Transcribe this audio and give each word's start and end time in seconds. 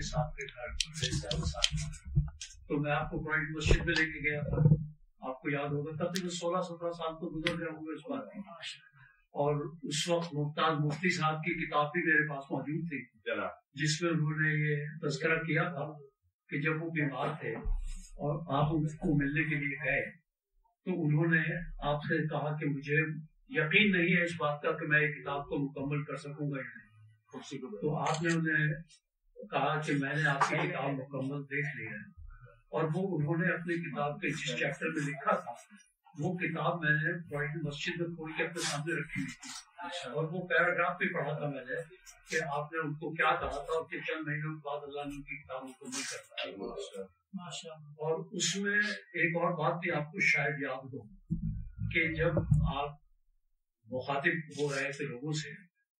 صاحب 0.00 0.36
کے 0.36 0.42
گھر 0.42 0.68
تو 2.68 2.80
میں 2.80 2.92
آپ 2.92 3.10
کو 3.10 3.24
پرائٹ 3.24 3.50
مسجد 3.56 3.76
میں 3.76 3.94
لے 3.98 4.12
کے 4.12 4.30
گیا 4.30 4.40
تھا۔ 4.40 4.84
آپ 5.30 5.40
کو 5.40 5.50
یاد 5.50 5.68
ہوگا 5.68 5.90
تقریباً 5.90 6.28
سولہ 6.28 6.60
سترہ 6.62 6.90
سال 6.90 7.14
تو 7.14 7.38
گزر 7.38 7.58
گئے 7.58 7.66
ہوں 7.66 7.80
گے 7.80 7.94
اس 7.94 8.00
بات 8.10 8.24
میں۔ 8.24 8.42
اور 9.30 9.72
اس 9.82 10.08
وقت 10.08 10.34
ممتاز 10.34 10.76
مفتی 10.84 11.10
صاحب 11.10 11.34
کی 11.34 11.66
کتاب 11.66 11.86
بھی 11.86 12.02
میرے 12.02 12.28
پاس 12.28 12.44
موجود 12.50 12.88
تھی۔ 12.88 13.04
جس 13.74 14.02
میں 14.02 14.10
انہوں 14.10 14.30
نے 14.30 14.48
یہ 14.48 15.08
تذکرہ 15.08 15.42
کیا 15.42 15.62
تھا 15.62 15.92
کہ 16.48 16.60
جب 16.60 16.82
وہ 16.82 16.90
بیمار 16.90 17.28
تھے 17.40 17.52
اور 17.94 18.58
آپ 18.58 18.74
ان 18.74 18.86
کو 18.86 19.18
ملنے 19.18 19.42
کے 19.42 19.54
لیے 19.54 19.84
گئے 19.84 20.10
تو 20.84 21.06
انہوں 21.06 21.26
نے 21.26 21.42
آپ 21.78 21.96
سے 21.96 22.28
کہا 22.28 22.56
کہ 22.56 22.66
مجھے 22.66 23.00
یقین 23.48 23.92
نہیں 23.92 24.16
ہے 24.16 24.24
اس 24.24 24.32
بات 24.38 24.62
کا 24.62 24.72
کہ 24.72 24.86
میں 24.86 25.02
یہ 25.02 25.12
کتاب 25.12 25.44
کو 25.44 25.58
مکمل 25.58 26.04
کر 26.04 26.16
سکوں 26.16 26.50
گا 26.50 26.56
یا 26.56 26.62
نہیں۔ 26.62 26.84
تو 27.80 27.96
آپ 27.96 28.22
نے 28.22 28.32
انہیں 28.32 28.66
کہا 29.46 29.80
کہ 29.80 29.92
میں 29.92 30.14
نے 30.14 30.28
آپ 30.28 30.48
کی 30.48 30.68
کتاب 30.68 30.90
مکمل 30.90 31.42
دیکھ 31.44 31.76
لی 31.76 31.86
ہے۔ 31.86 32.24
اور 32.68 32.84
وہ 32.94 33.18
انہوں 33.18 33.36
نے 33.36 33.52
اپنی 33.54 33.90
کتاب 33.90 34.20
کے 34.20 34.28
جس 34.28 34.58
چیپٹر 34.58 34.86
میں 34.86 35.02
لکھا 35.06 35.34
تھا 35.36 35.52
وہ 36.18 36.34
کتاب 36.34 36.80
میں 36.82 36.90
نے 36.90 37.12
مسجد 37.62 38.00
میں 38.00 38.08
کھول 38.08 38.32
کے 38.36 38.44
اپنے 38.44 38.62
سامنے 38.62 38.94
رکھی 38.94 39.22
ہوئی 39.22 39.30
تھی۔ 39.30 39.48
اور 40.10 40.24
وہ 40.24 40.46
پیراگراف 40.46 40.96
بھی 40.98 41.14
پڑھا 41.14 41.38
تھا 41.38 41.48
میں 41.48 41.64
نے 41.64 41.94
کہ 42.30 42.36
آپ 42.46 42.72
نے 42.72 42.78
ان 42.78 42.94
کو 42.94 43.10
کیا 43.10 43.30
کہا 43.30 43.48
تھا 43.48 43.56
اور 43.56 43.84
کہ 43.90 44.00
چند 44.00 44.28
مہینوں 44.28 44.54
کے 44.54 44.68
بعد 44.68 44.80
اللہ 44.82 45.00
نے 45.00 45.16
ان 45.16 45.22
کی 45.22 45.42
کتاب 45.42 45.64
مکمل 45.64 46.02
کرتا 46.10 46.34
اور 47.78 48.24
اس 48.32 48.56
میں 48.56 48.78
ایک 48.92 49.36
اور 49.36 49.50
بات 49.50 49.80
بھی 49.80 49.90
آپ 49.92 50.04
کو 50.04 50.20
شاید 50.20 50.62
یاد 50.62 50.84
ہو 50.84 51.08
کہ 51.88 52.12
جب 52.12 52.38
آپ 52.76 52.90
مخاطب 53.90 54.60
ہو 54.60 54.74
رہے 54.74 54.92
تھے 54.92 55.06
لوگوں 55.06 55.32
سے 55.32 55.50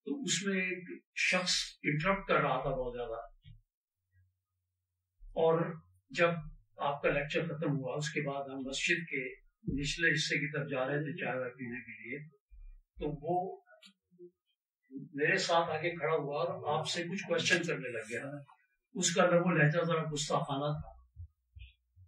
تو 0.05 0.23
اس 0.23 0.47
میں 0.47 0.61
ایک 0.61 1.03
شخص 1.17 1.55
انٹرپٹ 1.83 2.29
کر 2.29 2.35
رہا 2.35 2.63
تھا 2.63 2.71
بہت 2.71 2.93
زیادہ۔ 2.97 3.34
اور 5.35 5.75
جب 6.11 6.31
آپ 6.77 7.03
کا 7.03 7.09
لیکچر 7.09 7.45
ختم 7.45 7.79
ہوا، 7.79 7.97
اس 7.97 8.13
کے 8.13 8.21
بعد 8.21 8.45
ہم 8.49 8.59
مسجد 8.59 9.09
کے 9.09 9.35
نچلے 9.81 10.09
حصے 10.09 10.39
کی 10.39 10.53
طرف 10.53 10.71
جا 10.71 10.87
رہے 10.87 10.99
تھے 10.99 11.25
چائے 11.25 11.39
وائے 11.39 11.51
پینے 11.51 11.81
کے 11.81 11.93
لیے، 12.03 12.29
تو 12.71 13.07
وہ 13.23 13.61
میرے 14.91 15.39
ساتھ 15.39 15.71
آگے 15.71 15.91
کھڑا 15.91 16.17
ہوا 16.17 16.43
اور 16.43 16.79
آپ 16.79 16.89
سے 16.89 17.03
کچھ 17.03 17.23
کوشچن 17.27 17.63
کرنے 17.67 17.89
لگ 17.89 18.11
گیا۔ 18.11 18.25
اس 18.95 19.15
کا 19.15 19.25
لب 19.25 19.47
و 19.47 19.51
لہجہ 19.51 19.85
ذرا 19.85 20.03
گستاخانہ 20.13 20.79
تھا۔ 20.79 21.23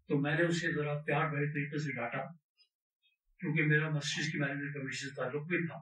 تو 0.09 0.19
میں 0.19 0.35
نے 0.35 0.43
اسے 0.43 0.75
ذرا 0.75 1.03
پیار 1.03 1.29
بھرے 1.29 1.47
طریقے 1.47 1.79
سے 1.79 1.93
ڈانٹا، 1.97 2.33
کیونکہ 3.41 3.63
میرا 3.63 3.89
مسجد 3.89 4.33
کی 4.33 4.39
مینجمنٹ 4.39 4.75
کمیشن 4.75 5.09
سے 5.09 5.15
تعلق 5.15 5.43
بھی 5.43 5.67
تھا۔ 5.67 5.79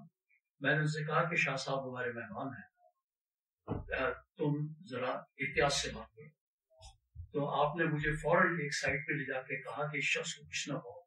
میں 0.60 0.72
نے 0.72 0.78
ان 0.78 0.86
سے 0.86 1.06
کہا 1.06 1.30
کہ 1.30 1.36
شاہ 1.36 1.56
صاحب 1.56 1.90
ہمارے 1.90 2.12
مہمان 2.12 2.46
ہیں۔ 2.46 2.74
تم 4.36 4.72
ذرا 4.90 5.10
احتیاط 5.10 5.72
سے 5.72 5.90
بات 5.92 6.14
کرو۔ 6.16 6.43
تو 7.34 7.66
آپ 7.66 7.76
نے 7.76 7.84
مجھے 7.84 8.12
فوراً 8.12 8.54
ایک 8.60 8.74
سائڈ 8.74 9.06
پہ 9.06 9.12
لے 9.12 9.24
جا 9.24 9.42
کے 9.42 9.62
کہا 9.62 9.92
کہ 9.92 9.96
اس 9.96 10.04
شخص 10.04 10.34
کو 10.34 10.46
کچھ 10.46 10.68
نہ 10.68 10.74
کہو 10.74 10.98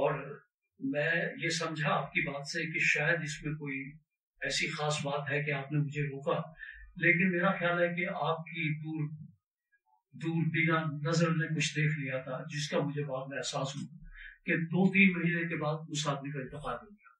اور 0.00 0.40
میں 0.78 1.10
یہ 1.42 1.48
سمجھا 1.48 1.94
آپ 1.94 2.12
کی 2.12 2.20
بات 2.20 2.46
سے 2.46 2.72
کہ 2.72 2.78
شاید 2.78 3.20
اس 3.22 3.44
میں 3.44 3.54
کوئی 3.54 3.92
ایسی 4.40 4.70
خاص 4.70 5.06
بات 5.06 5.30
ہے 5.30 5.42
کہ 5.42 5.50
آپ 5.50 5.72
نے 5.72 5.78
مجھے 5.78 6.02
روکا۔ 6.02 6.50
لیکن 6.96 7.30
میرا 7.30 7.50
خیال 7.52 7.82
ہے 7.82 7.94
کہ 7.94 8.06
آپ 8.08 8.38
کی 8.38 8.78
دور 8.78 9.10
دور 10.12 10.44
بینا 10.46 11.08
نظر 11.08 11.28
نے 11.28 11.56
کچھ 11.56 11.76
دیکھ 11.76 11.98
لیا 11.98 12.18
تھا 12.18 12.42
جس 12.42 12.68
کا 12.68 12.78
مجھے 12.78 13.04
بعد 13.04 13.26
میں 13.28 13.38
احساس 13.38 13.76
ہوا 13.76 13.98
کہ 14.44 14.56
دو 14.56 14.92
تین 14.92 15.12
مہینے 15.12 15.48
کے 15.48 15.56
بعد 15.56 15.74
اس 15.88 16.08
آدمی 16.08 16.32
کا 16.32 16.40
انتقال 16.40 16.74
ہو 16.74 16.90
گیا۔ 16.90 17.10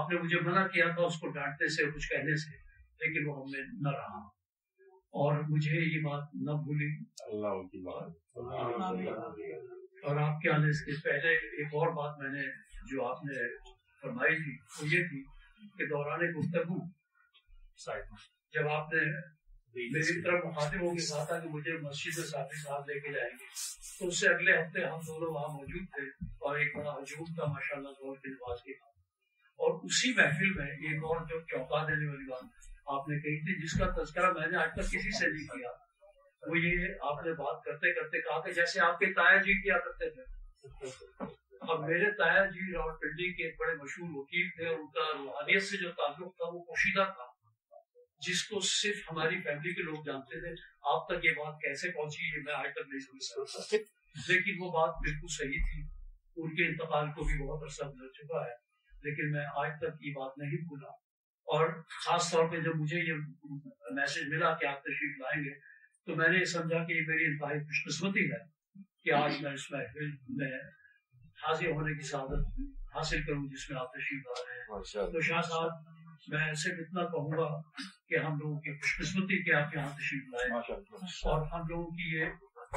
آپ 0.00 0.12
نے 0.12 0.20
مجھے 0.20 0.40
منع 0.40 0.66
کیا 0.66 0.88
تھا 0.88 1.02
اس 1.02 1.18
کو 1.20 1.28
ڈانٹنے 1.28 1.68
سے 1.68 1.90
کچھ 1.90 2.08
کہنے 2.08 2.36
سے 2.36 2.56
لیکن 3.00 3.28
وہ 3.28 3.36
ہم 3.36 3.50
نے 3.50 3.90
نہ 3.90 3.96
رہا۔ 3.96 4.37
اور 5.14 5.38
مجھے 5.48 5.80
یہ 5.80 6.00
بات 6.00 6.34
نہ 6.34 6.56
بھولی 6.62 6.88
اور 10.04 10.16
آپ 10.16 10.40
کے 10.40 10.50
آنے 10.50 10.72
سے 10.72 11.00
پہلے 11.04 11.32
ایک 11.56 11.74
اور 11.74 11.92
بات 11.92 12.18
میں 12.18 12.30
نے 12.30 12.42
جو 12.90 13.06
آپ 13.06 13.24
نے 13.24 13.48
فرمائی 14.02 14.36
تھی 14.36 14.52
وہ 14.76 14.88
یہ 14.94 15.08
تھی 15.08 15.22
کہ 15.78 15.86
دوران 15.86 16.20
گفتگو 16.30 16.78
جب 18.54 18.68
آپ 18.68 18.92
نے 18.94 19.00
میری 19.74 20.22
طرف 20.22 20.44
مخاطبوں 20.44 20.90
کے 20.94 21.00
ساتھ 21.00 21.32
کہ 21.42 21.48
مجھے 21.48 21.72
مسجد 21.78 22.18
میں 22.18 22.26
ساتھی 22.26 22.62
صاحب 22.62 22.88
لے 22.88 23.00
کے 23.00 23.12
جائیں 23.12 23.30
گے 23.30 23.48
تو 23.98 24.06
اس 24.06 24.20
سے 24.20 24.28
اگلے 24.28 24.56
ہفتے 24.56 24.84
ہم 24.84 25.00
دونوں 25.06 25.32
وہاں 25.34 25.48
موجود 25.54 25.88
تھے 25.90 26.06
اور 26.38 26.58
ایک 26.58 26.76
بڑا 26.76 26.92
ہجوم 26.92 27.34
تھا 27.34 27.44
ماشاء 27.44 27.76
اللہ 27.76 27.98
دور 27.98 28.16
کے 28.16 28.30
نواز 28.30 28.62
کے 28.62 28.72
اور 29.58 29.78
اسی 29.84 30.12
محفل 30.12 30.52
میں 30.54 30.66
ایک 30.66 31.04
اور 31.04 31.26
جو 31.26 31.40
چوکا 31.40 31.82
دینے 31.88 32.08
والی 32.08 32.28
بات۔ 32.28 32.44
آپ 32.88 33.08
نے 33.08 33.16
کہی 33.18 33.40
تھی 33.40 33.62
جس 33.62 33.78
کا 33.78 34.02
تذکرہ 34.02 34.32
میں 34.32 34.46
نے 34.46 34.56
آج 34.56 34.68
تک 34.72 34.92
کسی 34.92 35.18
سے 35.18 35.26
نہیں 35.26 35.46
کیا، 35.46 35.68
وہ 36.46 36.58
یہ 36.58 36.86
آپ 37.00 37.26
نے 37.26 37.32
بات 37.32 37.64
کرتے 37.64 37.94
کرتے 37.94 38.20
کہا 38.20 38.40
کہ 38.40 38.52
جیسے 38.52 38.80
آپ 38.80 38.98
کے 38.98 39.06
تایا 39.06 39.36
جی 39.36 39.62
کیا 39.62 39.78
کرتے 39.78 40.10
تھے۔ 40.10 40.22
اب 41.60 41.80
میرے 41.80 42.10
تایا 42.10 42.44
جی 42.46 42.72
راول 42.72 42.92
پنڈی 42.92 43.32
کے 43.32 43.56
بڑے 43.58 43.74
مشہور 43.74 44.08
وکیل 44.12 44.48
تھے 44.56 44.66
اور 44.66 44.78
ان 44.78 44.86
کا 44.86 45.18
روحانیت 45.18 45.62
سے 45.62 45.76
جو 45.76 45.90
تعلق 45.90 46.36
تھا 46.36 46.44
وہ 46.44 46.64
پوشیدہ 46.64 47.04
تھا، 47.04 47.26
جس 48.18 48.44
کو 48.44 48.60
صرف 48.60 49.12
ہماری 49.12 49.40
فیملی 49.40 49.74
کے 49.74 49.82
لوگ 49.82 50.04
جانتے 50.04 50.40
تھے۔ 50.40 50.62
آپ 50.82 51.08
تک 51.08 51.24
یہ 51.24 51.30
بات 51.30 51.54
کیسے 51.54 51.90
پہنچی 51.90 52.24
ہے 52.24 52.42
میں 52.42 52.54
آج 52.54 52.70
تک 52.72 52.88
نہیں 52.88 53.00
سمجھ 53.00 53.22
سکتا۔ 53.22 53.76
لیکن 54.28 54.52
وہ 54.60 54.70
بات 54.70 54.90
بالکل 54.90 55.26
صحیح 55.28 55.66
تھی۔ 55.70 55.82
ان 56.36 56.54
کے 56.54 56.66
انتقال 56.66 57.06
کو 57.06 57.24
بھی 57.24 57.46
بہت 57.46 57.62
عرصہ 57.62 57.84
گزر 57.84 58.08
چکا 58.08 58.44
ہے، 58.44 58.54
لیکن 59.02 59.32
میں 59.32 59.44
آج 59.54 59.70
تک 59.80 59.96
یہ 60.00 60.12
بات 60.12 60.38
نہیں 60.38 60.56
بھولا۔ 60.56 61.07
اور 61.48 61.82
خاص 62.04 62.30
طور 62.30 62.48
پہ 62.48 62.56
جب 62.56 62.76
مجھے 62.76 62.98
یہ 62.98 63.12
میسج 63.90 64.28
ملا 64.28 64.54
کہ 64.54 64.66
آپ 64.66 64.80
تشریف 64.82 65.18
لائیں 65.18 65.44
گے 65.44 65.58
تو 66.06 66.16
میں 66.16 66.28
نے 66.28 66.44
سمجھا 66.44 66.84
کہ 66.84 66.92
یہ 66.92 67.00
میری 67.06 67.24
انتہائی 67.24 67.60
خوش 67.60 67.84
قسمتی 67.86 68.32
ہے 68.32 68.38
کہ 69.04 69.12
آج 69.12 69.32
میں 69.40 69.52
اس 69.52 69.72
محفل 69.72 70.10
میں 70.28 70.50
حاضر 71.42 71.66
ہونے 71.66 71.94
کی 71.94 72.06
سعادت 72.06 72.60
حاصل 72.94 73.22
کروں 73.22 73.48
جس 73.48 73.70
میں 73.70 73.80
آپ 73.80 73.92
تشریف 73.92 74.26
لا 74.26 74.42
رہے 74.48 74.60
ہیں 74.60 75.12
تو 75.12 75.20
شاہ 75.20 75.40
صاحب 75.40 75.70
میں 76.28 76.52
صرف 76.54 76.78
اتنا 76.78 77.04
کہوں 77.04 77.32
گا 77.38 77.48
کہ 78.08 78.16
ہم 78.16 78.38
لوگوں 78.38 78.60
کی 78.60 78.72
خوش 78.72 78.96
قسمتی 78.98 79.42
کے 79.42 79.54
آپ 79.54 79.76
یہاں 79.76 79.92
تشریف 79.92 80.22
لائے 80.28 80.72
اور 81.24 81.46
ہم 81.46 81.68
لوگوں 81.68 81.86
کی 81.86 82.16
یہ 82.16 82.24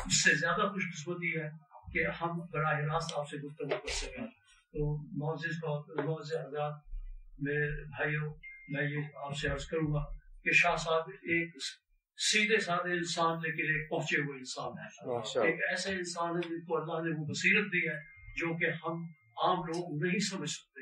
اس 0.06 0.24
سے 0.24 0.36
زیادہ 0.36 0.62
خوش 0.62 0.84
قسمتی 0.94 1.40
ہے 1.40 1.50
کہ 1.94 2.06
ہم 2.22 2.40
براہ 2.52 2.80
راست 2.80 3.14
آپ 3.18 3.30
سے 3.30 3.38
گفتگو 3.38 3.78
کر 3.78 3.88
سکیں۔ 3.88 4.28
تو 4.74 4.98
معزز 5.18 5.64
حضرات 6.34 6.74
میرے 7.40 7.84
بھائیوں 7.86 8.34
میں 8.72 8.90
یہ 8.90 8.98
آپ 9.16 9.38
سے 9.38 9.48
عرض 9.48 9.66
کروں 9.66 9.94
گا 9.94 10.04
کہ 10.44 10.52
شاہ 10.52 10.76
صاحب 10.76 11.10
ایک 11.10 11.56
سیدھے 12.18 12.60
سادھے 12.60 12.94
انسان 12.94 13.38
لیکن 13.38 13.64
ایک 13.64 13.90
پہنچے 13.90 14.18
ہوئے 14.18 14.38
انسان 14.40 14.72
ہے 14.80 15.06
ایک 15.48 15.60
ایسے 15.70 15.90
انسان 15.90 16.36
ہے 16.36 16.50
جن 16.50 16.66
کو 16.66 16.78
اللہ 16.78 17.10
نے 17.10 17.20
وہ 17.20 17.26
بصیرت 17.26 17.66
دی 17.66 17.90
ہے 17.90 18.00
جو 18.38 18.58
کہ 18.58 18.66
ہم 18.66 19.04
عام 19.44 19.58
لوگ 19.58 20.06
نہیں 20.06 20.20
سمجھ 20.20 20.50
سکتے۔ 20.50 20.82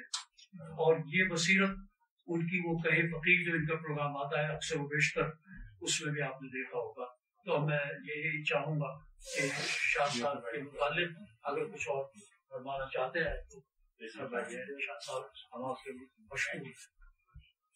اور 0.60 0.96
یہ 1.14 1.24
بصیرت 1.24 1.70
ان 2.28 2.48
کی 2.48 2.60
وہ 2.66 2.78
کہے 2.78 3.08
فقیر 3.08 3.46
جو 3.46 3.52
ان 3.54 3.66
کا 3.66 3.76
پروگرام 3.76 4.18
آتا 4.18 4.48
ہے 4.48 4.54
اکثر 4.54 4.80
و 4.80 4.88
بیشتر 4.88 5.22
اس 5.82 6.02
میں 6.02 6.14
بھی 6.14 6.22
آپ 6.22 6.42
نے 6.42 6.48
دیکھا 6.48 6.78
ہوگا۔ 6.78 7.06
تو 7.46 7.60
میں 7.66 7.80
یہی 8.04 8.44
چاہوں 8.44 8.76
گا 8.76 8.98
کہ 9.36 9.48
شاہ 9.68 10.08
صاحب 10.20 10.42
کے 10.42 10.62
متعلق 10.62 11.18
اگر 11.44 11.66
کچھ 11.66 11.90
اور 11.90 12.06
فرمانا 12.50 12.86
چاہتے 12.94 13.20
ہیں 13.20 13.36
تو 13.50 13.62
شاہ 14.80 15.00
صاحب 15.06 15.22
ہم 15.56 15.66
آپ 15.66 15.84
کے 15.84 15.92
مشہور 16.34 16.68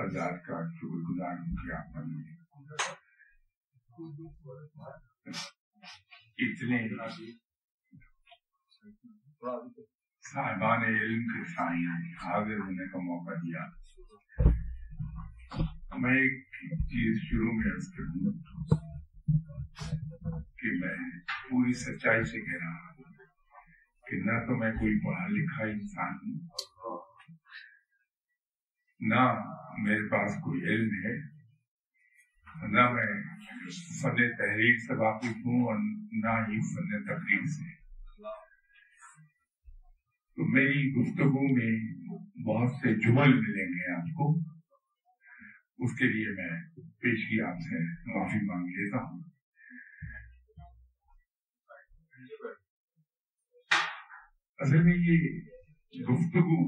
ہزار 0.00 0.36
کا 0.36 0.68
شکر 0.70 1.00
گزار 1.10 1.38
ہوں 1.38 1.56
کہ 1.56 1.72
آپ 1.72 1.98
اتنے 6.38 6.88
صاحبان 10.22 10.84
علم 10.84 11.22
کے 11.22 11.52
سائیں 11.52 12.14
حاضر 12.14 12.58
ہونے 12.58 12.88
کا 12.88 12.98
موقع 12.98 13.34
دیا۔ 13.34 13.66
میں 15.98 16.14
ایک 16.14 16.44
چیز 16.80 17.28
شروع 17.28 17.52
میں 17.52 17.72
عرض 17.72 17.92
کروں 17.92 18.32
پوری 21.50 21.72
سچائی 21.72 22.24
سے 22.24 22.40
کہہ 22.40 22.66
رہا 22.66 22.70
ہوں 22.70 23.12
کہ 24.06 24.16
نہ 24.16 24.46
تو 24.46 24.56
میں 24.56 24.72
کوئی 24.72 25.04
پڑھا 25.04 25.26
لکھا 25.26 25.64
انسان 25.64 26.14
ہوں، 26.14 26.48
نہ 29.00 29.34
میرے 29.78 30.08
پاس 30.08 30.34
کوئی 30.34 30.62
علم 30.62 30.88
ہے، 31.04 31.16
نہ 32.68 32.90
میں 32.90 33.22
فن 34.02 34.36
تحریر 34.36 34.76
سے 34.76 34.94
واقف 34.94 35.36
ہوں 35.44 35.64
اور 35.64 35.78
نہ 36.12 36.50
ہی 36.50 36.60
فن 36.60 37.04
تقریر 37.04 37.46
سے۔ 37.46 37.70
تو 40.36 40.44
میری 40.52 40.92
گفتگو 40.92 41.54
میں 41.54 41.94
بہت 42.44 42.70
سے 42.76 42.94
جمل 42.94 43.40
ملیں 43.40 43.66
گے 43.66 43.92
آپ 43.94 44.06
کو۔ 44.14 44.47
اس 45.78 45.92
کے 45.98 46.04
لیے 46.04 46.28
میں 46.28 46.50
پیشگی 47.00 47.40
آپ 47.40 47.58
سے 47.58 47.80
معافی 48.12 48.44
مانگ 48.46 48.66
لیتا 48.66 49.02
ہوں۔ 49.02 49.22
اصل 54.58 54.82
میں 54.82 54.94
یہ 54.96 55.28
گفتگو 56.02 56.58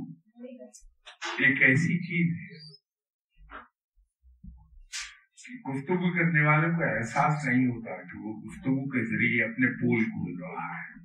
ایک 1.38 1.62
ایسی 1.62 1.96
چیز 2.06 2.28
ہے، 2.40 2.58
گفتگو 5.70 6.10
کرنے 6.14 6.42
والوں 6.46 6.76
کو 6.76 6.82
احساس 6.84 7.44
نہیں 7.48 7.66
ہوتا 7.66 7.96
کہ 8.02 8.18
وہ 8.18 8.34
گفتگو 8.42 8.88
کے 8.88 9.04
ذریعے 9.04 9.44
اپنے 9.44 9.70
پول 9.80 10.04
کھول 10.04 10.42
رہا 10.42 10.68
ہے۔ 10.78 10.98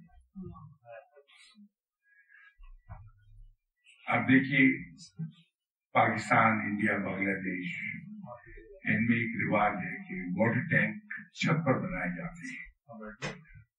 اب 4.08 4.28
دیکھیے 4.28 4.60
پاکستان، 5.95 6.59
انڈیا، 6.59 6.97
بنگلہ 6.97 7.33
دیش، 7.33 7.75
ان 8.83 9.06
میں 9.06 9.18
ایک 9.18 9.47
رواج 9.47 9.71
ہے 9.71 10.07
کہ 10.07 10.39
واٹر 10.39 10.59
ٹینک 10.59 11.13
چھت 11.33 11.65
پر 11.65 11.74
بنائے 11.74 12.18
جاتے 12.18 12.47
ہیں 12.47 12.65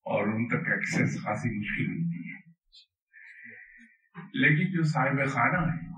اور 0.05 0.27
ان 0.27 0.49
تک 0.49 0.69
ایکسیس 0.69 1.23
خاصی 1.23 1.59
مشکل 1.59 1.87
ہوتی 1.93 2.31
ہے۔ 2.31 2.51
لیکن 4.35 4.73
جو 4.73 4.83
صاحب 4.83 5.29
خانہ 5.29 5.73
ہے 5.73 5.89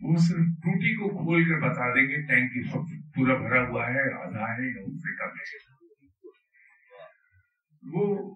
وہ 0.00 0.16
صرف 0.16 0.38
ٹوٹی 0.38 0.94
کو 0.94 1.08
کھول 1.08 1.44
کر 1.44 1.68
بتا 1.68 1.94
دیں 1.94 2.02
گے 2.02 2.26
ٹینک 2.26 2.50
اس 2.54 2.72
پورا 3.14 3.34
بھرا 3.34 3.68
ہوا 3.68 3.86
ہے، 3.86 4.14
آدھا 4.14 4.52
ہے 4.52 4.76
یا 4.76 4.82
اس 4.82 5.00
سے 5.00 5.16
کم 5.16 5.36
ہے۔ 5.36 5.86
وہ 7.82 8.34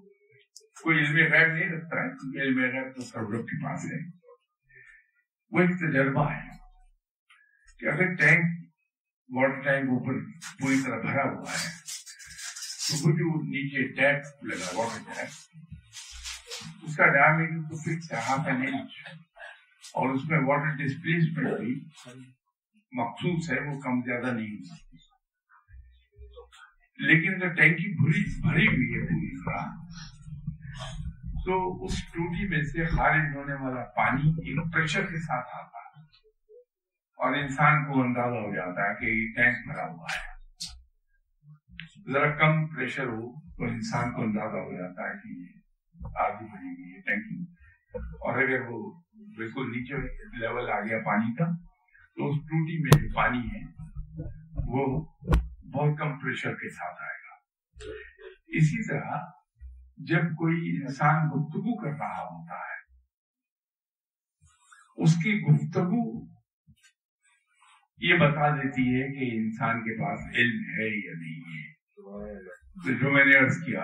کوئی 0.83 0.99
علم 0.99 1.33
غیر 1.33 1.47
نہیں 1.47 1.69
رکھتا 1.69 1.97
ہے، 1.97 2.43
علم 2.43 2.73
غیر 2.73 2.93
تو 2.93 3.01
سب 3.01 3.31
لوگ 3.31 3.45
کے 3.45 3.65
پاس 3.65 3.85
ہے۔ 3.85 4.09
وہ 5.51 5.61
ایک 5.61 5.71
تجربہ 5.71 6.33
ہے۔ 6.33 6.60
کہ 7.81 7.87
اگر 7.87 8.15
ٹینک، 8.15 8.45
واٹر 9.29 9.61
ٹینک 9.61 9.91
اوپر 9.91 10.19
پوری 10.59 10.77
طرح 10.85 11.01
بھرا 11.01 11.23
ہوا 11.23 11.53
ہے، 11.53 11.69
تو 12.89 12.97
وہ 12.97 13.13
جو 13.13 13.41
نیچے 13.43 13.87
ٹیپ 13.93 14.45
لگا، 14.45 14.67
واٹر 14.75 15.13
ٹیپ، 15.15 15.31
اس 16.83 16.97
کا 16.97 17.07
ڈائمیٹر 17.07 17.69
تو 17.69 17.77
فکس 17.77 18.13
ہے 18.13 18.19
ہاف 18.29 18.47
این 18.47 18.57
انچ 18.57 18.93
اور 19.95 20.15
اس 20.15 20.25
میں 20.29 20.39
واٹر 20.39 20.77
ڈسپلیسمنٹ 20.77 21.61
بھی 21.61 21.75
مخصوص 22.93 23.51
ہے، 23.51 23.61
وہ 23.61 23.81
کم 23.81 24.01
زیادہ 24.03 24.35
نہیں 24.35 24.51
ہو 24.51 24.65
سکتی۔ 24.65 24.97
لیکن 26.99 27.35
اگر 27.35 27.55
ٹینکی 27.55 27.93
بھری 27.95 28.23
بھری 28.41 28.67
ہوئی 28.67 28.89
ہے 28.95 29.07
پوری 29.07 29.37
طرح، 29.45 29.67
تو 31.45 31.85
اس 31.85 32.05
ٹوٹی 32.05 32.49
میں 32.49 32.63
سے 32.63 32.87
خارج 32.87 33.37
ہونے 33.37 33.55
والا 33.55 33.85
پانی 33.85 34.31
ایک 34.31 34.73
پریشر 34.73 35.07
کے 35.07 35.21
ساتھ 35.21 35.57
آتا 35.57 35.79
ہے۔ 35.79 35.80
اور 37.21 37.35
انسان 37.37 37.85
کو 37.85 38.01
اندازہ 38.03 38.39
ہو 38.45 38.55
جاتا 38.55 38.89
ہے 38.89 38.95
کہ 39.01 39.07
یہ 39.07 39.33
ٹینک 39.37 39.67
بھرا 39.67 39.87
ہوا 39.87 40.07
ہے۔ 40.13 40.29
ذرا 42.13 42.31
کم 42.37 42.67
پریشر 42.67 43.07
ہو 43.07 43.27
تو 43.57 43.65
انسان 43.65 44.13
کو 44.13 44.23
اندازہ 44.23 44.63
ہو 44.67 44.77
جاتا 44.77 45.09
ہے 45.09 45.15
کہ 45.23 45.29
یہ 45.41 46.07
آگے 46.19 46.45
بڑھی 46.53 46.69
ہوئی 46.69 46.93
ہے 46.93 47.01
ٹینکی 47.01 47.41
اور 47.95 48.43
اگر 48.43 48.61
وہ 48.69 48.79
بالکل 49.37 49.71
نیچے 49.73 49.95
لیول 50.39 50.71
آ 50.71 50.81
گیا 50.81 50.99
پانی 51.05 51.35
کا، 51.35 51.47
تو 52.19 52.29
اس 52.29 52.37
ٹوٹی 52.45 52.77
میں 52.83 53.01
جو 53.03 53.13
پانی 53.15 53.43
ہے، 53.49 53.63
وہ 54.67 54.87
بہت 55.73 55.99
کم 55.99 56.19
پریشر 56.19 56.55
کے 56.55 56.69
ساتھ 56.71 57.03
آئے 57.03 57.19
گا۔ 57.19 57.35
اسی 58.59 58.89
طرح 58.89 59.13
جب 60.09 60.23
کوئی 60.41 60.59
انسان 60.77 61.17
گفتگو 61.29 61.77
کر 61.83 61.99
رہا 61.99 62.25
ہوتا 62.25 62.57
ہے، 62.65 62.79
اس 64.97 65.13
کی 65.23 65.33
گفتگو 65.41 66.05
یہ 68.01 68.15
بتا 68.15 68.57
دیتی 68.57 68.83
ہے 68.83 69.09
کہ 69.09 69.37
انسان 69.37 69.81
کے 69.81 70.01
پاس 70.01 70.21
علم 70.35 70.61
ہے 70.61 71.07
یا 71.07 71.13
نہیں 71.21 71.41
ہے۔ 71.41 71.71
جو 73.01 73.11
میں 73.11 73.25
نے 73.25 73.37
عرض 73.37 73.57
کیا، 73.67 73.81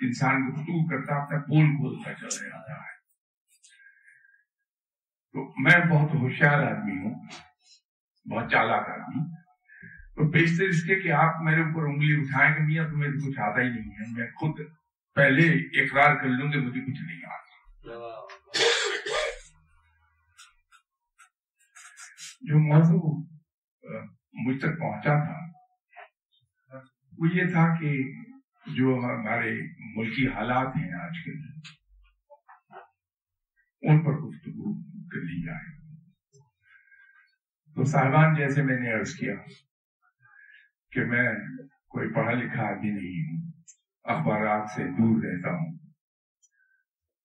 انسان 0.00 0.48
گفتگو 0.48 0.88
کرتا، 0.88 1.14
اپنا 1.14 1.38
پول 1.38 1.66
کھولتا 1.66 2.14
چلا 2.14 2.44
جاتا 2.44 2.72
ہے۔ 2.72 2.96
تو 5.32 5.62
میں 5.62 5.90
بہت 5.90 6.14
ہوشیار 6.14 6.62
آدمی 6.62 6.92
ہوں، 6.92 7.14
بہت 8.30 8.50
چالاک 8.50 8.88
آدمی۔ 8.88 9.34
تو 10.14 10.30
بیشتر 10.30 10.64
اس 10.64 10.82
کے 10.82 10.94
کہ 10.94 11.12
آپ 11.12 11.34
میرے 11.42 11.60
اوپر 11.60 11.82
انگلی 11.82 12.20
اٹھائیں 12.20 12.54
گے، 12.54 12.60
میاں 12.60 12.88
تمہیں 12.88 13.10
کچھ 13.10 13.40
آتا 13.40 13.60
ہی 13.60 13.68
نہیں 13.68 13.90
ہے۔ 13.90 14.12
میں 14.12 14.26
خود 14.26 14.60
پہلے 15.14 15.48
اقرار 15.82 16.16
کر 16.16 16.26
لوں 16.26 16.52
گے، 16.52 16.58
مجھے 16.58 16.80
کچھ 16.80 17.02
نہیں 17.02 17.20
آتا۔ 17.26 17.46
جو 22.40 22.58
موضوع 22.58 23.35
مجھ 24.32 24.58
تک 24.58 24.78
پہنچا 24.78 25.24
تھا۔ 25.24 25.46
وہ 27.18 27.28
یہ 27.32 27.44
تھا 27.44 27.80
کہ 27.80 28.12
جو 28.66 29.00
ہمارے 29.04 29.60
ملکی 29.96 30.28
حالات 30.28 30.76
ہیں 30.76 30.92
آج 30.92 31.12
کل 31.24 31.32
ان 33.82 34.04
پر 34.04 34.12
گفتگو 34.12 34.82
کر 35.08 35.20
لی 35.20 35.46
جائے۔ 35.46 35.76
تو 37.74 37.84
صاحبان، 37.84 38.34
جیسے 38.34 38.62
میں 38.62 38.80
نے 38.80 38.92
عرض 38.92 39.14
کیا 39.14 39.34
کہ 40.90 41.04
میں 41.04 41.28
کوئی 41.88 42.14
پڑھا 42.14 42.32
لکھا 42.32 42.62
آدمی 42.62 42.90
نہیں 42.90 43.28
ہوں، 43.28 43.52
اخبارات 44.04 44.70
سے 44.70 44.84
دور 44.84 45.24
رہتا 45.24 45.50
ہوں۔ 45.50 45.78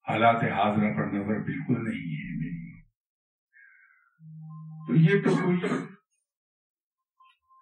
حالات 0.10 0.36
حاضرہ 0.36 0.94
پر 0.94 1.06
نظر 1.06 1.40
بالکل 1.40 1.90
نہیں 1.90 2.16
ہے 2.16 2.38
میری۔ 2.38 2.81
تو 4.88 4.96
یہ 4.96 5.24
تو 5.24 5.38
کوئی 5.38 5.57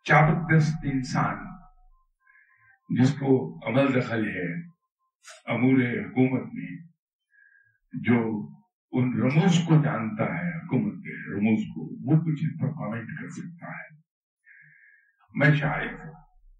چابک 0.09 0.57
دست 0.57 0.73
انسان، 0.83 1.35
جس 3.01 3.11
کو 3.11 3.59
عمل 3.67 4.01
دخل 4.01 4.25
ہے 4.25 4.67
امور 5.45 5.79
حکومت 5.79 6.53
میں، 6.53 6.87
جو 7.93 8.47
ان 8.91 9.21
رموز 9.21 9.59
کو 9.67 9.83
جانتا 9.83 10.23
ہے، 10.23 10.57
حکومت 10.57 11.03
کے 11.03 11.31
رموز 11.33 11.65
کو، 11.75 11.81
وہ 11.81 12.19
کچھ 12.19 12.43
اس 12.43 12.61
پر 12.61 12.67
کامنٹ 12.67 13.07
کر 13.07 13.27
سکتا 13.27 13.67
ہے۔ 13.71 13.95
میں 15.33 15.55
شاید 15.55 15.99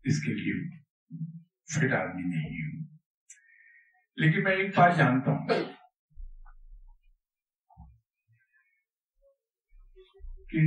اس 0.04 0.22
کے 0.22 0.34
لیے 0.34 0.78
فٹ 1.76 1.94
آدمی 1.94 2.22
نہیں 2.22 2.64
ہوں۔ 2.64 2.98
لیکن 4.16 4.44
میں 4.44 4.52
ایک 4.52 4.78
بات 4.78 4.98
جانتا 4.98 5.32
ہوں۔ 5.32 5.48
کہ 10.50 10.60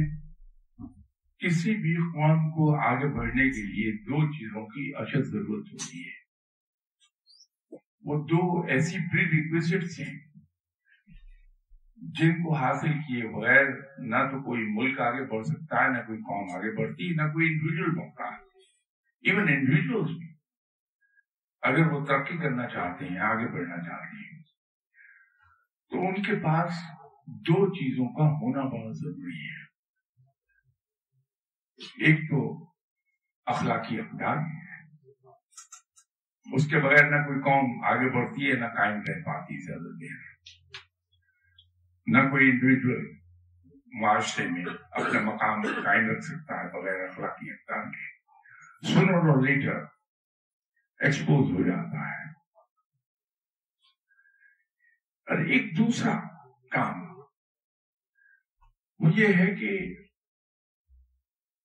کسی 1.42 1.74
بھی 1.74 1.96
قوم 1.96 2.50
کو 2.50 2.80
آگے 2.80 3.08
بڑھنے 3.08 3.44
کے 3.44 3.62
لیے 3.62 3.92
دو 3.92 4.32
چیزوں 4.32 4.66
کی 4.66 4.92
اشد 4.94 5.24
ضرورت 5.24 5.66
ہوتی 5.72 6.00
ہے۔ 6.00 6.22
وہ 8.04 8.26
دو 8.26 8.60
ایسی 8.66 8.98
پری 8.98 9.24
ریکویسٹس 9.24 10.00
ہیں 10.00 10.18
جن 11.96 12.42
کو 12.42 12.54
حاصل 12.54 12.92
کیے 12.92 13.28
بغیر 13.28 13.64
نہ 13.98 14.16
تو 14.30 14.42
کوئی 14.42 14.62
ملک 14.66 15.00
آگے 15.00 15.24
بڑھ 15.24 15.46
سکتا 15.46 15.84
ہے، 15.84 15.88
نہ 15.88 15.98
کوئی 16.06 16.18
قوم 16.18 16.56
آگے 16.56 16.76
بڑھتی 16.76 17.10
ہے 17.10 17.14
نہ 17.14 17.32
کوئی 17.32 17.46
انڈیویجل 17.46 18.00
بڑھتا۔ 18.00 18.24
ہے 18.24 18.42
ایون 19.30 19.48
انڈیویجلس 19.48 20.18
بھی۔ 20.18 20.26
اگر 21.62 21.92
وہ 21.92 22.04
ترقی 22.04 22.36
کرنا 22.36 22.66
چاہتے 22.66 23.06
ہیں، 23.06 23.18
آگے 23.18 23.46
بڑھنا 23.46 23.76
چاہتے 23.76 24.34
ہیں۔ 24.34 24.42
تو 25.90 26.06
ان 26.06 26.22
کے 26.22 26.34
پاس 26.44 26.72
دو 27.26 27.74
چیزوں 27.74 28.06
کا 28.06 28.24
ہونا 28.24 28.62
بہت 28.62 28.98
ضروری 28.98 29.50
ہے۔ 29.50 29.61
ایک 31.82 32.30
تو 32.30 32.70
اخلاقی 33.46 34.00
اقدار 34.00 34.36
اس 36.52 36.70
کے 36.70 36.78
بغیر 36.78 37.10
نہ 37.10 37.26
کوئی 37.26 37.40
قوم 37.40 37.84
آگے 37.84 38.10
بڑھتی 38.10 38.50
ہے، 38.50 38.54
نہ 38.54 38.66
قائم 38.66 39.00
رہ 39.08 39.22
پاتی 39.24 39.66
زیادہ 39.66 39.98
دیر۔ 40.00 40.32
نہ 42.06 42.30
کوئی 42.30 42.50
انڈیویجل 42.50 43.18
معاشرے 44.00 44.48
میں 44.48 44.64
اپنے 44.90 45.20
مقام 45.20 45.62
قائم 45.62 46.10
رکھ 46.10 46.24
سکتا 46.24 46.60
ہے 46.60 46.68
بغیر 46.68 47.08
اخلاقی 47.08 47.50
اقدار 47.50 47.90
کے۔ 47.90 48.22
سنر 48.94 49.14
اور 49.14 49.42
لیٹر 49.42 49.84
ایکسپوز 50.98 51.52
ہو 51.52 51.62
جاتا 51.62 52.08
ہے۔ 52.08 52.30
اور 55.26 55.38
ایک 55.38 55.78
دوسرا 55.78 56.20
کام 56.70 57.02
وہ 58.98 59.10
یہ 59.14 59.26
ہے 59.26 59.54
کہ 59.54 60.01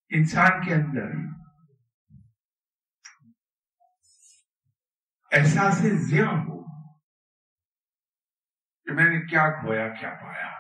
انسان 0.10 0.66
کے 0.66 0.74
اندر 0.74 1.12
احساس 5.32 5.78
زیاں 6.10 6.28
ہو 6.28 6.64
کہ 8.86 8.94
میں 8.94 9.06
نے 9.06 9.30
کیا 9.30 9.62
کھویا، 9.62 9.90
کیا 9.90 10.10
پایا۔ 10.10 10.60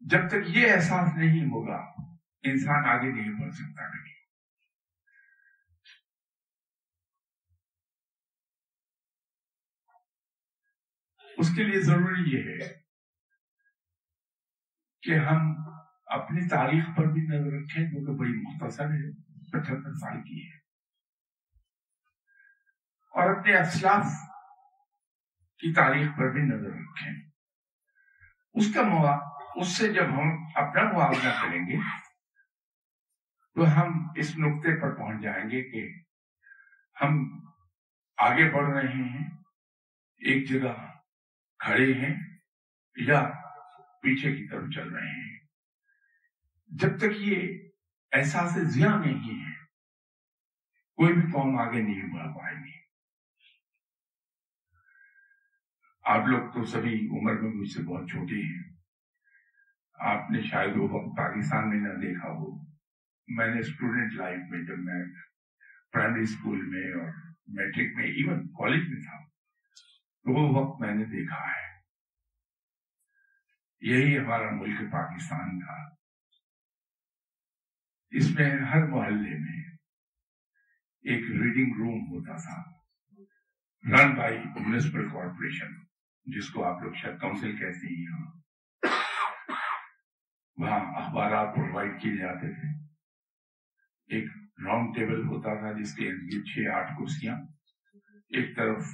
جب 0.00 0.28
تک 0.28 0.56
یہ 0.56 0.72
احساس 0.72 1.14
نہیں 1.16 1.44
ہوگا، 1.44 2.02
انسان 2.42 2.90
آگے 2.90 3.12
نہیں 3.12 3.42
بڑھ 3.42 3.54
سکتا۔ 3.54 3.88
نہیں 3.88 4.12
اس 11.38 11.48
کے 11.56 11.62
لیے 11.62 11.82
ضروری 11.82 12.30
یہ 12.30 12.42
ہے 12.50 12.82
کہ 15.02 15.18
ہم 15.18 15.71
اپنی 16.12 16.48
تاریخ 16.48 16.84
پر 16.96 17.04
بھی 17.04 17.22
نظر 17.22 17.46
رکھیں، 17.46 17.84
جو 17.84 18.06
کہ 18.06 18.18
بڑی 18.18 18.30
مختصر 18.30 18.84
ہے، 18.84 19.22
پچہتر 19.52 19.94
سال 19.94 20.22
کی 20.22 20.46
ہے۔ 20.46 20.56
اور 23.10 23.36
اپنے 23.36 23.56
اسلاف 23.56 24.04
کی 25.58 25.72
تاریخ 25.72 26.08
پر 26.18 26.32
بھی 26.32 26.42
نظر 26.42 26.70
رکھیں۔ 26.70 27.30
اس 28.54 28.74
کا 28.74 28.80
اس 29.54 29.76
سے 29.76 29.92
جب 29.92 30.04
ہم 30.04 30.46
اپنا 30.54 30.92
موازنہ 30.92 31.30
کریں 31.42 31.66
گے، 31.66 31.76
تو 33.54 33.80
ہم 33.80 34.08
اس 34.16 34.38
نقطے 34.38 34.80
پر 34.80 34.94
پہنچ 34.94 35.22
جائیں 35.22 35.50
گے 35.50 35.62
کہ 35.62 36.00
ہم 37.04 37.40
آگے 38.16 38.50
بڑھ 38.50 38.70
رہے 38.70 38.92
ہیں، 38.92 39.30
ایک 40.16 40.48
جگہ 40.48 40.86
کھڑے 41.58 41.92
ہیں 41.92 42.38
یا 42.96 43.30
پیچھے 44.02 44.36
کی 44.36 44.48
طرف 44.48 44.74
چل 44.74 44.88
رہے 44.88 45.10
ہیں۔ 45.10 45.41
جب 46.80 46.98
تک 46.98 47.12
یہ 47.16 47.58
احساس 48.12 48.52
زیاں 48.54 48.98
نہیں 48.98 49.46
ہے، 49.46 49.52
کوئی 50.96 51.14
بھی 51.14 51.22
قوم 51.22 51.58
آگے 51.58 51.80
نہیں 51.80 52.02
بڑھ 52.02 52.34
پائے 52.34 52.56
گی۔ 52.56 52.78
آپ 56.02 56.26
لوگ 56.26 56.50
تو 56.50 56.64
سبھی 56.64 57.08
عمر 57.08 57.32
میں 57.32 57.52
مجھ 57.54 57.68
سے 57.68 57.82
بہت 57.82 58.08
چھوٹے 58.08 58.34
ہیں۔ 58.34 58.76
آپ 59.94 60.30
نے 60.30 60.42
شاید 60.42 60.76
وہ 60.76 60.88
وقت 60.88 61.16
پاکستان 61.16 61.68
میں 61.70 61.92
نہ 61.92 62.00
دیکھا 62.00 62.28
ہو۔ 62.28 62.66
میں 63.28 63.54
نے 63.54 63.60
اسٹوڈنٹ 63.60 64.12
لائف 64.12 64.40
میں 64.50 64.62
جب 64.62 64.78
میں 64.78 65.04
پرائمری 65.92 66.22
اسکول 66.22 66.62
میں 66.66 66.92
اور 66.92 67.12
میٹرک 67.46 67.96
میں 67.96 68.04
ایون 68.04 68.48
کالج 68.48 68.88
میں 68.88 69.02
تھا، 69.02 69.28
تو 70.22 70.32
وہ 70.32 70.62
وقت 70.62 70.80
میں 70.80 70.94
نے 70.94 71.04
دیکھا 71.04 71.48
ہے۔ 71.48 71.78
یہی 73.80 74.18
ہمارا 74.18 74.50
ملک 74.50 74.92
پاکستان 74.92 75.60
تھا۔ 75.60 76.01
اس 78.12 78.38
میں 78.38 78.50
ہر 78.50 78.86
محلے 78.86 79.38
میں 79.38 79.76
ایک 81.02 81.30
ریڈنگ 81.30 81.72
روم 81.78 82.00
ہوتا 82.00 82.36
تھا۔ 82.36 82.72
رن 83.90 84.14
بائی 84.14 84.38
میونسپل 84.38 85.08
کارپوریشن 85.08 85.66
جس 86.24 86.48
کو 86.48 86.64
آپ 86.64 86.82
لوگ 86.82 86.92
شاید 86.92 87.20
کاؤنسل 87.20 87.56
کہتے 87.56 87.86
ہیں 87.86 88.02
یہاں 88.02 88.26
وہاں 90.56 91.04
اخبارات 91.04 91.56
پرووائڈ 91.56 92.02
کیے 92.02 92.16
جاتے 92.16 92.54
تھے۔ 92.54 92.84
ایک 94.14 94.24
راؤنڈ 94.66 94.94
ٹیبل 94.94 95.26
ہوتا 95.26 95.54
تھا، 95.54 95.72
جس 95.72 95.94
کے 95.94 96.10
چھ 96.42 96.74
آٹھ 96.74 96.92
کرسیاں۔ 96.98 97.36
ایک 98.28 98.56
طرف 98.56 98.84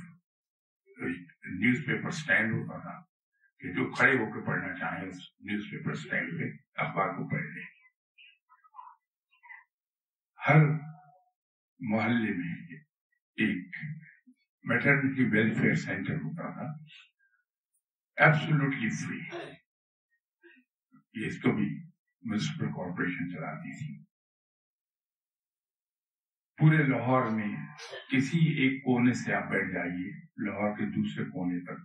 نیوز 1.44 1.86
پیپر 1.86 2.10
سٹینڈ 2.10 2.52
ہوتا 2.52 2.78
تھا 2.78 3.02
کہ 3.60 3.72
جو 3.72 3.90
کھڑے 3.90 4.18
ہو 4.18 4.32
کے 4.32 4.46
پڑھنا 4.46 4.74
چاہیں، 4.78 5.08
اس 5.08 5.16
نیوز 5.40 5.64
پیپر 5.70 5.94
سٹینڈ 5.94 6.40
پہ 6.40 6.44
اخبار 6.80 7.08
کو 7.08 7.28
پڑھ 7.28 7.46
لیں۔ 7.46 7.77
ہر 10.48 10.56
محلے 11.78 12.30
میں 12.30 12.76
ایک 13.36 13.76
میٹرنٹی 14.64 15.24
ویلفیئر 15.24 15.74
سینٹر 15.74 16.14
ہوتا 16.14 16.52
تھا۔ 16.52 16.84
ایبسولوٹلی 18.16 18.90
فری 18.90 19.20
اس 21.26 21.42
کو 21.42 21.52
بھی 21.52 21.82
میونسپل 22.22 22.66
کارپوریشن 22.66 23.30
چلاتی 23.30 23.78
تھی۔ 23.78 24.04
پورے 26.56 26.76
لاہور 26.76 27.30
میں 27.30 27.66
کسی 28.12 28.38
ایک 28.38 28.84
کونے 28.84 29.12
سے 29.12 29.34
آپ 29.34 29.50
بیٹھ 29.50 29.72
جائیے، 29.74 30.10
لاہور 30.44 30.76
کے 30.76 30.86
دوسرے 30.86 31.24
کونے 31.24 31.64
تک 31.64 31.84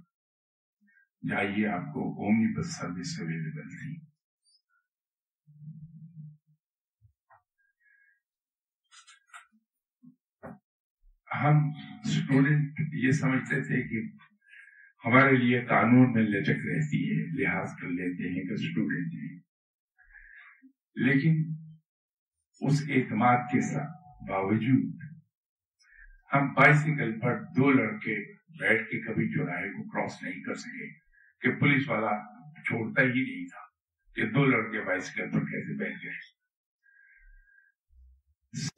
جائیے، 1.29 1.67
آپ 1.67 1.93
کو 1.93 2.25
اومنی 2.25 2.59
بس 2.59 2.75
سروس 2.75 3.19
اویلیبل 3.19 3.69
تھی۔ 3.69 4.12
ہم 11.41 11.69
اسٹوڈنٹ 12.05 12.79
یہ 12.93 13.11
سمجھتے 13.11 13.61
تھے 13.61 13.81
کہ 13.81 14.07
ہمارے 15.05 15.37
لیے 15.37 15.61
قانون 15.61 16.13
میں 16.13 16.23
لچک 16.23 16.65
رہتی 16.65 17.11
ہے، 17.11 17.43
لحاظ 17.43 17.69
کر 17.81 17.87
لیتے 17.87 18.29
ہیں 18.29 18.43
کہ 18.43 18.53
اسٹوڈنٹ 18.53 19.13
ہیں۔ 19.13 19.39
لیکن 20.95 21.43
اس 22.59 22.83
اعتماد 22.89 23.37
کے 23.37 23.61
ساتھ 23.61 23.91
باوجود 24.29 24.95
ہم 26.33 26.53
بائسیکل 26.53 27.19
پر 27.19 27.43
دو 27.43 27.71
لڑکے 27.71 28.33
بیٹھ 28.59 28.89
کے 28.89 29.01
کبھی 29.01 29.29
چوراہے 29.29 29.69
کو 29.69 29.89
کراس 29.89 30.23
نہیں 30.23 30.41
کر 30.41 30.53
سکے 30.53 30.89
کہ 31.41 31.59
پولیس 31.59 31.89
والا 31.89 32.09
چھوڑتا 32.61 33.01
ہی 33.01 33.07
نہیں 33.07 33.45
تھا 33.45 33.63
کہ 34.15 34.25
دو 34.25 34.45
لڑکے 34.45 34.81
بائسیکل 34.81 35.31
پر 35.31 35.39
کیسے 35.39 35.77
بیٹھ 35.77 36.05
گئے۔ 36.05 36.19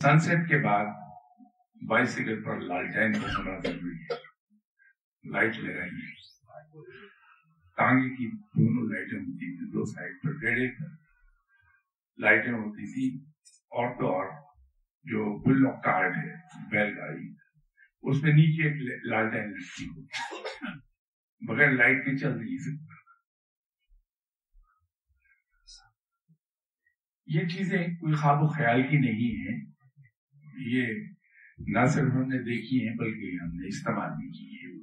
سن 0.01 0.19
سیٹ 0.19 0.49
کے 0.49 0.57
بعد 0.57 0.85
بائسیکل 1.87 2.43
پر 2.43 2.59
لالٹین 2.59 3.13
کو 3.13 3.27
ہونا 3.27 3.59
ضروری 3.59 4.03
ہے۔ 4.03 4.15
لائٹ 5.31 5.57
لگائیے 5.57 6.13
ٹانگے 7.77 8.15
کی 8.15 8.31
دونوں 8.31 8.83
لائٹیں 8.83 9.19
ہوتی 9.19 9.57
تھی 9.57 9.71
دو 9.71 9.85
سائڈ 9.85 10.11
پر 10.23 10.31
ڈیڑھ 10.31 10.81
لائٹیں 12.17 12.51
ہوتی 12.51 12.93
تھی 12.93 13.25
اور 13.47 13.99
تو 13.99 14.07
اور، 14.07 14.27
جو 15.03 15.39
بل 15.39 15.81
کارڈ 15.81 16.17
ہے، 16.17 16.35
بیل 16.69 16.97
گاڑی۔ 16.97 17.33
اس 18.03 18.23
میں 18.23 18.33
نیچے 18.33 18.63
ایک 18.63 19.05
لالٹین 19.05 19.51
لگتی 19.51 19.85
ہوتی 19.85 20.25
بغیر 21.47 21.71
لائٹ 21.71 22.05
کے 22.05 22.17
چل 22.17 22.37
نہیں 22.37 22.57
سکتا 22.57 22.95
یہ 27.25 27.47
چیزیں 27.47 27.87
کوئی 27.87 28.13
خواب 28.13 28.43
و 28.43 28.47
خیال 28.47 28.81
کی 28.81 28.97
نہیں 28.97 29.35
ہیں۔ 29.41 29.71
یہ 30.57 30.87
نہ 31.59 31.85
صرف 31.85 32.13
ہم 32.13 32.27
نے 32.27 32.39
دیکھی 32.39 32.87
ہیں 32.87 32.95
بلکہ 32.95 33.43
ہم 33.43 33.55
نے 33.55 33.67
استعمال 33.67 34.09
بھی 34.09 34.29
کی 34.29 34.47
ہے 34.55 34.73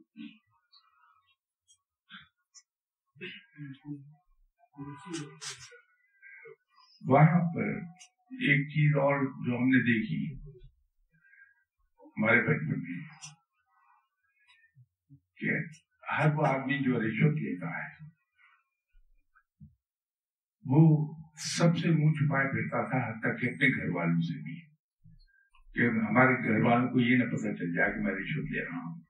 وہاں 7.03 7.41
پر 7.55 7.69
ایک 8.47 8.69
چیز 8.69 8.97
اور 8.97 9.25
جو 9.47 9.57
ہم 9.57 9.69
نے 9.69 9.81
دیکھی 9.83 10.19
ہمارے 12.01 12.41
بچپن 12.41 12.83
میں، 12.83 13.01
کہ 15.37 15.59
ہر 16.13 16.35
وہ 16.35 16.47
آدمی 16.47 16.79
جو 16.79 17.01
رشوت 17.01 17.39
لیتا 17.39 17.77
ہے، 17.79 18.07
وہ 20.65 20.83
سب 21.37 21.79
سے 21.79 21.91
منہ 21.91 22.13
چھپائے 22.13 22.49
پھرتا 22.49 22.83
تھا، 22.91 22.99
حتیٰ 23.09 23.41
کہ 23.41 23.47
اپنے 23.47 23.69
گھر 23.69 23.97
والوں 23.97 24.21
سے 24.21 24.43
بھی۔ 24.43 24.72
کہ 25.75 25.81
ہمارے 25.81 26.49
گھر 26.49 26.65
والوں 26.65 26.89
کو 26.89 27.01
یہ 27.01 27.17
نہ 27.17 27.25
پتہ 27.25 27.55
چل 27.59 27.77
جائے 27.77 27.93
کہ 27.93 28.01
میں 28.01 28.13
رشوت 28.13 28.51
لے 28.51 28.65
رہا 28.65 28.79
ہوں۔ 28.79 29.01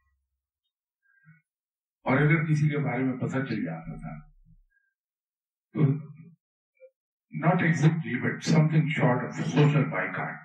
اور 2.02 2.18
اگر 2.18 2.44
کسی 2.44 2.68
کے 2.68 2.78
بارے 2.78 3.02
میں 3.02 3.18
پتہ 3.18 3.36
چل 3.48 3.64
جاتا 3.64 3.96
تھا، 3.96 4.30
تو 5.72 5.80
not 7.30 7.62
exactly 7.62 8.20
but 8.20 8.44
something 8.68 8.88
short 8.88 9.24
of 9.24 9.34
social 9.34 9.84
boycott 10.08 10.36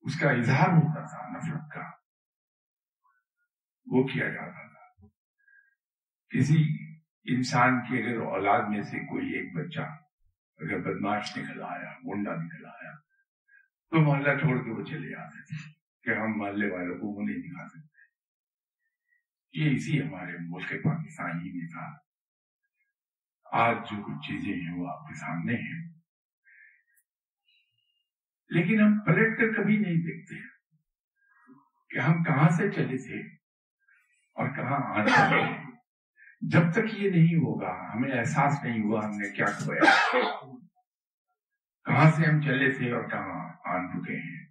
اس 0.00 0.20
کا 0.20 0.30
اظہار 0.30 0.68
ہوتا 0.68 1.06
تھا، 1.06 1.38
نفرت 1.38 1.74
کا۔ 1.74 1.90
وہ 3.86 4.06
کیا 4.06 4.28
جاتا 4.28 4.68
تھا۔ 4.68 5.06
کسی 6.28 6.84
انسان 7.36 7.80
کی 7.80 8.02
اگر 8.02 8.16
اولاد 8.16 8.62
میں 8.68 8.82
سے 8.82 8.98
کوئی 8.98 9.26
ایک 9.26 9.56
بچہ 9.56 9.80
اگر 10.58 10.78
بدماش 10.78 11.36
نکل 11.36 11.62
آیا 11.62 11.92
گنڈا 11.92 12.34
نکل 12.34 12.66
آیا 12.66 12.92
تو 13.94 14.00
محلہ 14.00 14.38
چھوڑ 14.38 14.64
کے 14.64 14.70
وہ 14.70 14.84
چلے 14.84 15.10
جاتے 15.10 15.42
تھے 15.42 15.72
کہ 16.02 16.18
ہم 16.18 16.38
محلے 16.38 16.70
والوں 16.70 16.94
کو 16.94 17.06
وہ 17.06 17.22
نہیں 17.22 17.36
دکھا 17.36 17.68
سکتے۔ 17.68 17.98
یہ 19.52 19.76
اسی 19.76 20.02
ہمارے 20.02 20.32
ملک 20.40 20.68
پاکستان 20.68 21.30
ہی 21.30 21.52
میں 21.52 21.68
تھا۔ 21.68 21.98
آج 23.44 23.76
جو 23.76 24.02
کچھ 24.02 24.28
چیزیں 24.28 24.54
ہیں 24.54 24.74
وہ 24.76 24.88
آپ 24.88 25.08
کے 25.08 25.14
سامنے 25.14 25.54
ہیں۔ 25.54 25.88
لیکن 28.48 28.80
ہم 28.80 28.98
پلٹ 29.00 29.38
کر 29.38 29.62
کبھی 29.62 29.76
نہیں 29.76 29.94
دیکھتے 29.94 30.34
کہ 31.90 31.98
ہم 31.98 32.22
کہاں 32.22 32.48
سے 32.48 32.70
چلے 32.70 32.96
تھے 32.96 33.20
اور 34.34 34.48
کہاں 34.48 34.96
آنا 34.96 35.38
جب 36.40 36.72
تک 36.72 36.94
یہ 36.98 37.10
نہیں 37.10 37.36
ہوگا، 37.36 37.92
ہمیں 37.94 38.10
احساس 38.10 38.64
نہیں 38.64 38.82
ہوا 38.82 39.04
ہم 39.04 39.10
نے 39.10 39.36
کیا 39.36 39.46
کھویا۔ 39.46 40.04
کہاں 41.84 42.10
سے 42.10 42.26
ہم 42.26 42.40
چلے 42.40 42.72
تھے 42.72 42.92
اور 42.92 43.08
کہاں 43.08 43.52
آن 43.64 43.88
چکے 43.88 44.16
ہیں۔ 44.16 44.46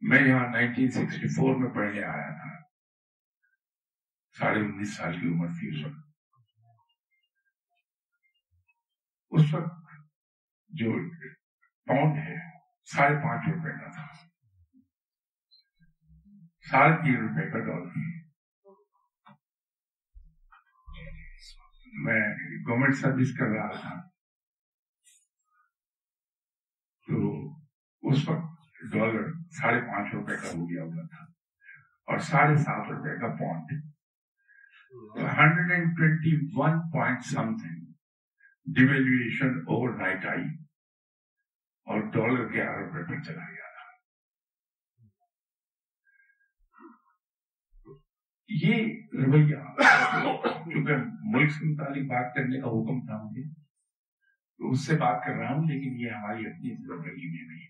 میں 0.00 0.28
یہاں 0.28 0.48
نائنٹین 0.48 0.90
سکسٹی 0.90 1.28
فور 1.28 1.56
میں 1.56 1.70
پڑھنے 1.70 2.02
آیا 2.02 2.30
تھا۔ 2.30 2.62
ساڑھے 4.38 4.60
انیس 4.60 4.96
سال 4.96 5.20
کی 5.20 5.26
عمر 5.26 5.46
تھی 5.46 5.68
اس 5.68 5.86
وقت۔ 5.86 6.06
اس 9.30 9.54
وقت 9.54 9.72
جو 10.68 10.90
پاؤنڈ 11.86 12.18
ہے، 12.18 12.34
ساڑھے 12.84 13.16
پانچ 13.16 13.48
روپے 13.48 13.70
کا 13.70 13.90
تھا۔ 13.90 14.12
ساڑھے 16.70 16.96
تین 16.96 17.16
روپے 17.16 17.50
کا 17.50 17.58
ڈالر۔ 17.58 17.90
تھی 17.92 18.26
میں 21.92 22.20
گورنمنٹ 22.68 22.94
سروس 22.94 23.38
کر 23.38 23.46
رہا 23.46 23.80
تھا۔ 23.80 24.15
تو 27.08 27.18
اس 28.02 28.28
وقت 28.28 28.54
ڈالر 28.92 29.26
ساڑھے 29.56 29.80
پانچ 29.80 30.14
روپے 30.14 30.36
کا 30.36 30.48
ہو 30.48 30.68
گیا 30.68 30.82
ہوا 30.82 31.06
تھا 31.06 31.24
اور 32.08 32.18
ساڑھے 32.24 32.56
سات 32.56 32.90
روپے 32.90 33.18
کا 33.20 33.34
pound 33.34 33.84
hundred 35.38 35.70
and 35.70 35.96
twenty 35.96 36.34
one 36.54 36.80
point 36.92 37.24
something 37.56 37.84
devaluation 38.66 39.58
overnight 39.98 40.26
آئی 40.26 40.46
اور 41.86 42.00
ڈالر 42.10 42.52
گیارہ 42.52 42.76
روپے 42.78 43.02
پہ 43.04 43.20
چلا 43.22 43.44
گیا 43.44 43.68
تھا۔ 43.72 43.84
یہ 48.48 48.74
رویہ 49.26 49.60
کیونکہ 50.64 50.96
ملک 51.26 51.50
سے 51.50 51.64
متعلق 51.64 52.10
بات 52.10 52.34
کرنے 52.34 52.60
کا 52.60 52.68
حکم 52.68 53.04
تھا 53.06 53.22
مجھے 53.22 53.42
تو 54.58 54.70
اس 54.70 54.86
سے 54.86 54.96
بات 54.96 55.22
کر 55.26 55.32
رہا 55.32 55.54
ہوں، 55.54 55.64
لیکن 55.64 56.00
یہ 56.00 56.10
ہماری 56.10 56.46
اپنی 56.46 56.74
زندگی 56.74 57.30
میں 57.30 57.48
بھی 57.48 57.66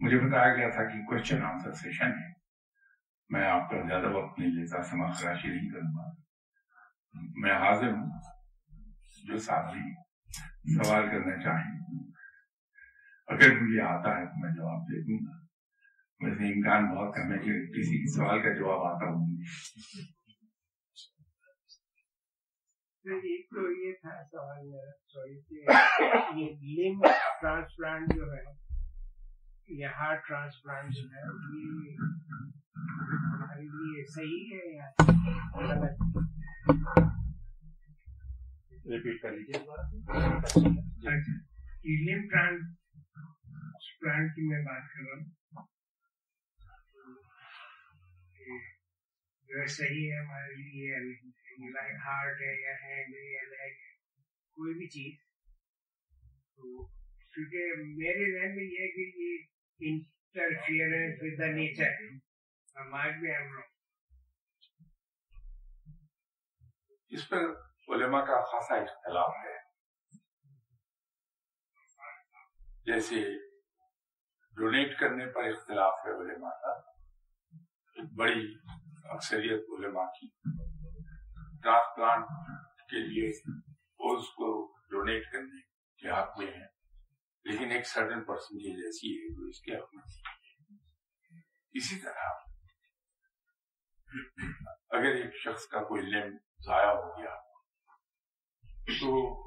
مجھے 0.00 0.18
بتایا 0.18 0.54
گیا 0.54 0.68
تھا 0.68 0.84
کہ 0.84 1.04
کوشچن 1.04 1.42
آنسر 1.42 1.72
سیشن 1.72 2.06
ہے۔ 2.06 2.32
میں 3.28 3.48
آپ 3.48 3.70
کا 3.70 3.88
زیادہ 3.88 4.08
وقت 4.08 4.38
نہیں 4.38 4.50
لیتا 4.50 4.82
سما 4.82 5.12
خراشی 5.12 5.48
نہیں 5.48 5.68
کروں 5.68 5.92
گا۔ 5.96 6.14
میں 7.14 7.52
حاضر 7.52 7.88
ہوں، 7.88 8.10
جو 9.24 9.38
ساتھی 9.38 9.94
سوال 10.74 11.08
کرنا 11.10 11.42
چاہیں۔ 11.42 11.80
اگر 13.26 13.60
مجھے 13.60 13.80
آتا 13.80 14.18
ہے 14.18 14.26
تو 14.26 14.46
میں 14.46 14.50
جواب 14.50 14.82
دے 14.82 15.02
دوں 15.02 15.26
گا۔ 15.26 15.46
ویسے 16.20 16.52
امکان 16.52 16.94
بہت 16.94 17.14
کم 17.14 17.32
ہے 17.32 17.38
کہ 17.38 17.66
کسی 17.66 18.16
سوال 18.16 18.42
کا 18.42 18.52
جواب 18.52 18.94
آتا 18.94 19.06
ہوں 19.06 19.36
ایک 23.06 23.50
تو 23.50 23.62
یہ 23.72 23.92
تھا 23.92 24.12
سوال 24.30 24.62
میرا 24.68 24.92
سوری 25.12 25.34
یہ 26.40 26.48
لنگ 26.78 27.02
ٹرانسپلانٹ 27.40 28.14
جو 28.14 28.24
ہے 28.32 28.42
یہ 29.68 29.86
ہارٹ 29.86 30.26
ٹرانسپلانٹ 30.26 30.86
جو 30.94 31.02
ہے 31.02 31.20
یہ 31.52 31.96
ہمارے 33.32 33.62
لیے 33.62 34.04
صحیح 34.14 34.42
ہے 34.52 34.64
یا 34.76 34.88
غلط 35.54 35.82
ریپیٹ 38.86 39.16
کر 39.22 39.30
لیجیے 39.30 39.58
لنگ 42.06 42.28
ٹرانسپلانٹ 42.28 44.26
کی 44.34 44.42
میں 44.48 44.62
بات 44.64 44.84
کر 44.92 45.00
رہا 45.02 45.16
ہوں 45.16 45.24
جو 49.48 49.66
صحیح 49.66 50.12
ہے، 50.12 50.18
ہمارے 50.18 50.54
لیے 50.54 50.86
یا 50.90 50.98
نہیں۔ 50.98 51.45
لائک 51.58 51.94
ہارٹ 52.04 52.40
ہے 52.40 52.62
یا 52.62 52.72
ہینڈ 52.72 53.14
ہے 53.14 53.32
یا 53.32 53.42
لیگ 53.42 53.72
ہے 53.72 53.94
کوئی 54.50 54.74
بھی 54.74 54.88
چیز 54.88 55.26
تو 56.56 56.86
کیونکہ 57.06 57.82
میرے 57.82 58.38
ذہن 58.38 58.56
میں 58.56 58.64
یہ 58.64 58.78
ہے 58.78 58.88
کہ 58.88 59.18
یہ 59.18 59.38
interference 59.78 61.18
with 61.22 61.40
the 61.40 61.46
nature 61.46 61.90
might 62.88 63.14
بھی 63.20 63.30
ہم 63.30 63.52
لوگ 63.52 63.76
اس 67.08 67.28
پر 67.28 67.38
علماء 67.88 68.20
کا 68.20 68.44
خاصا 68.44 68.74
اختلاف 68.74 69.34
ہے۔ 69.44 69.56
جیسے 72.84 73.38
ڈونیٹ 74.56 75.00
کرنے 75.00 75.26
پر 75.26 75.44
اختلاف 75.44 75.94
ہے 76.06 76.10
علماء 76.10 76.50
کا۔ 76.50 76.80
بڑی 78.16 78.54
اکثریت 79.04 79.60
علماء 79.78 80.06
کی۔ 80.06 80.26
ٹرانسپلانٹ 81.62 82.24
کے 82.90 82.98
لیے 82.98 83.28
اس 84.14 84.26
کو 84.28 84.76
ڈونیٹ 84.90 85.32
کرنے 85.32 85.60
کے 85.98 86.20
حق 86.20 86.38
میں 86.38 86.46
ہے۔ 86.46 86.76
لیکن 87.44 87.70
ایک 87.70 87.86
سرٹن 87.86 88.24
پرسنٹیج 88.24 88.84
ایسی 88.84 89.18
ہے 89.18 89.34
جو 89.34 89.48
اس 89.48 89.60
کے 89.60 89.76
حق 89.76 89.94
میں 89.94 90.02
اسی 91.72 91.98
طرح 91.98 92.28
اگر 94.90 95.14
ایک 95.14 95.36
شخص 95.36 95.66
کا 95.66 95.82
کوئی 95.82 96.02
لم 96.02 96.36
ضائع 96.58 96.88
ہو 96.88 97.18
گیا 97.18 97.34
تو 99.00 99.42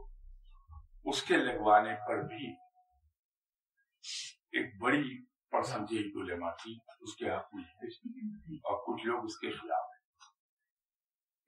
اس 1.05 1.23
کے 1.23 1.37
لگوانے 1.37 1.95
پر 2.07 2.21
بھی 2.21 2.53
ایک 4.51 4.81
بڑی 4.81 5.25
پرسنٹیج 5.25 6.05
علماء 6.15 6.51
کی 6.51 6.77
اس 7.01 7.15
کے 7.15 7.29
حق 7.29 7.55
میں 7.55 7.63
ہے۔ 7.63 7.87
اور 8.55 8.77
کچھ 8.87 9.07
لوگ 9.07 9.25
اس 9.25 9.39
کے 9.39 9.51
خلاف 9.51 9.85
ہیں۔ 9.93 9.98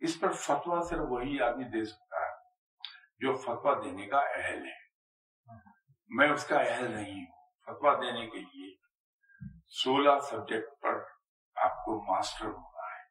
اس 0.02 0.20
پر 0.20 0.32
فتوا 0.32 0.82
صرف 0.90 1.00
وہی 1.10 1.42
آدمی 1.42 1.64
دے 1.64 1.86
سکتا 1.86 2.18
ہے 2.26 2.36
جو 3.20 3.38
فتوا 3.38 3.82
دینے 3.86 4.08
کا 4.08 4.20
اہل 4.20 4.66
ہے۔ 4.66 4.82
میں 6.08 6.30
اس 6.30 6.48
کا 6.48 6.60
اہل 6.60 6.92
نہیں 6.92 7.26
ہوں۔ 7.26 7.50
فتوا 7.66 7.94
دینے 7.94 8.30
کے 8.30 8.40
لیے 8.40 8.76
سولہ 9.68 10.20
سبجیکٹ 10.20 10.82
پر 10.82 10.94
آپ 11.56 11.72
کو 11.72 12.16
ماسٹر 12.16 12.46
ہونا 12.46 12.98
ہے۔ 12.98 13.04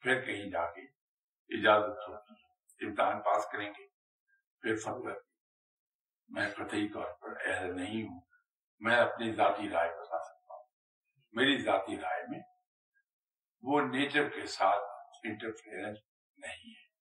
پھر 0.00 0.24
کہیں 0.24 0.50
جا 0.50 0.70
کے 0.70 0.80
اجازت 1.60 2.08
ہوتی 2.08 2.34
ہے۔ 2.34 2.86
امتحان 2.86 3.20
پاس 3.22 3.46
کریں 3.52 3.70
گے۔ 3.70 3.86
پھر 4.60 4.76
فتوا 4.76 5.12
میں 6.28 6.48
قطعی 6.48 6.88
طور 6.88 7.12
پر 7.12 7.46
اہل 7.46 7.76
نہیں 7.76 8.02
ہوں۔ 8.02 8.20
میں 8.80 8.96
اپنی 8.96 9.32
ذاتی 9.32 9.70
رائے 9.70 9.90
بتا 9.90 10.24
سکتا 10.24 10.54
ہوں۔ 10.54 10.64
میری 11.32 11.62
ذاتی 11.62 12.00
رائے 12.00 12.22
میں 12.28 12.40
وہ 13.62 13.80
نیچر 13.80 14.28
کے 14.28 14.46
ساتھ 14.46 14.91
انٹرفیئرنس 15.24 15.98
نہیں 16.36 16.74
ہے۔ 16.74 16.92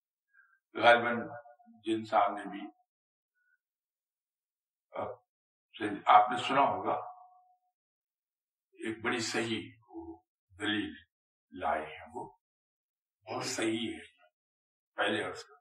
غالباً 0.82 1.28
جن 1.84 2.06
صاحب 2.06 2.38
نے 2.38 2.44
بھی 2.50 2.62
آپ 6.06 6.30
نے 6.30 6.38
سنا 6.38 6.62
ہوگا، 6.62 6.94
ایک 8.72 9.04
بڑی 9.04 9.20
صحیح 9.20 9.72
دلیل 10.60 10.94
لائے 11.52 11.86
ہیں 11.86 12.06
وہ۔ 12.14 12.38
بہت 13.28 13.46
صحیح 13.46 13.94
ہے۔ 13.94 14.28
پہلے 14.96 15.24
عرض 15.24 15.44
کا 15.44 15.56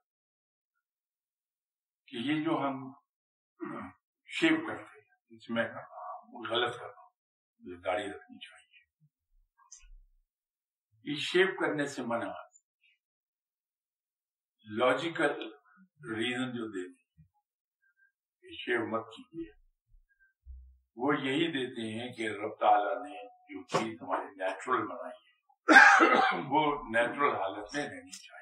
کہ 2.07 2.15
یہ 2.15 2.45
جو 2.45 2.51
ہم 2.51 2.93
شیو 4.25 4.67
کرتے 4.67 4.99
ہیں 4.99 5.07
اس 5.29 5.49
میں 5.49 5.69
وہ 6.27 6.43
غلط 6.49 6.73
کرتا 6.79 7.01
ہوں۔ 7.01 7.11
داڑھی 7.81 8.11
رکھنی 8.11 8.39
چاہیے۔ 8.39 9.05
یہ 11.03 11.15
شیو 11.15 11.47
کرنے 11.47 11.85
سے 11.85 12.01
منع 12.01 12.50
لاجیکل 14.69 15.51
ریزن 16.15 16.57
جو 16.57 16.67
دیتے 16.67 17.01
شیو 18.55 18.87
مت 18.87 19.05
کیجیے۔ 19.17 19.51
وہ 20.95 21.13
یہی 21.19 21.47
دیتے 21.47 21.99
ہیں 21.99 22.13
کہ 22.13 22.27
رب 22.27 22.59
تعالیٰ 22.59 23.05
نے 23.05 23.27
جو 23.27 23.63
چیز 23.63 24.01
ہماری 24.01 24.25
نیچرل 24.25 24.87
بنائی 24.87 25.11
ہے، 25.11 25.31
وہ 26.49 26.83
نیچرل 26.83 27.35
حالت 27.35 27.75
میں 27.75 27.83
رہنی 27.83 28.11
چاہیے۔ 28.11 28.41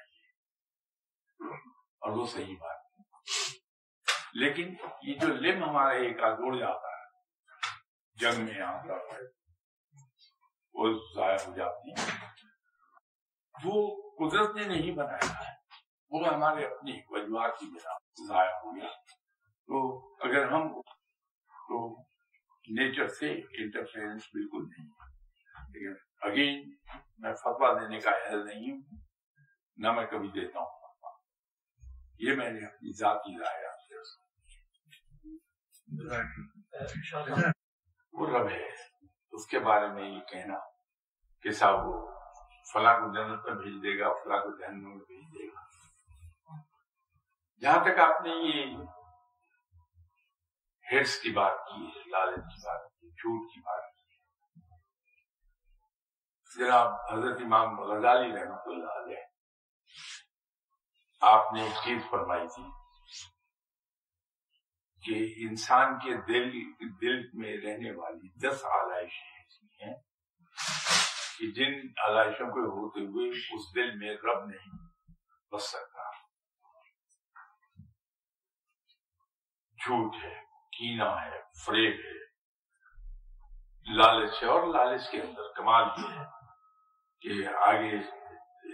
اور 2.00 2.10
وہ 2.10 2.26
صحیح 2.26 2.56
بات 2.60 2.80
ہے۔ 2.80 3.02
لیکن 4.32 4.74
یہ 5.02 5.14
جو 5.14 5.28
لم 5.28 5.64
ہمارے 5.64 5.98
ایک 5.98 6.16
جڑ 6.16 6.58
جاتا 6.58 6.88
ہے، 6.88 7.10
جنگ 8.14 8.44
میں 8.44 8.60
آتا 8.60 8.94
ہے 8.94 9.20
وہ 10.72 11.00
ضائع 11.16 11.38
ہو 11.46 11.56
جاتی 11.56 11.90
ہے، 11.90 12.26
وہ 13.64 13.96
قدرت 14.18 14.56
نے 14.56 14.64
نہیں 14.64 14.92
بنایا 14.92 15.38
ہے۔ 15.38 15.59
وہ 16.12 16.26
ہمارے 16.26 16.64
اپنی 16.66 17.00
وجوہات 17.08 17.58
کی 17.58 17.66
بنا 17.66 17.96
ضائع 18.26 18.52
ہو 18.54 18.74
گیا 18.76 18.88
تو 19.68 19.82
اگر 20.20 20.50
ہم 20.50 20.68
تو 21.50 21.78
نیچر 22.68 23.08
سے 23.08 23.32
انٹرفیئرنس 23.58 24.22
بالکل 24.32 24.64
نہیں 24.68 24.88
لیکن 25.70 25.94
اگین 26.20 26.70
میں 27.18 27.34
فتوا 27.34 27.72
دینے 27.80 28.00
کا 28.00 28.10
اہل 28.10 28.44
نہیں 28.46 28.70
ہوں 28.70 28.80
نہ 29.78 29.92
میں 29.92 30.06
کبھی 30.06 30.28
دیتا 30.30 30.58
ہوں 30.58 30.78
فتوا 30.78 31.10
یہ 32.20 32.34
میں 32.34 32.50
نے 32.50 32.66
اپنی 32.66 32.92
ذاتی 32.92 33.38
رائے 33.38 33.66
آپ 33.66 33.80
سے 33.80 33.98
وہ 38.14 38.26
رب 38.26 38.48
ہے۔ 38.48 38.66
اس 39.32 39.46
کے 39.46 39.58
بارے 39.58 39.86
میں 39.88 40.08
یہ 40.10 40.20
کہنا 40.20 40.58
کہ 41.44 41.50
صاحب 41.50 41.86
وہ 41.88 42.06
فلاں 42.72 42.98
کو 43.00 43.12
جنت 43.14 43.46
میں 43.46 43.54
بھیج 43.54 43.82
دے 43.82 43.98
گا 43.98 44.12
فلاں 44.14 44.40
کو 44.40 44.56
جہنم 44.56 44.88
میں 44.88 44.96
بھیج 44.96 45.24
دے 45.34 45.46
گا 45.46 45.68
جہاں 47.62 47.80
تک 47.84 47.98
آپ 48.00 48.22
نے 48.22 48.30
یہ 48.30 48.76
ہیڈس 50.86 51.18
کی 51.20 51.30
بات 51.30 51.58
کی 51.66 51.84
ہے، 51.84 52.08
لالچ 52.10 52.44
کی 52.52 52.60
بات 52.66 52.82
کی 52.90 53.08
جھوٹ 53.08 53.52
کی 53.52 53.60
بات 53.60 53.84
کی 53.88 54.08
جناب 56.50 56.92
حضرت 57.10 57.40
امام 57.44 57.80
غزالی 57.80 58.30
رحمۃ 58.32 58.64
اللہ 58.66 58.92
علیہ، 59.00 59.22
آپ 61.22 61.52
نے 61.52 61.62
ایک 61.62 61.76
چیز 61.84 62.00
فرمائی 62.10 62.46
تھی 62.54 62.64
کہ 65.02 65.16
انسان 65.46 65.98
کے 65.98 66.16
دل 66.28 66.48
دل 67.02 67.20
میں 67.38 67.56
رہنے 67.56 67.90
والی 67.90 68.28
دس 68.48 68.64
آلائشیں 68.70 69.30
ایسی 69.38 69.66
ہیں 69.82 69.94
کہ 71.38 71.50
جن 71.52 71.78
آلائشوں 72.08 72.48
کے 72.56 72.66
ہوتے 72.70 73.00
ہوئے 73.06 73.28
اس 73.28 73.74
دل 73.74 73.88
میں 73.98 74.12
رب 74.24 74.40
نہیں 74.46 74.72
بس 75.52 75.62
سکتا۔ 75.62 76.08
جھوٹ 79.80 80.14
ہے 80.22 80.34
کینا 80.72 81.10
ہے 81.24 81.40
فریب 81.64 82.00
ہے 82.04 82.18
لالچ 83.86 84.42
ہے 84.42 84.48
اور 84.48 84.66
لالچ 84.66 85.10
کے 85.10 85.20
اندر 85.22 85.52
کمال 85.56 85.84
یہ 85.98 86.14
ہے 86.18 86.24
کہ 87.22 87.48
آگے 87.68 87.96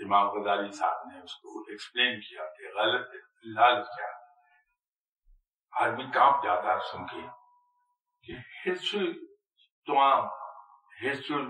امام 0.05 0.29
غزالی 0.29 0.73
صاحب 0.73 1.07
نے 1.13 1.21
اس 1.21 1.35
کو 1.35 1.61
ایکسپلین 1.61 2.21
کیا 2.21 2.45
کہ 2.55 2.75
غلط 2.77 3.15
لالچ 3.45 3.87
کیا 3.89 4.07
آدمی 5.73 6.11
کانپ 6.15 6.45
جاتا 6.45 6.75
ہے 6.75 6.79
سن 6.93 7.07
کے 7.07 7.27
کہ 8.25 8.37
حصل 8.61 9.13
تمام 9.87 10.29
حصل 11.03 11.47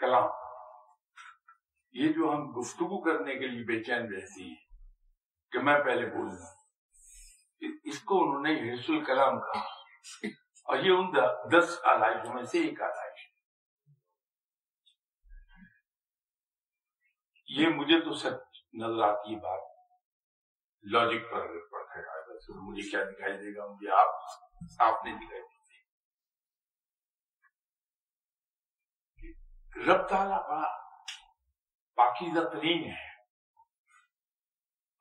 کلام۔ 0.00 0.28
یہ 1.94 2.12
جو 2.12 2.32
ہم 2.32 2.50
گفتگو 2.60 3.00
کرنے 3.00 3.34
کے 3.34 3.46
لیے 3.46 3.64
بے 3.64 3.82
چین 3.84 4.12
رہتی 4.14 4.50
ہے 4.50 4.54
کہ 5.52 5.58
میں 5.58 5.78
پہلے 5.84 6.06
بول 6.06 6.26
رہا 6.26 6.53
اس 7.84 8.02
کو 8.02 8.22
انہوں 8.22 8.42
نے 8.42 8.74
حصل 8.74 9.04
کلام 9.04 9.40
کہا۔ 9.40 9.60
اور 10.66 10.78
یہ 10.78 10.90
ان 10.90 11.12
دس 11.52 11.80
آلائشوں 11.84 12.34
میں 12.34 12.42
سے 12.42 12.58
ایک 12.58 12.82
آلائش 12.82 13.34
یہ 17.48 17.68
مجھے 17.68 18.00
تو 18.00 18.14
سچ 18.14 18.58
نظر 18.72 19.02
آتی 19.02 19.34
ہے 19.34 19.40
بات 19.40 19.60
لاجک 20.82 21.32
پر 21.32 21.40
اگر 21.40 21.68
پڑتا 21.70 21.98
ہے 21.98 22.04
مجھے 22.48 22.90
کیا 22.90 23.04
دکھائی 23.04 23.32
دے 23.32 23.56
گا؟ 23.56 23.66
مجھے 23.66 23.90
آپ 23.90 24.08
صاف 24.70 25.04
نہیں 25.04 25.16
دکھائی 25.16 25.42
دیتے 25.42 25.54
رب 29.86 30.08
تعالیٰ 30.08 30.48
بڑا 30.48 30.68
پاکیزہ 31.94 32.40
ترین 32.40 32.84
ہے 32.84 33.14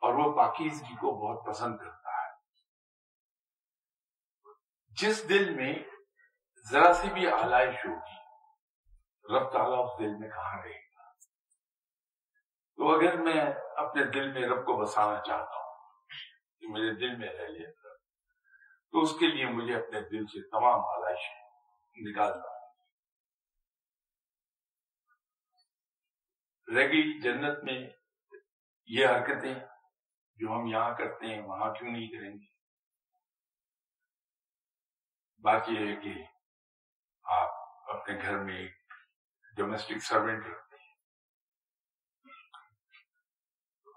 اور 0.01 0.13
وہ 0.13 0.35
پاکیزگی 0.37 0.95
کو 0.95 1.11
بہت 1.11 1.47
پسند 1.47 1.77
کرتا 1.77 2.02
جس 4.97 5.29
دل 5.29 5.53
میں 5.55 5.73
ذرا 6.71 6.93
سی 6.93 7.09
بھی 7.13 7.27
آلائش 7.27 7.85
ہوگی، 7.85 8.17
رب 9.25 9.51
تعالیٰ 9.51 9.79
اس 9.85 9.99
دل 9.99 10.15
میں 10.19 10.29
کہاں 10.29 10.61
رہے 10.63 10.77
گا؟ 10.77 11.09
تو 12.77 12.89
اگر 12.89 13.17
میں 13.17 13.41
اپنے 13.83 14.03
دل 14.03 14.31
میں 14.31 14.47
رب 14.49 14.65
کو 14.65 14.77
بسانا 14.77 15.19
چاہتا 15.27 15.55
ہوں 15.55 15.71
کہ 16.59 16.67
میرے 16.67 16.93
دل 16.93 17.15
میں 17.17 17.33
رہ 17.33 17.47
لیا 17.47 17.69
تو 18.93 19.01
اس 19.01 19.11
کے 19.19 19.27
لیے 19.27 19.45
مجھے 19.45 19.75
اپنے 19.75 20.01
دل 20.01 20.25
سے 20.25 20.47
تمام 20.49 20.85
آلائش 20.85 21.29
نکالنا 21.97 22.51
رہ 26.67 26.87
گئی 26.87 27.19
جنت 27.21 27.63
میں 27.63 27.79
یہ 28.89 29.07
حرکتیں 29.07 29.53
جو 30.37 30.53
ہم 30.53 30.67
یہاں 30.67 30.93
کرتے 30.97 31.25
ہیں، 31.25 31.41
وہاں 31.41 31.73
کیوں 31.73 31.91
نہیں 31.91 32.07
کریں 32.07 32.33
گے؟ 32.33 32.52
بات 35.43 35.69
یہ 35.69 35.87
ہے 35.87 35.95
کہ 35.95 36.23
آپ 37.23 37.49
اپنے 37.89 38.17
گھر 38.21 38.37
میں 38.37 38.57
ایک 38.57 38.93
ڈومیسٹک 39.57 39.97
سروینٹ 39.97 40.45
رکھتے 40.45 40.77
ہیں۔ 40.77 40.95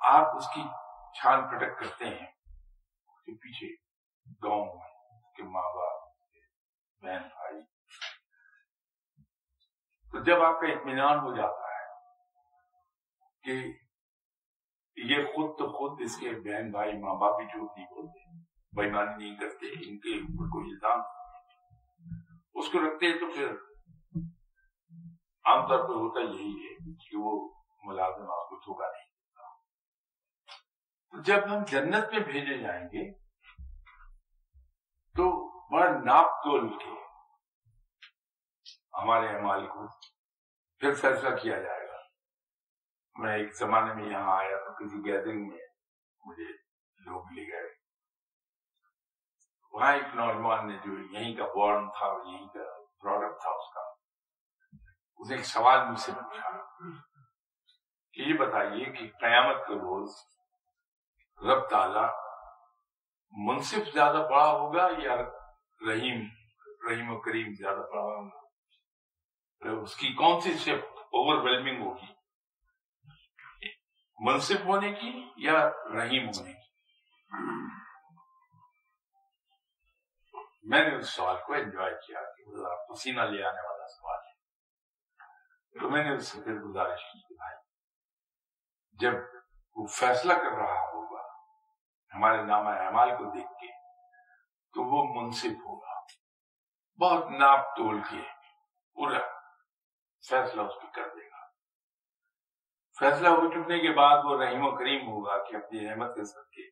آپ 0.00 0.36
اس 0.36 0.46
کی 0.54 0.62
چھان 1.14 1.48
پٹک 1.48 1.78
کرتے 1.80 2.04
ہیں 2.04 2.26
کے 3.24 3.32
پیچھے 3.32 3.74
گاؤں 4.42 4.66
میں 4.66 5.20
کے 5.36 5.42
ماں 5.42 5.74
باپ، 5.74 6.08
بہن 7.02 7.28
بھائی۔ 7.28 7.62
تو 10.10 10.24
جب 10.24 10.42
آپ 10.42 10.60
کا 10.60 10.66
اطمینان 10.66 11.18
ہو 11.18 11.36
جاتا 11.36 11.78
ہے 11.78 11.86
کہ 13.42 13.78
یہ 14.96 15.24
خود 15.24 15.58
تو 15.58 15.72
خود 15.72 16.00
اس 16.00 16.16
کے 16.16 16.30
بہن 16.30 16.70
بھائی، 16.70 16.92
ماں 16.92 17.14
باپ 17.14 17.36
بھی 17.36 17.46
جھوٹ 17.46 17.76
نہیں 17.76 17.86
بولتے، 17.86 18.42
بےمانی 18.72 19.24
نہیں 19.24 19.36
کرتے، 19.36 19.66
ان 19.66 19.98
کے 19.98 20.08
اوپر 20.08 20.46
کوئی 20.46 20.70
الزام 20.70 21.15
اس 22.58 22.68
کو 22.72 22.78
رکھتے 22.78 23.06
ہیں 23.06 23.18
تو 23.18 23.26
پھر 23.34 23.48
عام 25.44 25.66
طور 25.68 25.78
پر 25.78 25.94
ہوتا 25.94 26.20
یہی 26.20 26.54
ہے 26.62 26.94
کہ 26.94 27.16
وہ 27.16 27.32
ملازم 27.84 28.30
آپ 28.30 28.48
کو 28.48 28.56
دھوکا 28.56 28.90
نہیں 28.92 29.04
تو 31.10 31.22
جب 31.22 31.38
ہم 31.46 31.64
جنت 31.64 32.12
میں 32.12 32.20
بھیجے 32.20 32.58
جائیں 32.58 32.84
گے، 32.86 33.12
تو 35.14 35.26
بڑا 35.70 35.90
ناپ 35.98 36.26
تول 36.44 36.68
کے 36.78 36.94
ہمارے 38.94 39.28
امال 39.28 39.66
کو 39.66 39.86
پھر 40.80 40.94
فیصلہ 40.94 41.36
کیا 41.36 41.62
جائے 41.62 41.86
گا۔ 41.88 41.96
میں 43.16 43.36
ایک 43.38 43.56
زمانے 43.56 43.94
میں 43.94 44.10
یہاں 44.10 44.36
آیا 44.38 44.56
تو 44.56 44.72
کسی 44.72 45.04
گیدرنگ 45.04 45.48
میں 45.48 45.66
مجھے 46.26 46.52
لوگ 46.98 47.32
لے 47.32 47.52
گئے۔ 47.52 47.75
وہاں 49.76 49.92
ایک 49.92 50.14
نوجوان 50.14 50.66
نے 50.66 50.76
جو 50.84 50.92
یہیں 51.12 51.34
کا 51.36 51.46
بورن 51.54 51.88
تھا 51.96 52.06
یہیں 52.26 52.46
کا 52.48 52.62
پروڈکٹ 53.00 53.40
تھا 53.40 53.50
اس 53.50 53.66
کا 53.74 53.80
اسے 55.20 55.34
ایک 55.34 55.44
سوال 55.44 55.80
مجھ 55.88 55.98
سے 56.00 56.12
پوچھا 56.12 56.52
کہ 58.14 58.22
یہ 58.22 58.38
بتائیے 58.38 58.84
کہ 58.92 59.08
قیامت 59.20 59.66
کے 59.66 59.74
روز 59.80 60.14
رب 61.38 61.68
تعالی 61.70 62.06
منصف 63.34 63.92
زیادہ 63.92 64.26
بڑا 64.30 64.46
ہوگا 64.50 64.88
یا 64.98 65.16
رحیم 65.80 66.24
رحیم 66.88 67.10
و 67.10 67.20
کریم 67.20 67.52
زیادہ 67.54 67.86
بڑا 67.92 68.02
ہوگا 68.02 69.80
اس 69.82 69.96
کی 69.96 70.12
کون 70.14 70.40
سی 70.40 70.56
شفٹ 70.58 70.98
اوور 71.18 71.44
ویلمنگ 71.44 71.82
ہوگی 71.82 72.14
منصف 74.18 74.64
ہونے 74.64 74.92
کی 74.92 75.12
یا 75.44 75.58
رحیم 75.94 76.28
ہونے 76.28 76.52
کی 76.52 76.64
میں 80.66 80.82
نے 80.84 80.96
اس 80.96 81.08
سوال 81.08 81.36
کو 81.46 81.54
انجوائے 81.54 81.94
کیا 82.06 82.22
کہ 82.30 82.74
پسینہ 82.88 83.20
لے 83.30 83.42
آنے 83.44 83.66
والا 83.68 83.86
سوال 83.88 84.18
ہے 84.18 85.80
تو 85.80 85.90
میں 85.90 86.04
نے 86.04 86.14
اس 86.14 86.28
سے 86.28 86.40
پھر 86.40 86.58
گزارش 86.60 87.04
کی 87.12 87.34
بھائی 87.34 87.56
جب 88.98 89.14
وہ 89.76 89.86
فیصلہ 89.92 90.32
کر 90.34 90.56
رہا 90.56 90.80
ہو 90.82 91.04
ہمارے 92.12 92.42
نام 92.42 92.66
اعمال 92.68 93.10
کو 93.16 93.30
دیکھ 93.30 93.52
کے 93.60 93.72
تو 94.74 94.84
وہ 94.84 95.02
منصف 95.14 95.56
ہوگا 95.64 95.94
بہت 96.98 97.30
ناپ 97.30 97.74
تول 97.76 98.00
کے 98.00 98.22
پورا 98.96 99.18
فیصلہ 100.24 100.62
اس 100.62 100.80
پہ 100.82 100.90
کر 100.94 101.08
دے 101.14 101.26
گا 101.26 101.44
فیصلہ 102.98 103.28
ہو 103.28 103.50
چکنے 103.50 103.78
کے 103.78 103.92
بعد 103.92 104.24
وہ 104.24 104.42
رحیم 104.42 104.66
و 104.66 104.70
کریم 104.76 105.08
ہوگا 105.08 105.36
کہ 105.44 105.56
اپنی 105.56 105.88
رحمت 105.88 106.14
کے 106.14 106.24
سب 106.24 106.50
کے 106.50 106.68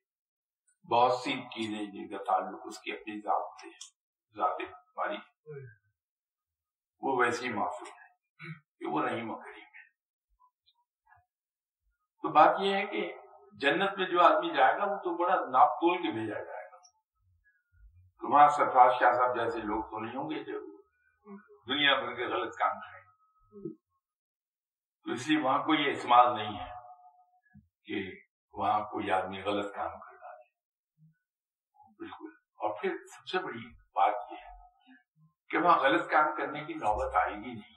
بہت 0.90 1.12
سی 1.18 1.32
چیزیں 1.32 1.86
جن 1.86 2.08
کا 2.08 2.24
تعلق 2.24 2.60
اس 2.64 2.78
کی 2.78 2.92
اپنی 2.92 3.20
ذات 3.20 3.60
سے، 3.60 3.68
ذات 4.36 4.60
ہماری 4.60 5.16
وہ 7.00 7.16
ویسی 7.16 7.48
معافی 7.48 7.90
ہے 7.90 8.06
کہ 8.78 8.86
وہ 8.86 9.02
رحیم 9.02 9.30
و 9.30 9.40
ہے۔ 9.40 9.54
تو 12.22 12.28
بات 12.28 12.56
یہ 12.58 12.74
ہے 12.74 12.86
کہ 12.86 13.14
جنت 13.52 13.98
میں 13.98 14.06
جو 14.06 14.22
آدمی 14.22 14.54
جائے 14.54 14.78
گا، 14.78 14.84
وہ 14.84 14.96
تو 14.96 15.16
بڑا 15.16 15.34
ناپ 15.34 15.68
تول 15.68 15.96
کے 15.98 16.12
بھیجا 16.12 16.42
جائے 16.42 16.70
گا۔ 16.72 16.76
تمہارا 18.20 18.48
سرفراز 18.48 18.92
شاہ 19.00 19.12
صاحب 19.12 19.36
جیسے 19.36 19.60
لوگ 19.60 19.82
تو 19.82 20.00
نہیں 20.00 20.16
ہوں 20.16 20.30
گے 20.30 20.44
جو 20.44 20.60
دنیا 21.68 22.00
بھر 22.00 22.14
کے 22.14 22.24
غلط 22.26 22.56
کام 22.56 22.80
کریں۔ 22.80 23.04
تو 25.04 25.12
اس 25.12 25.28
لیے 25.28 25.40
وہاں 25.40 25.58
کوئی 25.58 25.90
اعتماد 25.90 26.36
نہیں 26.36 26.60
ہے 26.60 26.72
کہ 27.84 28.20
وہاں 28.52 28.80
کوئی 28.80 29.10
آدمی 29.10 29.42
غلط 29.42 29.74
کام 29.74 29.90
کر 29.90 29.94
ڈالے 29.94 29.98
بالکل 30.00 30.13
اور 32.88 32.98
پھر 32.98 33.06
سب 33.06 33.28
سے 33.28 33.38
بڑی 33.38 33.68
بات 33.68 34.32
یہ 34.32 34.36
ہے 34.36 34.68
کہ 35.48 35.58
وہاں 35.58 35.78
غلط 35.78 36.10
کام 36.10 36.36
کرنے 36.36 36.64
کی 36.64 36.74
نوبت 36.74 37.16
آئے 37.16 37.34
گی 37.34 37.52
نہیں۔ 37.52 37.74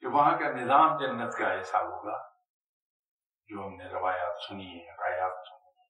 کہ 0.00 0.06
وہاں 0.06 0.38
کا 0.38 0.50
نظام 0.50 0.98
جنت 0.98 1.38
کا 1.38 1.48
ایسا 1.48 1.78
ہوگا 1.78 2.32
جو 3.46 3.66
ہم 3.66 3.76
نے 3.76 3.84
روایات 3.84 4.36
سنی 4.48 4.66
ہے 4.66 4.92
روایات 4.92 5.48
سنی 5.48 5.80
ہے 5.80 5.84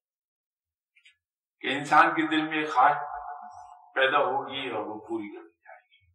کہ 1.60 1.78
انسان 1.78 2.14
کے 2.14 2.28
دل 2.28 2.48
میں 2.48 2.66
خواہش 2.66 2.96
پیدا 3.94 4.18
ہوگی 4.18 4.70
اور 4.70 4.86
وہ 4.86 5.06
پوری 5.06 5.36
کر 5.36 5.42
دی 5.42 5.60
جائے 5.64 5.80
گی۔ 5.80 6.06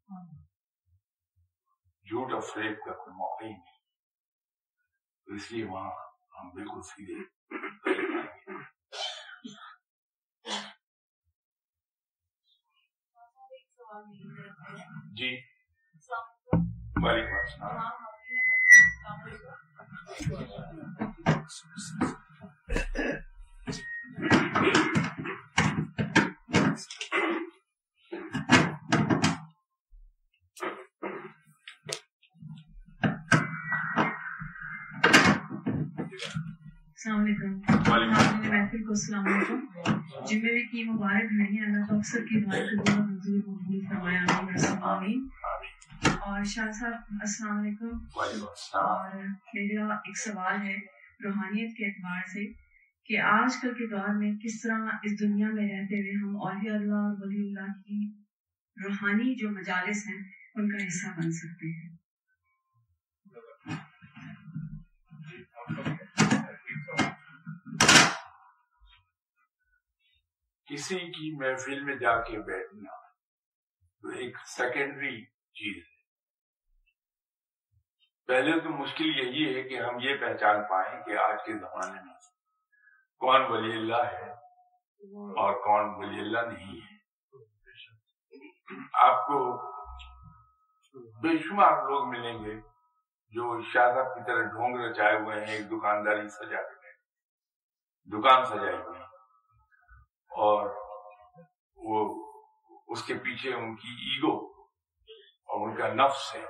جھوٹ 2.04 2.34
اور 2.34 2.42
فریب 2.42 2.78
کا 2.86 2.94
کوئی 2.94 3.16
موقع 3.16 3.44
ہی 3.44 3.50
نہیں۔ 3.50 3.78
اس 5.36 5.52
لیے 5.52 5.66
وہاں 5.66 5.92
ہم 6.40 6.50
بالکل 6.50 6.82
سیدھے۔ 6.82 7.38
جی 15.16 15.38
وعلیکم 17.04 17.36
السلام 37.08 37.26
علیکم۔ 37.26 37.60
محفل 38.50 38.84
کو 38.84 38.90
السلام 38.90 39.26
علیکم۔ 39.26 39.60
جمعے 40.26 40.68
کی 40.68 40.84
مبارک 40.84 41.24
گھڑیاں 41.24 41.66
اللہ 41.66 41.86
تو 41.90 41.98
اکثر 41.98 42.20
کی 42.20 42.42
دعائیں 42.42 42.66
قبول 42.66 43.00
و 43.00 43.06
منظور 43.06 43.90
فرمایا 43.90 44.24
آمین۔ 44.82 45.28
اور 46.20 46.44
شاہ 46.44 46.72
صاحب 46.72 46.94
السلام 47.12 47.60
علیکم۔ 47.60 47.90
اور 48.74 49.16
میرا 49.54 49.94
ایک 49.94 50.18
سوال 50.18 50.62
ہے 50.62 50.76
روحانیت 51.24 51.78
کے 51.78 51.86
اعتبار 51.86 52.22
سے 52.34 52.52
کہ 53.06 53.20
آج 53.20 53.62
کل 53.62 53.74
کے 53.74 53.88
دور 53.88 54.16
میں 54.16 54.32
کس 54.44 54.62
طرح 54.62 54.80
اس 55.04 55.20
دنیا 55.20 55.48
میں 55.48 55.64
رہتے 55.64 55.96
ہوئے 55.96 56.24
ہم 56.24 56.38
اولیاء 56.42 56.76
اللہ 56.76 56.94
اور 56.94 57.16
ولی 57.20 57.40
اللہ 57.40 57.72
کی 57.72 58.12
روحانی 58.84 59.36
جو 59.36 59.50
مجالس 59.50 60.08
ہیں 60.08 60.24
ان 60.56 60.72
کا 60.72 60.88
حصہ 60.88 61.08
بن 61.18 61.32
سکتے 61.32 61.68
ہیں؟ 61.68 61.98
کسی 70.68 71.00
کی 71.00 71.36
محفل 71.36 71.84
میں 71.84 71.96
جا 71.96 72.22
کے 72.22 72.40
بیٹھنا 72.40 72.96
تو 74.02 74.08
ایک 74.08 74.38
سیکنڈری 74.46 75.26
چیز 75.26 75.84
ہے۔ 75.84 75.98
پہلے 78.28 78.60
تو 78.60 78.70
مشکل 78.70 79.06
یہی 79.06 79.56
ہے 79.56 79.64
کہ 79.64 79.80
ہم 79.80 80.00
یہ 80.00 80.16
پہچان 80.16 80.64
پائیں 80.70 81.04
کہ 81.04 81.18
آج 81.18 81.38
کے 81.46 81.54
زمانے 81.54 82.02
میں 82.02 82.14
کون 83.20 83.42
ولی 83.42 83.72
اللہ 83.78 84.04
ہے 84.12 84.32
اور 85.44 85.54
کون 85.54 85.96
ولی 85.96 86.20
اللہ 86.20 86.54
نہیں 86.54 86.80
ہے۔ 86.82 86.98
آپ 88.94 89.28
کو 89.28 89.38
بے 91.22 91.38
شمار 91.38 91.72
لوگ 91.72 92.10
ملیں 92.10 92.46
گے 92.46 92.62
جو 93.30 93.62
شاہ 93.62 93.94
صاحب 93.94 94.16
کی 94.16 94.22
طرح 94.28 94.42
ڈھونگ 94.42 94.80
رچائے 94.80 95.20
ہوئے 95.20 95.46
ہیں، 95.46 95.54
ایک 95.54 95.68
دکانداری 95.68 96.30
سجا 96.30 96.62
کے 96.62 96.78
دکان 98.18 98.46
سجائی 98.46 98.78
ہوئی۔ 98.78 98.97
اور 100.38 100.70
وہ 101.76 102.28
اس 102.88 103.04
کے 103.04 103.14
پیچھے 103.14 103.54
ان 103.54 103.76
کی 103.76 103.88
ایگو 103.88 104.62
اور 105.22 105.70
ان 105.70 105.76
کا 105.76 105.88
نفس 105.88 106.36
ہے۔ 106.36 106.46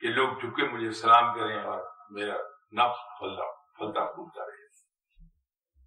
کہ 0.00 0.08
لوگ 0.08 0.28
جھکے 0.38 0.68
مجھے 0.68 0.90
سلام 0.90 1.34
کریں 1.34 1.62
اور 1.62 1.90
میرا 2.10 2.34
نفس 2.72 3.18
پھلتا 3.18 3.52
پھلتا 3.52 4.04
پھولتا 4.04 4.46
رہے۔ 4.46 4.68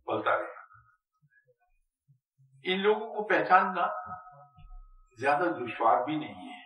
پھلتا 0.06 0.38
رہے۔ 0.38 0.62
ان 2.64 2.80
لوگوں 2.80 3.16
کو 3.16 3.28
پہچاننا 3.28 3.88
زیادہ 5.20 5.44
دشوار 5.44 6.06
بھی 6.06 6.16
نہیں 6.16 6.54
ہے۔ 6.54 6.62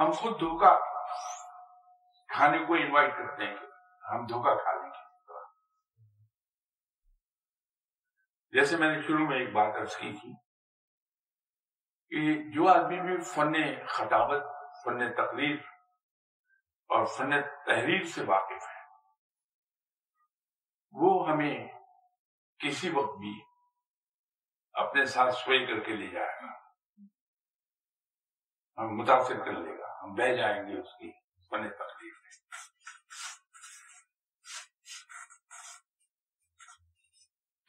ہم 0.00 0.10
خود 0.10 0.40
دھوکا 0.40 0.78
کھانے 2.34 2.58
کو 2.58 2.74
انوائٹ 2.74 3.12
کرتے 3.18 3.44
ہیں۔ 3.44 3.56
ہم 4.10 4.26
دھوکا 4.26 4.54
کھا 4.54 4.72
لیں 4.72 4.90
گے 4.90 5.02
جیسے 8.52 8.76
میں 8.76 8.96
نے 8.96 9.02
شروع 9.02 9.26
میں 9.26 9.38
ایک 9.38 9.52
بات 9.52 9.76
عرض 9.76 9.96
کی 9.96 10.12
تھی 10.12 10.32
کہ 12.08 12.50
جو 12.50 12.68
آدمی 12.68 13.00
بھی 13.00 13.20
فن 13.20 13.52
خطابت، 13.86 14.42
فن 14.84 15.12
تقریر 15.12 15.56
اور 16.88 17.06
فن 17.06 17.30
تحریر 17.42 18.04
سے 18.04 18.24
واقف 18.24 18.62
ہے، 18.62 18.82
وہ 20.92 21.28
ہمیں 21.28 21.68
کسی 22.58 22.90
وقت 22.90 23.18
بھی 23.18 23.44
اپنے 24.72 25.04
ساتھ 25.04 25.34
سوئے 25.34 25.66
کر 25.66 25.80
کے 25.80 25.96
لے 25.96 26.06
جائے 26.06 26.40
گا۔ 26.42 26.62
ہم 28.76 28.96
متاثر 28.96 29.44
کر 29.44 29.52
لے 29.52 29.78
گا۔ 29.78 30.02
ہم 30.02 30.14
بہ 30.14 30.36
جائیں 30.36 30.68
گے 30.68 30.80
اس 30.80 30.92
کی 30.92 31.12
فن 31.50 31.70
تقریر۔ 31.70 32.01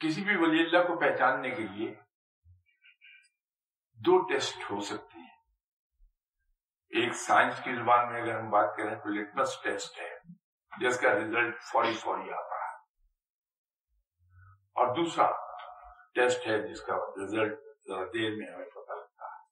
کسی 0.00 0.24
بھی 0.24 0.36
ولی 0.36 0.62
اللہ 0.62 0.78
کو 0.78 0.98
پہچاننے 0.98 1.50
کے 1.50 1.62
لیے 1.62 1.94
دو 3.92 4.32
ٹیسٹ 4.32 4.70
ہو 4.70 4.80
سکتے 4.80 5.18
ہیں۔ 5.18 5.36
ایک 6.88 7.12
سائنس 7.14 7.60
کی 7.64 7.74
زبان 7.74 8.12
میں 8.12 8.22
اگر 8.22 8.40
ہم 8.40 8.50
بات 8.50 8.76
کریں 8.76 8.94
تو 8.94 9.08
لٹمس 9.08 9.62
ٹیسٹ 9.62 10.00
ہے، 10.00 10.18
جس 10.80 11.00
کا 11.00 11.14
ریزلٹ 11.14 11.62
فوری 11.62 11.94
فوری 11.94 12.32
آتا 12.32 12.54
ہے۔ 12.54 12.74
اور 14.76 14.94
دوسرا 14.94 15.30
ٹیسٹ 16.14 16.46
ہے 16.46 16.68
جس 16.68 16.80
کا 16.80 16.96
ریزلٹ 16.96 17.58
ذرا 17.88 18.04
دیر 18.04 18.30
میں 18.36 18.54
ہمیں 18.54 18.66
پتا 18.66 18.94
لگتا 18.94 19.26
ہے۔ 19.26 19.44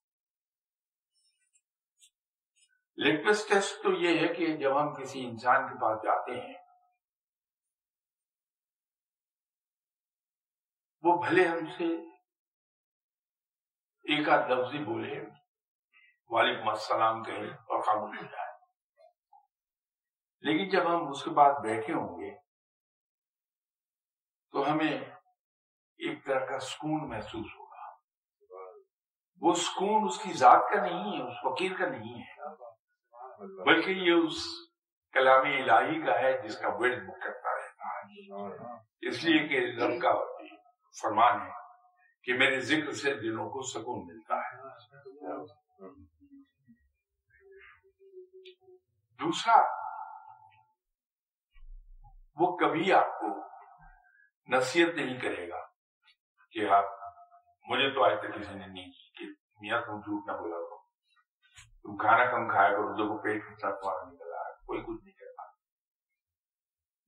لٹمس 2.97 3.47
ٹیسٹ 3.47 3.83
تو 3.83 3.91
یہ 3.91 4.19
ہے 4.19 4.33
کہ 4.33 4.57
جب 4.57 4.81
ہم 4.81 4.93
کسی 4.93 5.25
انسان 5.25 5.67
کے 5.67 5.81
پاس 5.81 5.97
جاتے 6.03 6.41
ہیں 6.41 6.62
وہ 11.03 11.17
بھلے 11.23 11.47
ہم 11.47 11.65
سے 11.77 11.85
ایک 14.05 14.29
آدھ 14.29 14.51
لفظ 14.51 14.75
بولے 14.85 15.19
وعلیکم 16.31 16.69
السلام 16.69 17.23
کہیں 17.23 17.49
اور 17.49 17.81
خاموش 17.81 18.17
ہو 18.21 18.25
جائے 18.25 18.51
لیکن 20.43 20.69
جب 20.69 20.87
ہم 20.87 21.07
اس 21.09 21.23
کے 21.23 21.29
بعد 21.29 21.59
بیٹھے 21.63 21.93
ہوں 21.93 22.21
گے، 22.21 22.31
تو 24.53 24.71
ہمیں 24.71 24.93
ایک 24.93 26.25
طرح 26.25 26.45
کا 26.45 26.59
سکون 26.59 27.09
محسوس 27.09 27.55
ہوگا۔ 27.55 27.85
وہ 29.41 29.53
سکون 29.53 30.07
اس 30.07 30.17
کی 30.23 30.33
ذات 30.33 30.69
کا 30.73 30.81
نہیں 30.81 31.13
ہے، 31.13 31.21
اس 31.27 31.37
فقیر 31.43 31.77
کا 31.79 31.89
نہیں 31.89 32.21
ہے، 32.21 32.33
بلکہ 33.65 33.89
یہ 33.89 34.25
اس 34.25 34.43
کلامی 35.13 35.55
الہی 35.61 36.05
کا 36.05 36.19
ہے 36.19 36.31
جس 36.41 36.57
کا 36.57 36.69
ورد 36.73 37.07
کرتا 37.23 37.55
رہتا 37.55 37.95
ہے۔ 37.97 39.07
اس 39.07 39.23
لیے 39.23 39.47
کہ 39.47 39.65
رب 39.81 40.01
کا 40.01 40.13
فرمان 41.01 41.41
ہے 41.41 41.51
کہ 42.23 42.33
میرے 42.33 42.59
ذکر 42.61 42.91
سے 42.93 43.13
دلوں 43.13 43.49
کو 43.49 43.61
سکون 43.61 44.05
ملتا 44.05 44.35
ہے۔ 44.35 44.57
دوسرا، 49.19 49.55
وہ 52.35 52.57
کبھی 52.57 52.93
آپ 52.93 53.19
کو 53.19 53.27
نصیحت 54.47 54.95
نہیں 54.95 55.19
کرے 55.19 55.49
گا 55.49 55.59
کہ 56.51 56.69
آپ، 56.69 56.85
مجھے 57.69 57.89
تو 57.89 58.03
آج 58.03 58.13
تک 58.19 58.35
کسی 58.35 58.53
نے 58.53 58.67
نہیں 58.67 58.91
کی 58.91 59.11
کہ 59.17 59.25
میاں 59.61 59.81
تم 59.81 59.99
جھوٹ 59.99 60.27
نہ 60.27 60.31
بولا 60.31 60.55
کرو۔ 60.55 60.77
تم 61.83 61.97
کھانا 61.97 62.25
کم 62.31 62.49
کھایا 62.49 62.69
کرو 62.69 62.95
جو 62.95 63.17
پیٹ 63.17 63.49
کے 63.49 63.55
ساتھ 63.55 63.81
تمہارا 63.81 64.03
نکل 64.09 64.27
رہا 64.31 64.47
ہے، 64.47 64.53
کوئی 64.65 64.81
کچھ 64.81 65.03
نہیں 65.03 65.13
کرتا۔ 65.13 65.43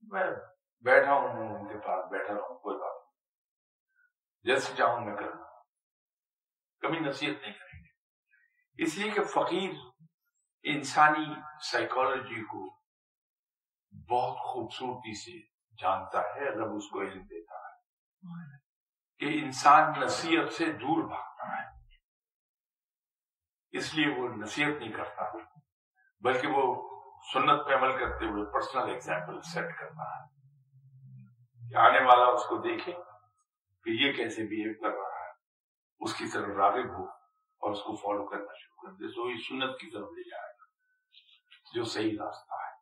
میں 0.02 0.26
بیٹھا 0.84 1.12
ہوں 1.12 1.58
ان 1.58 1.68
کے 1.68 1.78
پاس 1.78 2.10
بیٹھا 2.10 2.34
رہا 2.34 2.42
ہوں، 2.42 2.58
کوئی 2.58 2.75
جیسے 4.46 4.74
چاہوں 4.78 5.00
میں 5.00 5.16
کروں 5.16 5.44
کبھی 6.80 7.00
نصیحت 7.00 7.42
نہیں 7.42 7.52
کریں 7.52 7.80
گے۔ 7.80 7.88
اس 8.82 8.98
لیے 8.98 9.10
کہ 9.10 9.24
فقیر 9.24 9.70
انسانی 10.62 11.34
سائیکالوجی 11.70 12.44
کو 12.44 12.74
بہت 14.10 14.38
خوبصورتی 14.38 15.14
سے 15.14 15.46
جانتا 15.82 16.20
ہے، 16.20 16.50
رب 16.50 16.76
اس 16.76 16.90
کو 16.90 17.00
علم 17.00 17.22
دیتا 17.22 17.54
ہے 17.54 17.74
کہ 19.18 19.44
انسان 19.44 20.00
نصیحت 20.00 20.52
سے 20.52 20.72
دور 20.72 21.08
بھاگتا 21.08 21.62
ہے۔ 21.62 21.78
اس 23.70 23.94
لیے 23.94 24.22
وہ 24.22 24.28
نصیحت 24.28 24.78
نہیں 24.78 24.92
کرتا، 24.92 25.36
بلکہ 26.20 26.48
وہ 26.50 26.88
سنت 27.32 27.68
پہ 27.68 27.74
عمل 27.74 27.98
کرتے 27.98 28.24
ہوئے 28.24 28.52
پرسنل 28.52 28.90
ایگزامپل 28.90 29.40
سیٹ 29.40 29.78
کرتا 29.78 30.22
ہے۔ 30.22 30.26
کہ 31.70 31.76
آنے 31.76 32.06
والا 32.06 32.24
اس 32.24 32.42
کو 32.48 32.56
دیکھے۔ 32.56 32.92
کہ 33.86 33.90
یہ 33.90 34.12
کیسے 34.12 34.44
بہیو 34.44 34.72
کر 34.80 34.96
رہا 34.96 35.24
ہے، 35.24 35.32
اس 36.00 36.14
کی 36.14 36.24
طرف 36.32 36.56
راغب 36.56 36.88
ہو 36.98 37.04
اور 37.62 37.72
اس 37.72 37.82
کو 37.82 37.94
فالو 37.96 38.24
کرنا 38.26 38.54
شروع 38.54 38.86
کر 38.86 38.94
دے، 38.94 39.08
تو 39.08 39.30
یہ 39.30 39.36
سنت 39.48 39.78
کی 39.80 39.90
طرف 39.90 40.08
لے 40.12 40.30
جائے 40.30 40.52
گا، 40.52 40.64
جو 41.74 41.84
صحیح 41.84 42.16
راستہ 42.18 42.54
ہے۔ 42.54 42.74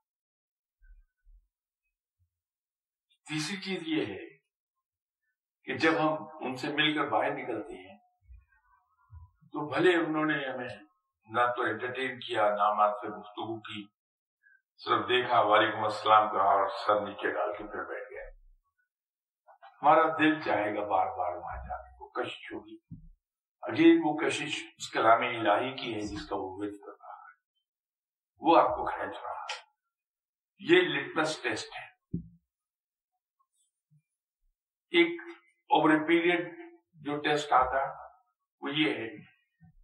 تیسری 3.27 3.57
چیز 3.57 3.89
یہ 3.89 4.07
ہے 4.07 4.25
کہ 5.65 5.77
جب 5.79 5.93
ہم 6.01 6.25
ان 6.41 6.57
سے 6.57 6.73
مل 6.73 6.95
کر 6.95 7.09
باہر 7.09 7.35
نکلتے 7.35 7.77
ہیں، 7.77 7.99
تو 9.55 9.69
بھلے 9.69 9.95
انہوں 9.97 10.25
نے 10.25 10.39
ہمیں 10.49 10.69
نہ 11.29 11.47
تو 11.57 11.63
انٹرٹین 11.63 12.19
کیا، 12.21 12.49
نہ 12.57 12.63
ہمارے 12.63 13.01
سے 13.01 13.09
گفتگو 13.09 13.61
کی، 13.61 13.87
صرف 14.77 15.09
دیکھا، 15.09 15.41
وعلیکم 15.41 15.85
السلام 15.85 16.29
کہا 16.31 16.51
اور 16.53 16.69
سر 16.87 17.01
نیچے 17.01 17.31
ڈال 17.31 17.53
کے 17.59 17.65
پھر 17.65 17.85
بیٹھ 17.85 18.04
ہمارا 19.85 20.17
دل 20.19 20.41
چاہے 20.41 20.75
گا 20.75 20.81
بار 20.81 21.07
بار 21.07 21.37
وہاں 21.37 21.57
جانے 21.57 21.99
کو، 21.99 22.09
کشش 22.09 22.53
ہوگی۔ 22.53 22.77
اگین 23.63 24.01
وہ 24.05 24.17
کشش 24.19 24.65
اس 24.77 24.91
کلام 24.91 25.21
الہی 25.21 25.77
کی 25.77 25.95
ہے 25.95 26.01
جس 26.01 26.29
کا 26.29 26.37
وہ 26.37 26.59
ویٹ 26.59 26.73
کر 26.87 26.93
رہا 26.93 27.13
ہے۔ 27.13 27.35
وہ 28.41 28.57
آپ 28.59 28.69
کو 28.69 28.85
کھینچ 28.85 29.17
رہا 29.23 29.31
ہے۔ 29.31 29.61
یہ 30.59 30.81
لٹمس 30.81 31.43
ٹیسٹ 31.43 31.69
ہے۔ 31.79 31.87
ایک 34.91 35.21
اوور 35.69 36.07
پیریڈ 36.09 36.59
جو 36.93 37.17
ٹیسٹ 37.17 37.53
آتا 37.53 37.83
ہے، 37.83 37.95
وہ 38.61 38.71
یہ 38.75 38.95
ہے 38.95 39.17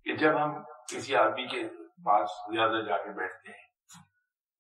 کہ 0.05 0.17
جب 0.17 0.45
ہم 0.45 0.63
کسی 0.63 1.17
آدمی 1.17 1.47
کے 1.47 1.69
پاس 2.05 2.31
زیادہ 2.31 2.83
جا 2.89 2.97
کے 2.97 3.11
بیٹھتے 3.11 3.51
ہیں، 3.51 3.69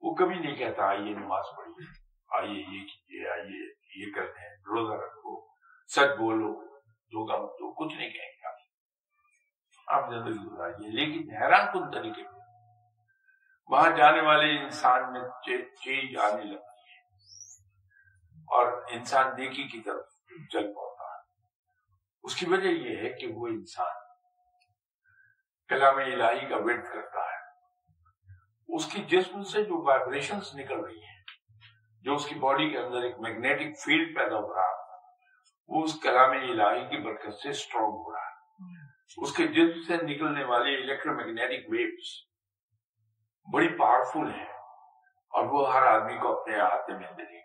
وہ 0.00 0.14
کبھی 0.14 0.34
نہیں 0.34 0.56
کہتا، 0.56 0.84
آئیے 0.88 1.14
نماز 1.14 1.44
پڑھیے، 1.56 1.86
آئیے 2.38 2.60
یہ 2.60 2.86
کیجیے، 2.86 3.28
آئیے 3.28 3.72
یہ 3.96 4.12
کرتے 4.12 4.40
ہیں۔ 4.40 4.49
روزہ 4.66 5.04
رکھو، 5.04 5.46
سچ 5.88 6.18
بولو، 6.18 6.78
جو 6.88 7.24
گا 7.24 7.46
تو 7.46 7.72
کچھ 7.72 7.96
نہیں 7.96 8.10
کہیں 8.10 8.28
گے۔ 8.28 8.40
آپ 9.86 10.10
زندگی 10.10 10.44
گزاریے 10.44 10.90
لیکن 10.90 11.36
حیران 11.36 11.66
کن 11.72 11.90
طریقے 11.90 12.22
سے۔ 12.22 12.40
وہاں 13.66 13.96
جانے 13.96 14.20
والے 14.20 14.62
انسان 14.62 15.12
میں 15.12 15.20
چینج 15.84 16.16
آنے 16.16 16.44
لگتی 16.44 16.90
ہے۔ 16.90 17.00
اور 18.34 18.82
انسان 18.90 19.26
نیکی 19.38 19.62
کی 19.62 19.80
طرف 19.80 20.06
چل 20.52 20.72
پاتا 20.72 21.04
ہے۔ 21.04 21.22
اس 22.22 22.36
کی 22.36 22.46
وجہ 22.46 22.68
یہ 22.68 22.96
ہے 22.96 23.18
کہ 23.18 23.26
وہ 23.34 23.46
انسان 23.46 24.00
کلام 25.68 25.96
الہی 25.96 26.48
کا 26.48 26.56
ویٹ 26.56 26.84
کرتا 26.92 27.18
ہے۔ 27.18 27.40
اس 28.68 28.92
کی 28.92 29.02
جسم 29.02 29.42
سے 29.42 29.64
جو 29.64 29.86
وائبریشنز 29.86 30.54
نکل 30.54 30.84
رہی 30.84 31.04
ہیں 31.04 31.09
جو 32.04 32.14
اس 32.14 32.26
کی 32.26 32.34
باڈی 32.34 32.68
کے 32.70 32.78
اندر 32.78 33.02
ایک 33.02 33.20
میگنیٹک 33.20 33.78
فیلڈ 33.78 34.16
پیدا 34.16 34.38
ہو 34.38 34.54
رہا 34.54 34.68
ہے 34.68 34.78
وہ 35.70 35.82
اس 35.84 36.00
کلام 36.02 36.30
الہی 36.30 36.86
کی 36.86 37.02
برکت 37.02 37.34
سے 37.34 37.48
اسٹرانگ 37.48 37.92
ہو 37.96 38.12
رہا 38.12 38.24
ہے 38.24 38.38
اس 39.18 39.36
کے 39.36 39.46
جسم 39.48 39.80
سے 39.80 39.96
نکلنے 40.04 40.44
والی 40.44 40.74
الیکٹرو 40.74 41.14
میگنیٹک 41.14 41.70
ویوز 41.70 42.14
بڑی 43.48 43.68
پاورفل 43.68 44.30
ہیں 44.30 44.48
اور 45.32 45.44
وہ 45.44 45.72
ہر 45.72 45.86
آدمی 45.86 46.18
کو 46.18 46.40
اپنے 46.40 46.58
ہاتھ 46.60 46.90
میں 46.90 47.12
دے 47.18 47.22
گی 47.22 47.40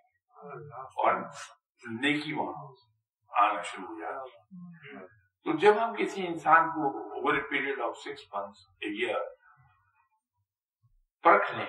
اور 0.98 1.14
نیکی 1.84 2.34
وہاں 2.34 2.66
آنا 3.32 3.62
شروع 3.62 3.88
ہو 3.88 4.00
جاتی 4.00 4.98
تو 5.46 5.58
جب 5.58 5.84
ہم 5.84 5.96
کسی 5.96 6.28
انسان 6.28 6.70
کو 6.70 6.88
over 7.14 7.40
period 7.50 7.82
of 7.82 7.98
six 7.98 8.34
months 8.34 8.68
year 8.82 9.24
پرکھ 11.24 11.52
لیں 11.56 11.66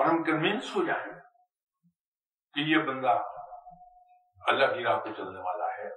اور 0.00 0.08
ہم 0.08 0.22
کنوینس 0.22 0.76
ہو 0.76 0.82
جائیں 0.84 1.12
کہ 2.54 2.60
یہ 2.60 2.78
بندہ 2.78 3.10
اللہ 4.40 4.72
کی 4.74 4.84
راہ 4.84 4.98
پہ 4.98 5.12
چلنے 5.12 5.40
والا 5.40 5.66
ہے، 5.72 5.88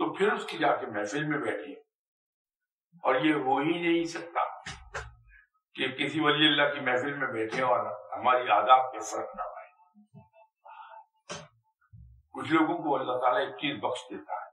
تو 0.00 0.12
پھر 0.14 0.32
اس 0.32 0.46
کی 0.46 0.58
جا 0.58 0.74
کے 0.76 0.86
محفل 0.86 1.24
میں 1.24 1.38
بیٹھے 1.38 1.72
اور 3.04 3.14
یہ 3.14 3.34
ہو 3.34 3.58
ہی 3.58 3.74
نہیں 3.82 4.04
سکتا 4.04 4.44
کہ 5.74 5.88
کسی 5.88 6.20
ولی 6.20 6.46
اللہ 6.46 6.72
کی 6.74 6.80
محفل 6.80 7.14
میں 7.16 7.28
بیٹھے 7.28 7.62
اور 7.62 7.84
ہماری 8.12 8.50
آداب 8.50 8.92
پہ 8.92 9.00
فرق 9.10 9.36
نہ 9.36 9.42
پائے۔ 9.42 9.68
کچھ 12.34 12.52
لوگوں 12.52 12.78
کو 12.82 12.96
اللہ 12.96 13.20
تعالیٰ 13.20 13.40
ایک 13.40 13.54
چیز 13.56 13.78
بخش 13.82 14.00
دیتا 14.10 14.40
ہے 14.40 14.50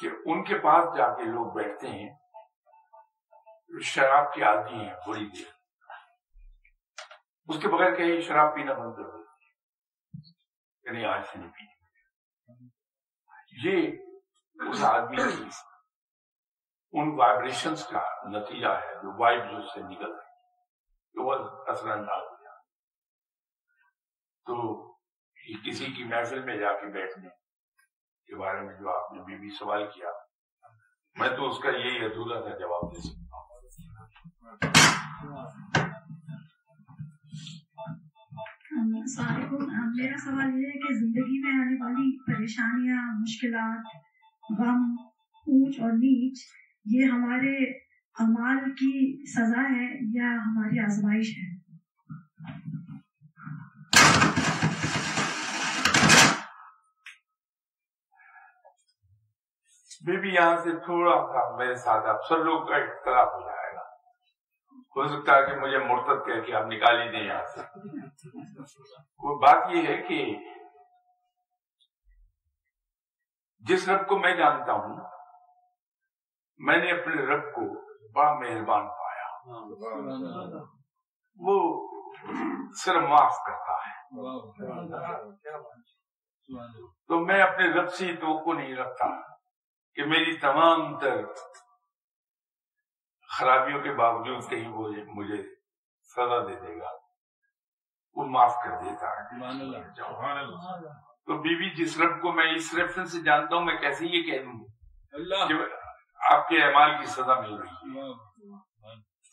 کہ 0.00 0.08
ان 0.24 0.44
کے 0.44 0.58
پاس 0.58 0.96
جا 0.96 1.14
کے 1.14 1.24
لوگ 1.24 1.52
بیٹھتے 1.52 1.88
ہیں 1.88 2.10
شراب 3.84 4.34
کی 4.34 4.42
عادی 4.42 4.74
ہیں، 4.74 4.94
بڑی 5.06 5.26
دیر۔ 5.26 5.59
اس 7.48 7.62
کے 7.62 7.68
بغیر 7.68 7.94
کہیں 7.94 8.20
شراب 8.20 8.54
پینا 8.54 8.72
بند 8.72 8.96
کر 8.96 9.02
دو۔ 9.02 9.24
یعنی 10.84 11.04
آج 11.04 11.22
سے 11.32 11.38
نہیں 11.38 11.50
پی 11.50 11.64
یہ 13.64 13.92
اس 14.70 14.84
آدمی 14.84 15.16
کی 15.16 15.48
ان 16.92 17.18
وائبریشن 17.18 17.74
کا 17.90 18.30
نتیجہ 18.30 18.68
ہے 18.68 18.94
جو 18.94 19.22
وائب 19.22 19.50
جو 19.50 19.66
سے 19.66 19.80
نکل 19.80 20.12
رہی 20.12 20.30
تو 21.14 21.26
وہ 21.26 21.70
اثر 21.70 21.90
انداز 21.90 22.22
ہو 22.22 22.44
جائے 22.44 22.58
تو 24.46 24.90
کسی 25.64 25.86
کی 25.86 26.04
محفل 26.04 26.44
میں 26.44 26.56
جا 26.56 26.72
کے 26.72 26.86
بیٹھنے 26.86 27.28
کے 28.24 28.36
بارے 28.36 28.60
میں 28.60 28.74
جو 28.74 28.90
آپ 28.90 29.12
نے 29.12 29.22
بی 29.22 29.36
بی 29.36 29.50
سوال 29.50 29.90
کیا، 29.90 30.08
میں 31.16 31.28
تو 31.28 31.48
اس 31.48 31.58
کا 31.58 31.68
یہی 31.68 32.04
ادھورا 32.04 32.40
تھا 32.40 32.58
جواب 32.58 32.92
دے 32.92 33.00
سکتا 33.00 33.36
ہوں۔ 33.36 33.46
میرا 39.96 40.18
سوال 40.18 40.60
یہ 40.60 40.66
ہے 40.66 40.78
کہ 40.78 40.94
زندگی 40.94 41.38
میں 41.42 41.52
آنے 41.52 41.84
والی 41.84 42.18
پریشانیاں، 42.24 43.20
مشکلات، 43.20 43.86
غم 44.58 44.96
اونچ 45.46 45.80
اور 45.80 45.90
نیچ، 45.92 46.38
یہ 46.84 47.04
ہمارے 47.04 47.64
امال 48.18 48.70
کی 48.70 49.24
سزا 49.26 49.62
ہے 49.62 49.88
یا 50.12 50.36
ہماری 50.46 50.78
آزمائش 50.78 51.38
ہے؟ 51.38 51.60
بی 60.06 60.16
بی 60.16 60.28
یہاں 60.28 60.56
سے 60.56 60.70
تھوڑا 60.72 61.16
سا 61.16 61.56
میرے 61.56 61.74
ساتھ 61.74 62.06
اب 62.06 62.16
سب 62.28 62.44
لوگ 62.44 62.66
کا 62.66 62.76
اختلاف 62.76 63.28
ہو 63.34 63.40
جائے۔ 63.40 63.69
ہو 64.96 65.08
سکتا 65.08 65.36
ہے 65.36 65.46
کہ 65.46 65.56
مجھے 65.56 65.78
مرتب 65.78 66.26
کہہ 66.26 66.40
کے 66.40 66.54
آپ 66.54 66.66
نکال 66.66 67.02
ہی 67.02 67.10
دیں 67.10 67.20
یہاں 67.20 67.44
سے۔ 67.44 67.60
بات 69.38 69.74
یہ 69.74 69.86
ہے 69.88 70.02
کہ 70.02 70.36
جس 73.58 73.88
رب 73.88 74.08
کو 74.08 74.18
میں 74.18 74.36
جانتا 74.36 74.72
ہوں، 74.72 74.96
میں 76.58 76.76
نے 76.76 76.90
اپنے 76.90 77.14
رب 77.14 77.42
کو 77.54 77.60
بڑا 78.12 78.32
مہربان 78.32 78.88
پایا۔ 78.88 79.26
وہ 81.36 81.88
صرف 82.76 83.02
معاف 83.02 83.36
کرتا 83.46 83.72
ہے۔ 83.72 83.90
تو 87.08 87.20
میں 87.26 87.42
اپنے 87.42 87.72
رب 87.72 87.88
سے 87.92 88.16
توقع 88.16 88.50
نہیں 88.50 88.74
رکھتا 88.76 89.06
کہ 89.94 90.04
میری 90.04 90.36
تمام 90.36 90.98
تر 90.98 91.24
خرابیوں 93.40 93.82
کے 93.82 93.92
باوجود 93.92 94.48
کہیں 94.50 94.68
وہ 94.68 94.88
مجھے 95.06 95.42
سزا 96.02 96.38
دے 96.48 96.66
دے 96.66 96.80
گا 96.80 96.90
وہ 98.14 98.26
معاف 98.26 98.54
کر 98.64 98.70
دیتا 98.84 99.10
ہے۔ 99.10 99.38
تو 101.26 101.38
بیوی 101.38 101.70
جس 101.70 102.00
رب 102.00 102.22
کو 102.22 102.32
میں 102.32 102.54
اس 102.54 102.74
ریفرنس 102.74 103.12
سے 103.12 103.20
جانتا 103.22 103.56
ہوں 103.56 103.64
میں 103.64 103.76
کیسے 103.76 104.06
یہ 104.06 104.22
کہہ 104.22 104.44
دوں؟ 104.44 104.64
کہ 105.48 105.54
آپ 106.30 106.48
کے 106.48 106.62
اعمال 106.62 106.98
کی 107.00 107.06
سزا 107.06 107.40
مل 107.40 107.54
رہی 107.54 107.68
ہے۔ 107.68 108.02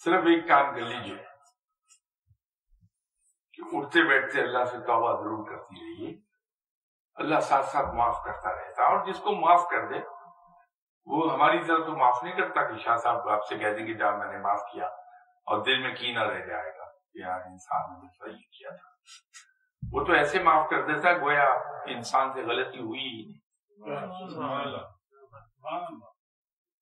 صرف 0.03 0.23
ایک 0.23 0.47
کام 0.47 0.75
کر 0.75 0.81
لیجیے 0.81 1.17
کہ 3.53 3.75
اٹھتے 3.75 4.03
بیٹھتے 4.03 4.41
اللہ 4.41 4.65
سے 4.65 4.77
توبہ 4.79 5.21
ضرور 5.21 5.45
کرتی 5.49 5.75
رہیے۔ 5.75 6.17
اللہ 7.15 7.39
ساتھ 7.39 7.65
ساتھ 7.65 7.95
معاف 7.95 8.23
کرتا 8.25 8.53
رہتا 8.53 8.83
اور 8.83 9.05
جس 9.05 9.19
کو 9.19 9.31
معاف 9.31 9.67
کر 9.69 9.87
دے 9.87 10.16
وہ 11.07 11.33
ہماری 11.33 11.59
طرف 11.59 11.85
تو 11.85 11.97
معاف 11.97 12.23
نہیں 12.23 12.35
کرتا 12.35 12.69
کہ 12.69 12.77
شاہ 12.77 12.97
صاحب 12.97 13.29
آپ 13.29 13.45
سے 13.45 13.57
کہہ 13.57 13.73
دیں 13.77 13.87
گے 13.87 13.93
جہاں 13.93 14.17
میں 14.17 14.31
نے 14.31 14.37
معاف 14.37 14.61
کیا 14.73 14.85
اور 15.45 15.63
دل 15.63 15.81
میں 15.81 15.95
کی 15.95 16.13
نہ 16.13 16.19
رہ 16.19 16.45
جائے 16.45 16.77
گا 16.77 16.83
کہ 16.85 17.19
یار 17.19 17.41
انسان 17.41 17.99
نے 17.99 18.07
صحیح 18.19 18.43
کیا 18.43 18.69
تھا۔ 18.69 18.89
وہ 19.93 20.03
تو 20.03 20.13
ایسے 20.13 20.43
معاف 20.43 20.69
کر 20.69 20.81
دیتا 20.81 21.13
گویا 21.13 21.49
انسان 21.85 22.33
سے 22.33 22.41
غلطی 22.43 22.79
ہوئی 22.79 23.39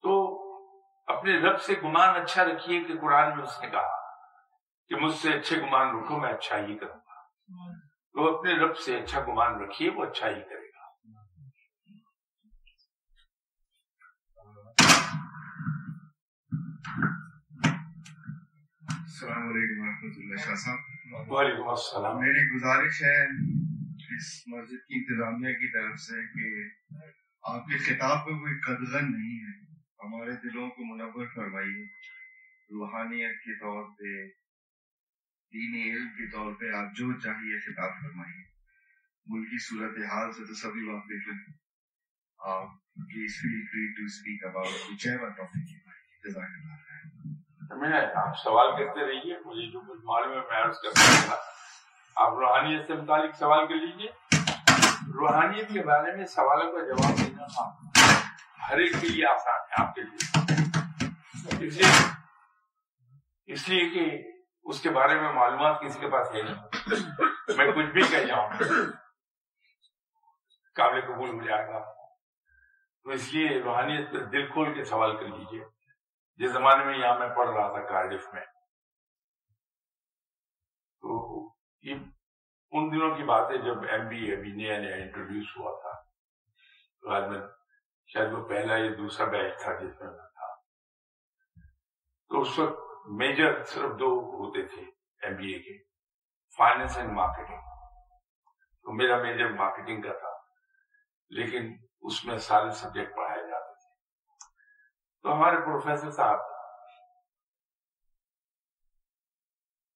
تو 0.02 0.42
اپنے 1.08 1.40
رب 1.40 1.62
سے 1.62 1.74
گمان 1.84 2.22
اچھا 2.22 2.44
رکھیے 2.44 2.84
کہ 2.84 2.94
قرآن 3.02 3.36
میں 3.36 3.44
اس 3.44 3.62
نے 3.62 3.70
کہا 3.70 3.96
کہ 4.88 4.96
مجھ 4.96 5.14
سے 5.14 5.34
اچھے 5.34 5.62
گمان 5.62 6.00
رکھو، 6.00 6.18
میں 6.18 6.34
اچھا 6.34 6.58
ہی 6.58 6.78
کروں 6.78 6.96
گا۔ 6.96 7.22
تو 8.14 8.38
اپنے 8.38 8.54
رب 8.54 8.78
سے 8.78 9.00
اچھا 9.00 9.22
گمان 9.22 9.62
رکھیے، 9.64 9.90
وہ 9.90 10.06
اچھا 10.06 10.30
ہی 10.30 10.42
کرے۔ 10.42 10.65
السلام 19.16 19.48
علیکم 19.48 19.82
ورحمۃ 19.82 20.12
اللہ 20.18 20.36
شاہ 20.36 20.56
صاحب 20.56 20.80
وعلیکم 21.32 21.70
السلام۔ 21.70 22.20
میری 22.20 22.48
گزارش 22.48 23.04
ہے 23.04 23.24
اس 24.18 24.48
مسجد 24.48 24.88
کی 24.88 24.96
انتظامیہ 24.96 25.54
کی 25.54 25.72
طرف 25.72 26.00
سے 26.00 26.14
کہ 26.34 26.70
آپ 27.44 27.66
کے 27.66 27.78
خطاب 27.78 28.26
پہ 28.26 28.32
کوئی 28.32 28.60
قدغن 28.60 29.12
نہیں 29.12 29.40
ہے۔ 29.40 29.74
ہمارے 29.74 30.32
دلوں 30.32 30.70
کو 30.70 30.96
منور 30.96 31.26
فرمائیے۔ 31.36 31.86
روحانیت 32.70 33.40
کے 33.40 33.60
طور 33.60 33.84
پہ 33.84 34.28
دینی 35.54 35.92
علم 35.92 36.08
کے 36.08 36.32
طور 36.32 36.54
پہ 36.54 36.76
آپ 36.76 36.96
جو 36.96 37.20
چاہیے 37.20 37.60
خطاب 37.60 37.90
فرمائیے۔ 38.02 38.44
ملکی 39.26 39.58
صورت 39.64 39.98
حال 39.98 40.32
سے 40.32 40.48
تو 40.48 40.54
سبھی 40.54 40.84
واقف 40.84 41.28
ہیں 41.28 41.54
آپ 42.40 42.68
please 42.96 43.36
feel 43.42 43.66
free 43.72 43.94
to 43.94 44.06
speak 44.06 44.46
about 44.46 44.92
whichever 45.08 45.30
topic 45.30 45.70
جزاک 46.24 46.44
اللہ 46.44 47.35
خیر 47.70 47.78
میں 47.78 48.02
آپ 48.16 48.38
سوال 48.38 48.72
کرتے 48.72 49.08
رہیے، 49.08 49.36
مجھے 49.46 49.72
جو 49.72 49.80
کچھ 49.80 50.00
معلوم 50.04 50.32
ہے 50.32 50.38
میں 50.38 50.64
عرض 50.64 50.76
کرتا 50.78 51.02
ہوں۔ 51.02 51.38
آپ 52.16 52.34
روحانیت 52.34 52.88
سے 52.88 52.94
متعلق 52.94 53.36
سوال 53.36 53.68
کر 53.68 53.74
لیجیے 53.74 54.10
روحانیت 55.14 55.70
کے 55.74 55.84
بارے 55.84 56.16
میں 56.16 56.26
سوالوں 56.26 56.72
کا 56.72 56.80
جواب 56.88 57.18
دینا 57.18 57.70
ہر 58.70 58.78
ایک 58.78 58.92
کے 59.02 59.08
لیے 59.08 59.26
آسان 59.26 59.60
ہے، 59.62 59.88
آپ 59.88 59.96
کے 59.96 60.02
لیے۔ 60.02 61.68
اس 61.68 61.78
لیے 61.78 61.92
اس 63.46 63.70
لیے 63.70 63.90
کہ 63.90 64.32
اس 64.64 64.82
کے 64.82 64.90
بارے 64.90 65.20
میں 65.20 65.32
معلومات 65.34 65.82
کسی 65.82 66.00
کے 66.00 66.08
پاس 66.08 66.28
ہے 66.36 66.42
نہیں۔ 66.42 66.56
میں 67.58 67.72
کچھ 67.72 67.86
بھی 67.86 68.04
کہہ 68.04 68.26
جاؤں، 68.26 68.50
قابل 70.76 71.02
قبول 71.02 71.30
ہو 71.30 71.42
جائے 71.42 71.68
گا۔ 71.68 71.80
تو 73.04 73.10
اس 73.10 73.34
لیے 73.34 73.62
روحانیت 73.62 74.12
پہ 74.12 74.18
دل 74.18 74.48
کھول 74.48 74.74
کے 74.74 74.84
سوال 74.84 75.18
کر 75.18 75.24
لیجیے 75.24 75.75
جس 76.38 76.52
زمانے 76.52 76.86
میں 76.86 76.98
یہاں 76.98 77.20
میں 77.20 77.36
پڑھ 77.36 77.50
رہا 77.50 77.68
تھا 77.72 77.82
کارڈف 77.90 78.34
میں، 78.34 78.46
تو 81.02 81.50
یہ 81.82 81.96
ان 82.72 82.92
دنوں 82.92 83.16
کی 83.18 83.24
بات 83.24 83.52
ہے 83.52 83.58
جب 83.58 83.84
ایم 83.90 84.08
بی 84.08 84.34
ابھی 84.34 84.52
نیا 84.52 84.78
نیا 84.80 84.96
انٹروڈیوس 84.96 85.58
ہوا 85.58 85.72
تھا 85.82 85.94
غالباً 87.04 87.48
شاید 88.08 88.34
وہ 88.34 88.48
پہلا 88.50 88.78
یا 88.78 88.90
دوسرا 88.98 89.26
بیچ 89.26 89.54
تھا 89.64 89.74
جس 89.74 90.02
میں 90.02 90.12
میں 90.12 90.28
تھا۔ 90.30 90.54
تو 92.30 92.42
اس 92.42 92.60
وقت 92.60 93.08
میجر 93.08 93.64
صرف 93.64 94.00
دو 94.00 94.10
ہوتے 94.34 94.66
تھے 94.66 94.82
ایم 95.22 95.36
بی 95.36 95.54
اے 95.54 95.60
کے 95.60 95.78
فائنینس 96.58 96.98
اینڈ 96.98 97.12
مارکیٹنگ۔ 97.12 97.62
تو 98.86 98.92
میرا 98.92 99.22
میجر 99.22 99.50
مارکیٹنگ 99.50 100.02
کا 100.02 100.14
تھا، 100.14 100.34
لیکن 101.30 101.74
اس 102.02 102.26
میں 102.26 102.38
سارے 102.38 102.72
سبجیکٹ 102.72 103.16
پڑھائے 103.16 103.25
تو 105.26 105.34
ہمارے 105.34 105.56
پروفیسر 105.56 106.12
صاحب 106.12 106.40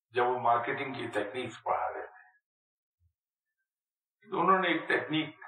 جب 0.09 0.25
وہ 0.25 0.39
مارکیٹنگ 0.39 0.93
کی 0.93 1.07
ٹیکنیکس 1.07 1.63
پڑھا 1.63 1.93
رہے 1.93 2.07
تھے۔ 2.07 2.37
تو 4.31 4.39
انہوں 4.39 4.59
نے 4.59 4.67
ایک 4.67 4.87
ٹیکنیک 4.87 5.45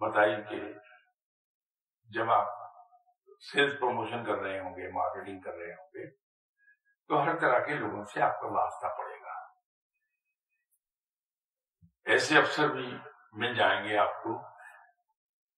بتائی 0.00 0.44
کہ 0.44 0.60
جب 2.02 2.30
آپ 2.30 2.46
سیلس 3.40 3.72
پروموشن 3.80 4.24
کر 4.24 4.34
رہے 4.34 4.58
ہوں 4.58 4.76
گے، 4.76 4.90
مارکیٹنگ 4.92 5.40
کر 5.40 5.52
رہے 5.52 5.74
ہوں 5.74 5.88
گے، 5.88 6.10
تو 7.08 7.22
ہر 7.22 7.38
طرح 7.38 7.58
کے 7.66 7.74
لوگوں 7.74 8.04
سے 8.04 8.22
آپ 8.22 8.40
کا 8.40 8.46
واسطہ 8.46 8.86
پڑے 8.86 9.20
گا۔ 9.20 9.34
ایسے 12.04 12.38
افسر 12.38 12.68
بھی 12.68 12.98
مل 13.32 13.54
جائیں 13.54 13.84
گے 13.84 13.98
آپ 13.98 14.22
کو 14.22 14.42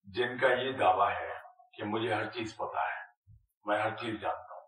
جن 0.04 0.38
کا 0.38 0.46
یہ 0.46 0.72
دعویٰ 0.72 1.10
ہے 1.10 1.34
کہ 1.72 1.84
مجھے 1.84 2.14
ہر 2.14 2.30
چیز 2.30 2.56
پتا 2.56 2.94
ہے۔ 2.94 2.99
میں 3.64 3.82
ہر 3.82 3.96
چیز 3.96 4.20
جانتا 4.20 4.54
ہوں۔ 4.54 4.66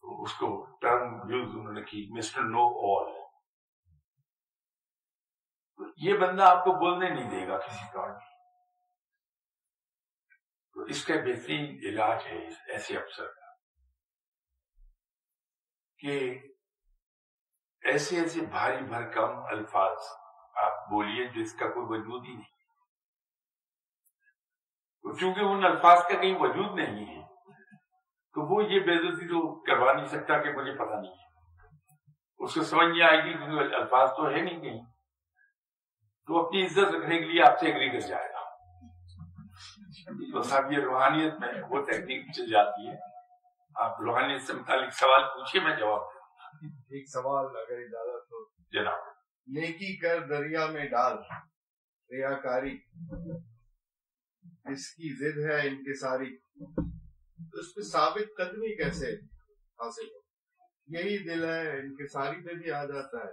تو 0.00 0.22
اس 0.22 0.34
کو 0.34 0.78
ٹرم 0.80 1.30
یوز 1.30 1.50
انہوں 1.54 1.72
نے 1.72 1.82
کی، 1.82 2.18
مسٹر 2.18 2.40
نو 2.40 2.96
آل۔ 2.96 3.20
یہ 5.96 6.14
بندہ 6.18 6.42
آپ 6.42 6.64
کو 6.64 6.72
بولنے 6.72 7.10
نہیں 7.10 7.30
دے 7.30 7.48
گا 7.48 7.58
کسی 7.58 7.84
طور 7.92 8.08
میں 8.08 8.26
تو 10.74 10.80
اس 10.82 11.04
کا 11.04 11.14
بہترین 11.14 11.64
علاج 11.88 12.26
ہے 12.26 12.48
ایسے 12.72 12.96
افسر 12.98 13.26
کا 13.26 13.52
کہ 15.98 16.38
ایسے 17.82 18.20
ایسے 18.20 18.40
بھاری 18.40 18.84
بھرکم 18.84 19.44
الفاظ 19.44 19.98
آپ 20.54 20.90
بولیے 20.90 21.26
جس 21.26 21.52
کا 21.52 21.66
کوئی 21.68 22.00
وجود 22.00 22.26
ہی 22.26 22.34
نہیں۔ 22.34 22.60
چونکہ 25.20 25.40
ان 25.40 25.64
الفاظ 25.64 25.98
کا 26.02 26.20
کہیں 26.20 26.34
وجود 26.38 26.78
نہیں 26.78 27.16
ہے 27.16 27.19
تو 28.34 28.54
وہ 28.54 28.64
یہ 28.64 28.80
بےزتی 28.80 29.26
تو 29.26 29.60
کروا 29.60 29.92
نہیں 29.92 30.06
سکتا 30.06 30.42
کہ 30.42 30.52
مجھے 30.52 30.72
پتا 30.72 31.00
نہیں 31.00 31.12
ہے۔ 31.12 31.30
اس 32.38 32.54
کو 32.54 32.62
سمجھ 32.62 32.88
نہیں 32.88 33.02
آئے 33.02 33.24
گی 33.24 33.32
کیونکہ 33.32 33.74
الفاظ 33.74 34.08
تو 34.10 34.30
ہے 34.30 34.40
نہیں 34.40 34.60
کہیں۔ 34.60 34.84
تو 36.26 36.46
اپنی 36.46 36.66
عزت 36.66 36.78
رکھنے 36.78 37.18
کے 37.18 37.24
لیے 37.24 37.42
آپ 37.42 37.58
سے 37.58 37.72
اگری 37.72 37.90
کر 37.90 38.00
جائے 38.00 38.28
گا۔ 38.28 38.40
تو 40.32 40.42
صاحب 40.42 40.72
یہ 40.72 40.78
روحانیت 40.78 41.34
میں 41.34 41.52
وہ 41.70 41.82
تکنیک 41.82 42.32
چل 42.36 42.50
جاتی 42.50 42.88
ہے۔ 42.88 42.96
آپ 43.74 44.00
روحانیت 44.00 44.42
سے 44.42 44.52
متعلق 44.52 44.92
سوال 44.92 45.22
پوچھیے 45.22 45.62
میں 45.62 45.76
جواب 45.76 46.00
دوں۔ 46.00 46.20
ایک 46.78 47.08
سوال 47.08 47.46
اگر 47.46 47.78
اجازت 47.78 48.32
ہو 48.32 48.44
جناب۔ 48.72 48.98
نیکی 49.46 49.96
کر 49.96 50.26
دریا 50.26 50.66
میں 50.66 50.84
ڈال۔ 50.84 51.12
ریاکاری۔ 52.10 52.78
اس 54.64 54.90
کی 54.90 55.16
ضد 55.16 55.50
ہے 55.50 55.68
ان 55.68 55.76
کے 55.76 55.98
ساری 55.98 56.36
اس 57.52 57.74
پہ 57.74 57.80
ثابت 57.80 58.36
قدمی 58.36 58.76
کیسے 58.76 59.14
حاصل 59.54 60.06
ہو؟ 60.14 60.20
یہی 60.86 61.18
دل 61.18 61.44
ہے، 61.44 61.80
ان 61.80 61.96
کے 61.96 62.08
ساری 62.08 62.48
پہ 62.48 62.52
بھی 62.54 62.72
آ 62.72 62.84
جاتا 62.84 63.18
ہے۔ 63.18 63.32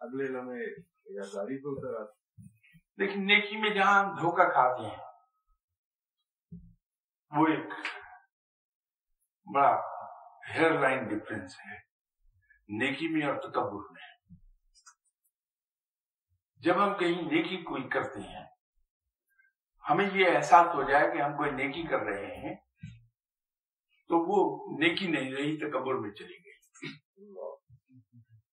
اگلے 0.00 0.24
لمحے 0.24 0.80
ریاکاری 0.80 1.62
پہ 1.62 1.68
اتر 1.68 2.00
آتا 2.00 2.42
لیکن 2.96 3.26
نیکی 3.26 3.56
میں 3.56 3.70
جہاں 3.70 4.04
ہم 4.04 4.14
دھوکہ 4.14 4.44
کھاتے 4.44 4.82
ہیں، 4.82 5.08
وہ 7.30 7.46
ایک 7.46 7.66
بڑا 9.54 9.80
ہیئر 10.54 10.80
لائن 10.80 11.04
ڈفرینس 11.08 11.56
ہے۔ 11.66 11.76
نیکی 12.68 13.08
میں 13.08 13.26
اور 13.26 13.34
تکبر 13.34 13.92
میں۔ 13.92 14.36
جب 16.56 16.84
ہم 16.84 16.98
کہیں 16.98 17.22
نیکی 17.22 17.56
کوئی 17.56 17.88
کرتے 17.88 18.20
ہیں، 18.20 18.46
ہمیں 19.90 20.10
یہ 20.12 20.36
احساس 20.36 20.74
ہو 20.74 20.82
جائے 20.82 21.16
کہ 21.16 21.22
ہم 21.22 21.36
کوئی 21.36 21.50
نیکی 21.50 21.82
کر 21.82 21.98
رہے 21.98 22.36
ہیں۔ 22.36 22.54
تو 24.08 24.18
وہ 24.18 24.66
نیکی 24.78 25.06
نہیں 25.06 25.32
رہی، 25.32 25.56
تکبر 25.56 25.94
میں 25.94 26.10
چلی 26.10 26.36
گئی۔ 26.44 26.48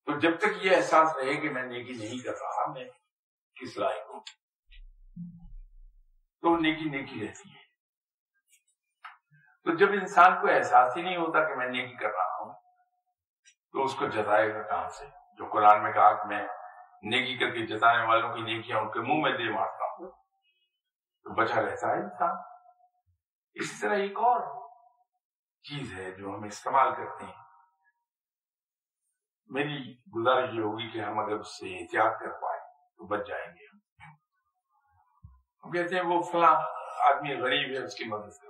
تو 0.05 0.19
جب 0.19 0.39
تک 0.39 0.65
یہ 0.65 0.75
احساس 0.75 1.17
رہے 1.17 1.35
کہ 1.35 1.49
میں 1.49 1.63
نیکی 1.63 1.93
نہیں 1.93 2.23
کر 2.23 2.31
رہا، 2.31 2.71
میں 2.71 2.83
کس 3.61 3.77
لائق 3.77 4.09
ہوں؟ 4.09 4.19
تو 6.41 6.57
نیکی 6.57 6.89
نیکی 6.89 7.27
رہتی 7.27 7.49
ہے۔ 7.49 7.65
تو 9.63 9.75
جب 9.75 9.91
انسان 9.91 10.41
کو 10.41 10.47
احساس 10.47 10.97
ہی 10.97 11.01
نہیں 11.01 11.17
ہوتا 11.17 11.49
کہ 11.49 11.55
میں 11.55 11.67
نیکی 11.67 11.95
کر 11.95 12.09
رہا 12.09 12.43
ہوں، 12.43 12.53
تو 13.71 13.83
اس 13.83 13.95
کو 13.95 14.05
جتائے 14.05 14.53
گا 14.53 14.61
کہاں 14.61 14.89
سے، 14.89 15.05
جو 15.37 15.45
قرآن 15.45 15.83
میں 15.83 15.93
کہا 15.93 16.13
کہ 16.13 16.27
میں 16.27 16.47
نیکی 17.03 17.37
کر 17.37 17.49
کے 17.49 17.65
جتانے 17.65 18.07
والوں 18.07 18.35
کی 18.35 18.41
نیکیاں 18.41 18.79
ان 18.79 18.91
کے 18.91 18.99
منہ 18.99 19.21
میں 19.21 19.31
دے 19.31 19.51
مارتا 19.51 19.85
ہوں، 19.85 20.11
تو 21.23 21.33
بچا 21.33 21.61
رہتا 21.61 21.87
ہے 21.87 22.03
انسان۔ 22.03 22.35
اسی 23.53 23.81
طرح 23.81 23.95
ایک 23.95 24.17
اور 24.17 24.64
چیز 25.69 25.93
ہے 25.93 26.11
جو 26.11 26.29
ہم 26.29 26.43
استعمال 26.43 26.95
کرتے 26.95 27.25
ہیں۔ 27.25 27.43
میری 29.47 29.93
گزارش 29.93 30.49
یہ 30.53 30.61
ہوگی 30.61 30.91
کہ 30.91 30.99
ہم 30.99 31.19
اگر 31.19 31.39
اس 31.39 31.47
سے 31.47 31.81
احتیاط 31.81 32.19
کر 32.19 32.41
پائے 32.41 32.59
تو 32.97 33.07
بچ 33.07 33.27
جائیں 33.27 33.55
گے۔ 33.55 33.65
ہم 35.63 35.71
کہتے 35.71 35.95
ہیں 35.95 36.03
وہ 36.03 36.21
فلاں 36.21 36.55
آدمی 36.99 37.33
غریب 37.41 37.79
ہے، 37.79 37.85
اس 37.85 37.95
کی 37.95 38.05
مدد 38.05 38.41
کر 38.41 38.47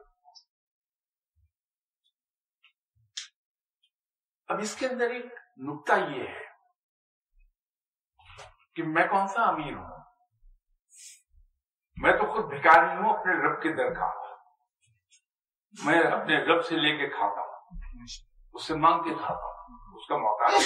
اب 4.48 4.60
اس 4.60 4.76
کے 4.76 4.88
اندر 4.88 5.10
ایک 5.10 5.26
نقطہ 5.58 5.94
یہ 5.94 6.28
ہے 6.28 6.46
کہ 8.76 8.84
میں 8.84 9.08
کون 9.08 9.28
سا 9.28 9.42
امیر 9.42 9.74
ہوں؟ 9.74 10.00
میں 11.98 12.12
تو 12.12 12.34
خود 12.34 12.46
بھکاری 12.46 12.96
ہوں، 12.96 13.20
اپنے 13.20 13.34
رب 13.34 13.62
کے 13.62 13.70
در 13.70 13.94
کا 13.94 14.25
میں 15.84 16.00
اپنے 16.00 16.38
رب 16.38 16.66
سے 16.66 16.76
لے 16.76 16.98
کے 16.98 17.10
کھاتا 17.10 17.42
ہوں۔ 17.42 17.80
اس 18.54 18.68
سے 18.68 18.76
مانگ 18.76 19.04
کے 19.04 19.14
کھاتا 19.14 19.46
ہوں۔ 19.46 19.96
اس 19.96 20.08
کا 20.08 20.18
محتاج 20.18 20.64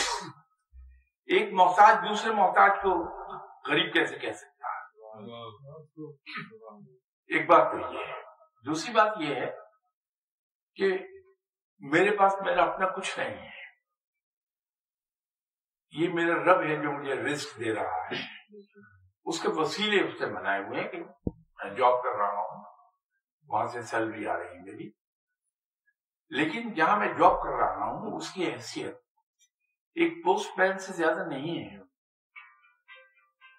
ایک 1.25 1.53
محتاج 1.53 2.09
دوسرے 2.09 2.31
محتاج 2.33 2.71
کو 2.81 2.89
غریب 3.69 3.93
کیسے 3.93 4.17
کہہ 4.17 4.31
سکتا 4.31 4.67
ہے؟ 4.67 4.79
ایک 7.27 7.49
بات 7.49 7.71
تو 7.71 7.93
یہ 7.93 8.05
ہے۔ 8.05 8.21
دوسری 8.65 8.93
بات 8.93 9.17
یہ 9.19 9.35
ہے 9.35 9.51
کہ 10.75 10.97
میرے 11.79 12.17
پاس 12.17 12.33
میرا 12.45 12.63
اپنا 12.63 12.87
کچھ 12.87 13.19
نہیں 13.19 13.29
ہے۔ 13.29 13.59
یہ 15.91 16.09
میرا 16.13 16.35
رب 16.43 16.61
ہے 16.61 16.75
جو 16.75 16.91
مجھے 16.91 17.15
رسک 17.15 17.59
دے 17.59 17.75
رہا 17.75 17.97
ہے۔ 17.97 18.15
اس 19.25 19.41
کے 19.41 19.47
وسیلے 19.51 20.07
اس 20.07 20.19
سے 20.19 20.25
بنائے 20.25 20.63
ہوئے 20.63 20.81
ہیں 20.81 20.87
کہ 20.87 20.97
میں 20.97 21.75
جاب 21.75 22.03
کر 22.03 22.09
رہا 22.09 22.27
ہوں۔ 22.27 22.63
وہاں 23.47 23.67
سے 23.67 23.81
سیلری 23.81 24.27
آ 24.27 24.37
رہی 24.37 24.45
ہے 24.45 24.59
میری۔ 24.59 24.98
لیکن 26.29 26.73
جہاں 26.73 26.99
میں 26.99 27.07
جاب 27.07 27.43
کر 27.43 27.49
رہا 27.49 27.85
ہوں، 27.85 28.17
اس 28.17 28.31
کی 28.31 28.51
حیثیت 28.51 28.95
ایک 29.95 30.23
پوسٹ 30.23 30.59
مین 30.59 30.79
سے 30.79 30.93
زیادہ 30.93 31.25
نہیں 31.27 31.69
ہے۔ 31.69 31.79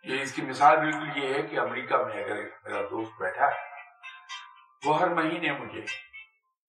یہ 0.04 0.22
اس 0.22 0.32
کی 0.32 0.42
مثال 0.42 0.76
بالکل 0.76 1.22
یہ 1.22 1.34
ہے 1.34 1.42
کہ 1.42 1.58
امریکہ 1.58 1.96
میں 1.96 2.24
اگر 2.24 2.36
میرا 2.36 2.80
دوست 2.90 3.12
بیٹھا 3.20 3.46
ہے، 3.46 3.70
وہ 4.84 5.00
ہر 5.00 5.08
مہینے 5.08 5.52
مجھے 5.52 5.84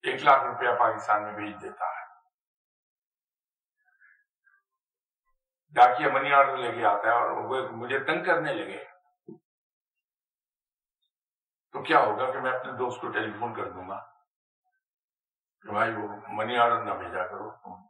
ایک 0.02 0.22
لاکھ 0.22 0.44
روپیہ 0.44 0.68
پاکستان 0.78 1.22
میں 1.22 1.32
بھیج 1.32 1.62
دیتا 1.62 1.84
ہے۔ 1.84 2.02
ڈاکیا 5.70 6.08
منی 6.08 6.32
آرڈر 6.32 6.56
لے 6.56 6.72
کے 6.72 6.84
آتا 6.84 7.08
ہے 7.08 7.12
اور 7.12 7.30
وہ 7.30 7.68
مجھے 7.68 7.98
تنگ 7.98 8.24
کرنے 8.24 8.52
لگے۔ 8.52 8.84
تو 11.72 11.82
کیا 11.82 11.98
ہوگا 11.98 12.32
کہ 12.32 12.38
میں 12.38 12.52
اپنے 12.52 12.72
دوست 12.72 13.00
کو 13.00 13.08
ٹیلی 13.08 13.32
فون 13.38 13.54
کر 13.54 13.70
دوں 13.70 13.88
گا؟ 13.88 14.11
کہ 15.62 15.72
بھائی، 15.72 15.94
وہ 15.96 16.08
منی 16.28 16.56
آرڈر 16.58 16.82
نہ 16.82 16.94
بھیجا 16.94 17.26
کرو، 17.26 17.50
تم 17.50 17.86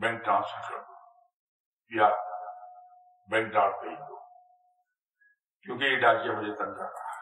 بینک 0.00 0.24
ٹرانسفر 0.24 0.70
کر 0.70 0.82
دو 0.82 0.94
یا 1.90 2.08
بینک 3.30 3.52
ڈاک 3.52 3.80
بھیج 3.82 3.98
دو، 3.98 4.16
کیونکہ 5.62 5.84
یہ 5.84 6.00
ڈاکیا 6.00 6.32
مجھے 6.32 6.54
تنگ 6.54 6.74
کر 6.74 6.84
رہا 6.84 7.12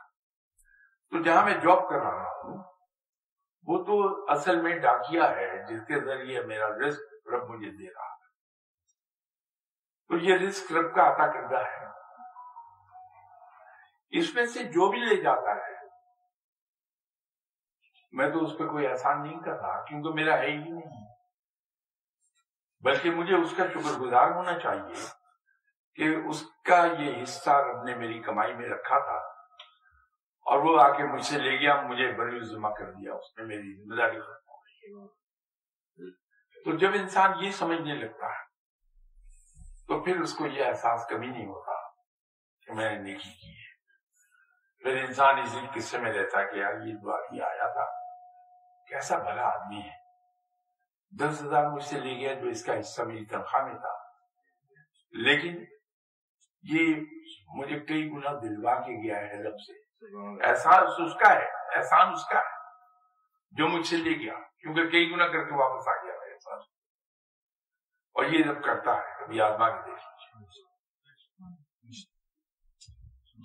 تو 1.11 1.23
جہاں 1.23 1.45
میں 1.45 1.55
جاب 1.55 1.89
کر 1.89 1.97
رہا 1.97 2.25
ہوں، 2.25 2.63
وہ 3.63 3.85
تو 3.85 4.25
اصل 4.33 4.61
میں 4.61 4.79
ڈاکیا 4.79 5.31
ہے، 5.31 5.67
جس 5.67 5.81
کے 5.89 6.01
ذریعے 6.01 6.43
میرا 6.43 6.69
رسک 6.69 7.29
رب 7.29 7.43
مجھے 7.51 7.71
دے 7.71 7.93
رہا 7.93 8.05
ہے۔ 8.05 8.21
تو 10.09 10.17
یہ 10.17 10.49
رسک 10.49 10.73
رب 10.73 10.95
کا 10.95 11.03
عطا 11.03 11.27
کردہ 11.33 11.59
ہے۔ 11.59 11.87
اس 14.11 14.35
میں 14.35 14.47
سے 14.47 14.63
جو 14.65 14.91
بھی 14.91 14.99
لے 14.99 15.23
جاتا 15.23 15.51
ہے 15.51 15.70
میں 18.13 18.31
تو 18.31 18.45
اس 18.45 18.59
پہ 18.59 18.65
کوئی 18.65 18.87
احسان 18.87 19.23
نہیں 19.23 19.41
کر 19.41 19.53
رہا 19.53 19.85
کیونکہ 19.85 20.09
میرا 20.09 20.39
ہے 20.39 20.47
ہی 20.47 20.57
نہیں۔ 20.57 21.15
بلکہ 22.81 23.11
مجھے 23.11 23.37
اس 23.37 23.55
کا 23.57 23.67
شکر 23.67 23.99
گزار 23.99 24.31
ہونا 24.31 24.59
چاہیے 24.59 25.07
کہ 25.95 26.17
اس 26.29 26.43
کا 26.65 26.85
یہ 26.99 27.23
حصہ 27.23 27.51
رب 27.51 27.83
نے 27.85 27.95
میری 27.95 28.23
کمائی 28.23 28.55
میں 28.55 28.69
رکھا 28.69 28.99
تھا۔ 28.99 29.41
اور 30.41 30.59
وہ 30.59 30.81
آ 30.81 30.97
کے 30.97 31.05
مجھ 31.05 31.25
سے 31.25 31.39
لے 31.39 31.61
گیا، 31.61 31.81
مجھے 31.81 32.13
بڑی 32.13 32.41
ذمہ 32.41 32.69
کر 32.69 32.93
دیا، 32.93 33.15
اس 33.15 33.39
نے 33.39 33.45
میری 33.45 33.85
ذمہ 33.85 33.97
داری 33.97 34.21
ختم 34.21 34.49
ہو 34.49 34.57
گئی۔ 34.57 35.11
تو 36.65 36.77
جب 36.77 36.91
انسان 36.95 37.33
یہ 37.41 37.51
سمجھنے 37.51 37.95
لگتا 37.95 38.27
ہے، 38.27 38.45
تو 39.89 40.05
پھر 40.05 40.21
اس 40.21 40.35
کو 40.35 40.47
یہ 40.47 40.65
احساس 40.65 41.07
کبھی 41.11 41.27
نہیں 41.27 41.47
ہوتا 41.47 41.89
کہ 42.67 42.73
میں 42.73 42.91
نے 42.91 43.03
نیکی 43.03 43.31
کی 43.31 43.49
ہے۔ 43.49 43.71
پھر 44.83 45.05
انسان 45.05 45.39
اسی 45.39 45.61
قصے 45.75 45.99
میں 45.99 46.13
رہتا 46.13 46.51
کہ 46.51 46.57
یار، 46.57 46.87
یہ 46.87 46.95
دعا 47.05 47.17
کیا 47.17 47.47
آیا 47.47 47.73
تھا۔ 47.73 48.00
کیسا 48.91 49.19
بھلا 49.19 49.43
آدمی 49.43 49.81
ہے۔ 49.81 49.97
دس 51.19 51.43
ہزار 51.43 51.71
مجھ 51.71 51.85
سے 51.85 52.01
لے 52.01 52.17
گیا 52.17 52.35
جو 52.35 52.49
اس 52.49 52.65
کا 52.65 52.81
حصہ 52.81 53.03
میری 53.03 53.25
تنخواہ 53.25 53.65
میں 53.65 53.75
تھا۔ 53.75 54.11
لیکن 55.11 55.65
یہ 56.63 56.95
مجھے 57.55 57.81
کئی 57.81 58.11
گنا 58.11 58.31
دلوا 58.33 58.75
کے 58.75 59.09
گیا 59.09 59.17
ہے 59.19 59.43
رب 59.43 59.55
سے۔ 59.67 59.73
احساس 60.49 60.91
اس 60.99 61.13
کا 61.15 61.35
ہے 61.35 61.77
احسان 61.79 62.13
اس 62.13 62.25
کا 62.25 62.39
ہے 62.39 62.59
جو 63.51 63.69
مجھ 63.69 63.87
سے 63.87 63.97
لے 63.97 64.25
گیا۔ 64.25 64.35
کیونکہ 64.59 64.91
کئی 64.91 65.11
گنا 65.11 65.27
کر 65.27 65.45
کے 65.45 65.55
واپس 65.55 65.89
آ 65.89 65.95
گیا 65.95 66.13
میرے 66.21 66.39
ساتھ۔ 66.39 66.65
اور 68.15 68.25
یہ 68.25 68.45
رب 68.45 68.65
کرتا 68.65 68.97
ہے۔ 68.97 69.25
کبھی 69.25 69.41
آدما 69.41 69.71
کے 69.71 69.91
دیکھ 69.91 70.37
لیجیے 70.39 70.71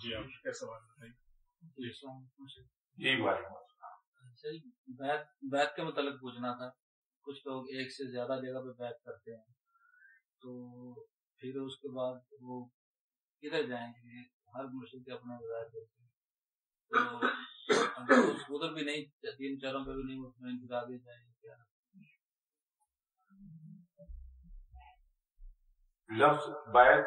جی 0.02 0.16
آپ 0.16 0.44
کا 0.44 0.52
سوال 0.52 0.82
جی 2.96 3.22
وعلیکم 3.22 3.56
السلام۔ 3.56 3.75
بیت 4.88 5.28
بیت 5.42 5.76
کے 5.76 5.84
متعلق 5.84 6.22
پوچھنا 6.22 6.54
تھا۔ 6.54 6.70
کچھ 7.22 7.48
لوگ 7.48 7.64
ایک 7.64 7.92
سے 7.92 8.12
زیادہ 8.12 8.40
جگہ 8.44 8.60
پہ 8.60 8.84
بیت 8.84 9.04
کرتے 9.04 9.36
ہیں۔ 9.36 9.44
تو 10.42 10.94
پھر 11.38 11.60
اس 11.62 11.78
کے 11.78 11.90
بعد 11.90 12.16
وہ 12.42 12.66
کدھر 13.42 13.64
جائیں 13.64 13.92
گے؟ 13.92 14.22
ہر 14.58 14.64
مرشد 14.64 15.06
کے 15.06 15.12
اپنے 15.12 15.34
بغیر 15.34 15.66
دیتے 15.66 16.02
ہیں۔ 16.02 16.10
تو 18.48 18.56
ادھر 18.56 18.74
بھی 18.74 18.82
نہیں، 18.82 19.06
تین 19.06 19.60
چاروں 19.60 19.86
پہ 19.86 19.92
بھی 19.92 20.04
نہیں 20.04 20.26
اس 20.26 20.42
میں 20.42 20.52
انتظار 20.52 20.86
دیا 20.88 20.98
جائیں 21.06 21.26
گے 21.28 21.36
لفظ 26.10 26.50
بیت، 26.50 27.06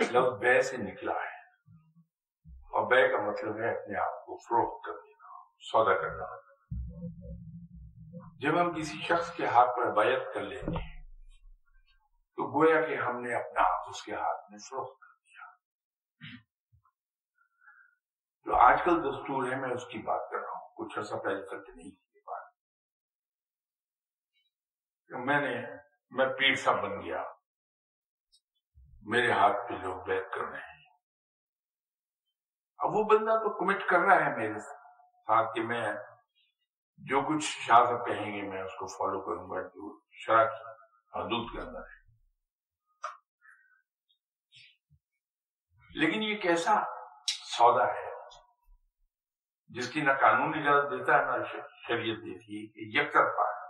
لفظ 0.00 0.38
بے 0.40 0.62
سے 0.62 0.76
نکلا 0.76 1.12
ہے۔ 1.12 1.42
اور 2.50 2.90
بے 2.90 3.08
کا 3.08 3.30
مطلب 3.30 3.56
ہے 3.56 3.82
اپنے 3.82 3.98
آپ 3.98 4.26
کو 4.26 4.36
فروخت 4.36 4.86
کرنا۔ 4.86 5.11
سودا 5.62 5.94
کرنا۔ 5.94 6.24
ہوتا 6.24 6.52
ہے 6.52 6.52
جب 8.38 8.60
ہم 8.60 8.74
کسی 8.74 9.02
شخص 9.02 9.34
کے 9.34 9.46
ہاتھ 9.46 9.70
پر 9.76 10.04
بیعت 10.04 10.34
کر 10.34 10.40
لیتے 10.40 10.82
ہیں، 10.82 11.02
تو 12.36 12.60
گویا 12.60 12.80
کہ 12.80 12.96
ہم 12.96 13.20
نے 13.20 13.34
اپنا 13.34 13.60
آپ 13.60 13.88
اس 13.88 14.02
کے 14.02 14.12
ہاتھ 14.12 14.50
میں 14.50 14.58
فروخت 14.58 15.00
کر 15.00 15.12
دیا۔ 15.26 15.44
جو 18.44 18.56
آج 18.56 18.82
کل 18.84 19.00
دستور 19.00 19.50
ہے، 19.50 19.56
میں 19.56 19.70
اس 19.70 19.86
کی 19.86 19.98
بات 19.98 20.30
کر 20.30 20.38
رہا 20.38 20.50
ہوں۔ 20.50 20.68
کچھ 20.76 20.98
عرصہ 20.98 21.14
پہلے 21.14 21.46
تک 21.46 21.70
نہیں 21.76 21.90
یہ 22.14 22.20
بات۔ 22.20 22.52
میں 25.08 25.40
نے، 25.40 25.66
میں 26.10 26.26
پیر 26.26 26.54
سا 26.54 26.72
بن 26.72 27.02
گیا۔ 27.02 27.24
میرے 29.02 29.32
ہاتھ 29.32 29.68
پہ 29.68 29.74
لوگ 29.74 30.04
بیعت 30.04 30.32
کر 30.34 30.40
رہے 30.40 30.58
ہیں۔ 30.58 30.90
اب 32.78 32.90
وہ 32.94 33.04
بندہ 33.04 33.30
تو 33.30 33.58
کمٹ 33.58 33.88
کر 33.88 33.98
رہا 33.98 34.14
ہے 34.14 34.36
میرے 34.36 34.58
ساتھ۔ 34.58 34.81
آپ 35.26 35.54
کے 35.54 35.60
میں 35.60 35.92
جو 36.96 37.20
کچھ 37.20 37.44
شاہ 37.44 37.84
صاحب 37.84 38.06
کہیں 38.06 38.36
گے 38.36 38.42
میں 38.42 38.62
اس 38.62 38.72
کو 38.78 38.86
فالو 38.86 39.20
کروں 39.20 39.50
گا، 39.50 39.68
جو 39.68 40.00
شاہ 40.10 40.44
کی 40.44 40.64
حدود 41.18 41.52
کے 41.52 41.60
اندر 41.60 41.80
ہے۔ 41.80 42.02
لیکن 45.94 46.22
یہ 46.22 46.38
کیسا 46.38 46.84
سودا 47.26 47.86
ہے؟ 47.86 48.12
جس 49.68 49.90
کی 49.90 50.00
نہ 50.00 50.12
قانون 50.20 50.58
اجازت 50.58 50.90
دیتا 50.90 51.18
ہے، 51.18 51.24
نہ 51.24 51.44
شریعت 51.88 52.16
دیتی 52.16 52.62
ہے 52.62 52.66
کہ 52.66 52.98
یک 52.98 53.12
طرفہ 53.12 53.40
ہے 53.40 53.62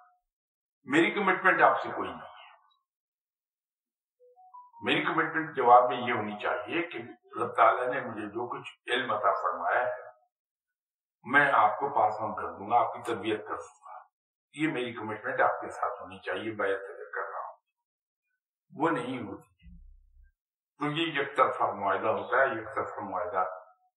میری 0.84 1.11
کمٹمنٹ 1.11 1.62
آپ 1.62 1.82
سے 1.82 1.88
کوئی 1.96 2.11
نہیں 2.11 2.20
ہے۔ 2.20 2.32
میری 4.82 5.05
کمٹمنٹ 5.05 5.57
جواب 5.57 5.90
میں 5.90 5.98
یہ 5.98 6.12
ہونی 6.12 6.38
چاہیے 6.42 6.82
کہ 6.82 6.98
اللہ 6.98 7.53
تعالیٰ 7.53 7.86
نے 7.86 8.00
مجھے 8.00 8.26
جو 8.26 8.46
کچھ 8.46 8.90
علم 8.90 9.12
عطا 9.12 9.32
فرمایا 9.42 9.80
ہے 9.80 10.12
میں 11.23 11.51
آپ 11.53 11.79
کو 11.79 11.89
پاس 11.89 12.14
آن 12.20 12.35
کر 12.35 12.59
دوں 12.59 12.70
گا، 12.70 12.77
آپ 12.77 12.95
کی 12.95 13.03
تربیت 13.03 13.41
کر 13.49 13.57
دوں 13.57 13.85
گا۔ 13.85 13.99
یہ 14.55 14.68
میری 14.68 14.93
کمٹمنٹ 14.93 15.41
آپ 15.41 15.61
کے 15.61 15.70
ساتھ 15.70 16.03
ہونی 16.03 16.18
چاہیے، 16.18 16.53
میں 16.53 16.68
کر 17.14 17.31
رہا 17.31 17.49
ہوں۔ 17.49 17.57
وہ 18.77 18.91
نہیں 18.91 19.23
ہوتی۔ 19.23 19.53
تو 20.79 20.87
یہ 20.87 21.20
یک 21.20 21.37
طرفہ 21.37 21.64
معاہدہ 21.64 22.07
ہوتا 22.07 22.37
ہے، 22.37 22.61
یک 22.61 22.66
طرفہ 22.75 23.01
معاہدہ 23.01 23.45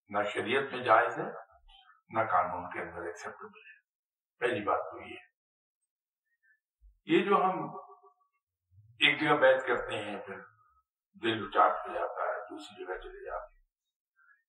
نہ 0.09 0.23
شریعت 0.23 0.73
میں 0.73 0.83
جائز 0.83 1.17
ہے، 1.17 1.31
نہ 2.09 2.19
قانون 2.31 2.69
کے 2.69 2.79
اندر 2.79 3.01
ایکسیپٹیبل 3.01 3.59
ہے۔ 3.59 3.75
پہلی 4.39 4.65
بات 4.65 4.91
تو 4.91 5.01
یہ 5.01 5.13
ہے۔ 5.13 5.35
یہ 7.05 7.25
جو 7.25 7.43
ہم 7.43 7.75
ایک 8.79 9.21
جگہ 9.21 9.35
بیت 9.35 9.67
کرتے 9.67 9.97
ہیں، 9.97 10.19
پھر 10.25 10.35
دل 11.13 11.47
اچاٹ 11.47 11.87
ہو 11.87 11.93
جاتا 11.93 12.21
ہے، 12.21 12.49
دوسری 12.49 12.85
جگہ 12.85 12.93
چلے 12.93 13.25
جاتے 13.25 13.55
ہیں۔ 13.55 13.63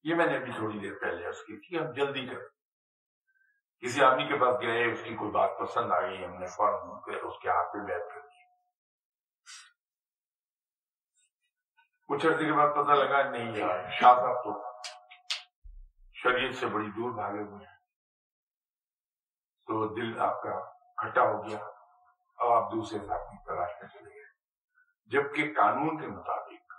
یہ 0.03 0.15
میں 0.15 0.27
نے 0.27 0.37
ابھی 0.37 0.53
تھوڑی 0.53 0.79
دیر 0.79 0.93
پہلے 1.01 1.27
اس 1.27 1.39
کی 1.39 1.69
تھی، 1.69 1.79
ہم 1.79 1.93
جلدی 1.93 2.27
کرتے 2.27 2.56
کسی 3.81 4.05
آدمی 4.05 4.29
کے 4.29 4.35
پاس 4.35 4.61
گئے، 4.63 4.93
اس 4.93 5.01
کی 5.05 5.17
کوئی 5.17 5.31
بات 5.31 5.51
پسند 5.59 5.93
آ 5.93 6.01
گئی 6.01 6.25
ہم 6.25 6.39
نے 6.39 6.47
فوراً 6.47 6.89
اس 7.25 7.39
کے 7.43 7.49
ہاتھ 7.49 7.73
پہ 7.73 7.79
بیت 7.79 8.15
کر 8.15 8.21
دی 8.21 8.27
کچھ 12.09 12.27
عرصے 12.27 12.45
کے 12.45 12.53
بعد 12.53 12.71
پتہ 12.73 12.93
لگا، 12.93 13.31
نہیں، 13.31 13.57
یار، 13.57 13.91
شاہ 13.91 14.15
صاحب 14.15 14.45
تو 14.45 14.81
شریعت 16.15 16.55
سے 16.55 16.67
بڑی 16.67 16.87
دور 16.87 17.11
بھاگے 17.11 17.43
ہوئے 17.43 17.67
ہیں۔ 17.67 17.77
تو 19.67 19.95
دل 19.95 20.21
آپ 20.21 20.43
کا 20.43 20.73
کھٹا 20.97 21.23
ہو 21.23 21.47
گیا۔ 21.47 21.59
اب 22.37 22.53
آپ 22.53 22.73
دوسرے 22.73 22.99
ساتھ 22.99 23.47
تلاش 23.47 23.71
میں 23.83 23.89
چلے 23.89 24.15
گئے۔ 24.15 24.25
جبکہ 25.07 25.55
قانون 25.57 26.01
کے 26.01 26.07
مطابق 26.07 26.73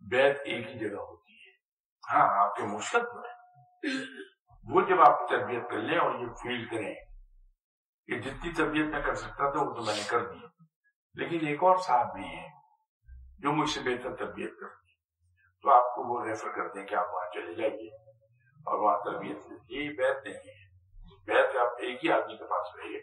بیت 0.00 0.40
ایک 0.44 0.66
ہی 0.66 0.78
جگہ 0.78 0.98
ہوتی 0.98 1.32
ہے۔ 1.32 1.52
ہاں 2.10 2.44
آپ 2.44 2.56
کے 2.56 2.62
مشرق 2.62 3.14
میں۔ 3.14 3.30
وہ 4.70 4.80
جب 4.80 5.00
آپ 5.00 5.28
تربیت 5.28 5.70
کر 5.70 5.76
لیں 5.76 5.98
اور 5.98 6.14
یہ 6.14 6.26
فیل 6.26 6.68
کریں 6.68 6.94
کہ 8.06 8.20
جتنی 8.20 8.52
تربیت 8.52 8.86
میں 8.86 9.02
کر 9.02 9.14
سکتا 9.14 9.50
تھا 9.50 9.62
وہ 9.62 9.74
تو 9.74 9.82
میں 9.84 9.96
نے 9.96 10.02
کر 10.10 10.26
دی۔ 10.26 10.38
لیکن 11.14 11.46
ایک 11.46 11.62
اور 11.62 11.76
صاحب 11.76 12.14
بھی 12.14 12.24
ہیں 12.24 12.48
جو 13.38 13.52
مجھ 13.52 13.70
سے 13.70 13.80
بہتر 13.80 14.16
تربیت 14.16 14.50
کرتی 14.60 14.92
تو 15.62 15.70
آپ 15.70 15.94
کو 15.94 16.02
وہ 16.02 16.26
ریفر 16.26 16.48
کر 16.50 16.68
دیں 16.68 16.86
کہ 16.86 16.94
آپ 16.94 17.06
وہاں 17.14 17.30
چلے 17.34 17.54
جائیے 17.54 17.88
اور 18.50 18.78
وہاں 18.78 18.98
تربیت 19.04 19.36
یہی 19.68 19.88
بیت 19.96 20.24
نہیں 20.24 20.34
ہے 20.34 20.68
بیت 21.26 21.56
آپ 21.56 21.72
ایک 21.78 22.04
ہی 22.04 22.12
آدمی 22.12 22.36
کے 22.36 22.44
پاس 22.44 22.76
رہیے۔ 22.76 23.00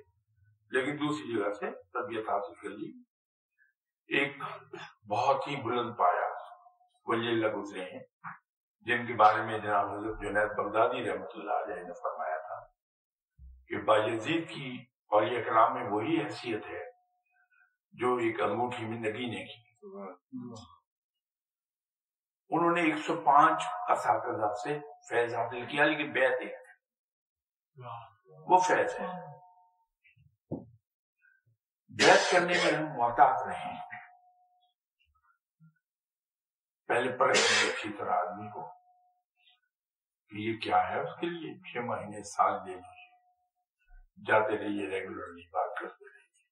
لیکن 0.72 0.99
دوسری 0.99 1.38
جگہ 1.38 1.51
سے 1.51 1.72
تربیت 1.72 2.30
حاصل 2.30 2.53
کر 2.53 2.70
لی۔ 2.70 2.91
ایک 4.18 4.38
بہت 5.09 5.47
ہی 5.47 5.55
بلند 5.55 5.97
پایا۔ 5.97 6.28
ولی 7.05 7.32
لگ 7.32 7.57
گزرے 7.57 7.84
ہیں۔ 7.84 8.03
جن 8.88 9.05
کے 9.05 9.13
بارے 9.13 9.41
میں 9.41 9.59
جناب 9.59 9.85
حضرت 9.85 10.21
جنید 10.21 10.57
بغدادی 10.57 11.09
رحمت 11.09 11.29
اللہ 11.33 11.51
علیہ 11.51 11.75
نے 11.75 11.93
فرمایا 11.93 12.38
تھا 12.38 12.67
کہ 13.67 13.81
باجزید 13.81 14.49
کی 14.49 14.85
اور 15.05 15.23
یہ 15.23 15.41
اکرام 15.41 15.73
میں 15.73 15.89
وہی 15.91 16.23
حیثیت 16.23 16.65
ہے 16.65 16.91
جو 17.91 18.15
ایک 18.15 18.41
انگوٹھی 18.41 18.85
میں 18.85 18.99
نگینے 18.99 19.45
کی۔ 19.45 19.75
انہوں 22.49 22.71
نے 22.71 22.81
ایک 22.81 22.95
سو 23.07 23.21
پانچ 23.21 23.63
اساتذہ 23.89 24.53
سے 24.53 24.79
فیض 25.09 25.33
حاصل 25.33 25.65
کیا، 25.65 25.85
لیکن 25.85 26.11
بیعت 26.11 26.41
ایک۔ 26.41 26.55
وہ 28.51 28.57
فیض 28.57 28.99
ہے 28.99 29.07
بیعت 31.89 32.31
کرنے 32.31 32.53
میں 32.63 32.77
ہم 32.77 32.97
محتاط 32.97 33.47
رہے 33.47 33.57
ہیں 33.57 33.85
پہلے 36.88 37.17
پرکھ 37.17 37.39
اچھی 37.39 37.93
طرح 37.93 38.11
آدمی 38.11 38.49
کو 38.49 38.76
کہ 40.30 40.36
یہ 40.36 40.57
کیا 40.57 40.89
ہے؟ 40.89 40.99
اس 40.99 41.09
کے 41.19 41.28
لیے 41.28 41.71
چھ 41.71 41.78
مہینے، 41.78 42.23
سال 42.23 42.59
دے 42.65 42.73
لیجیے 42.73 43.07
جاتے 44.28 44.57
رہیے 44.57 44.89
ریگولرلی 44.89 45.47
بات 45.47 45.80
کرتے 45.80 46.05
رہیے۔ 46.05 46.43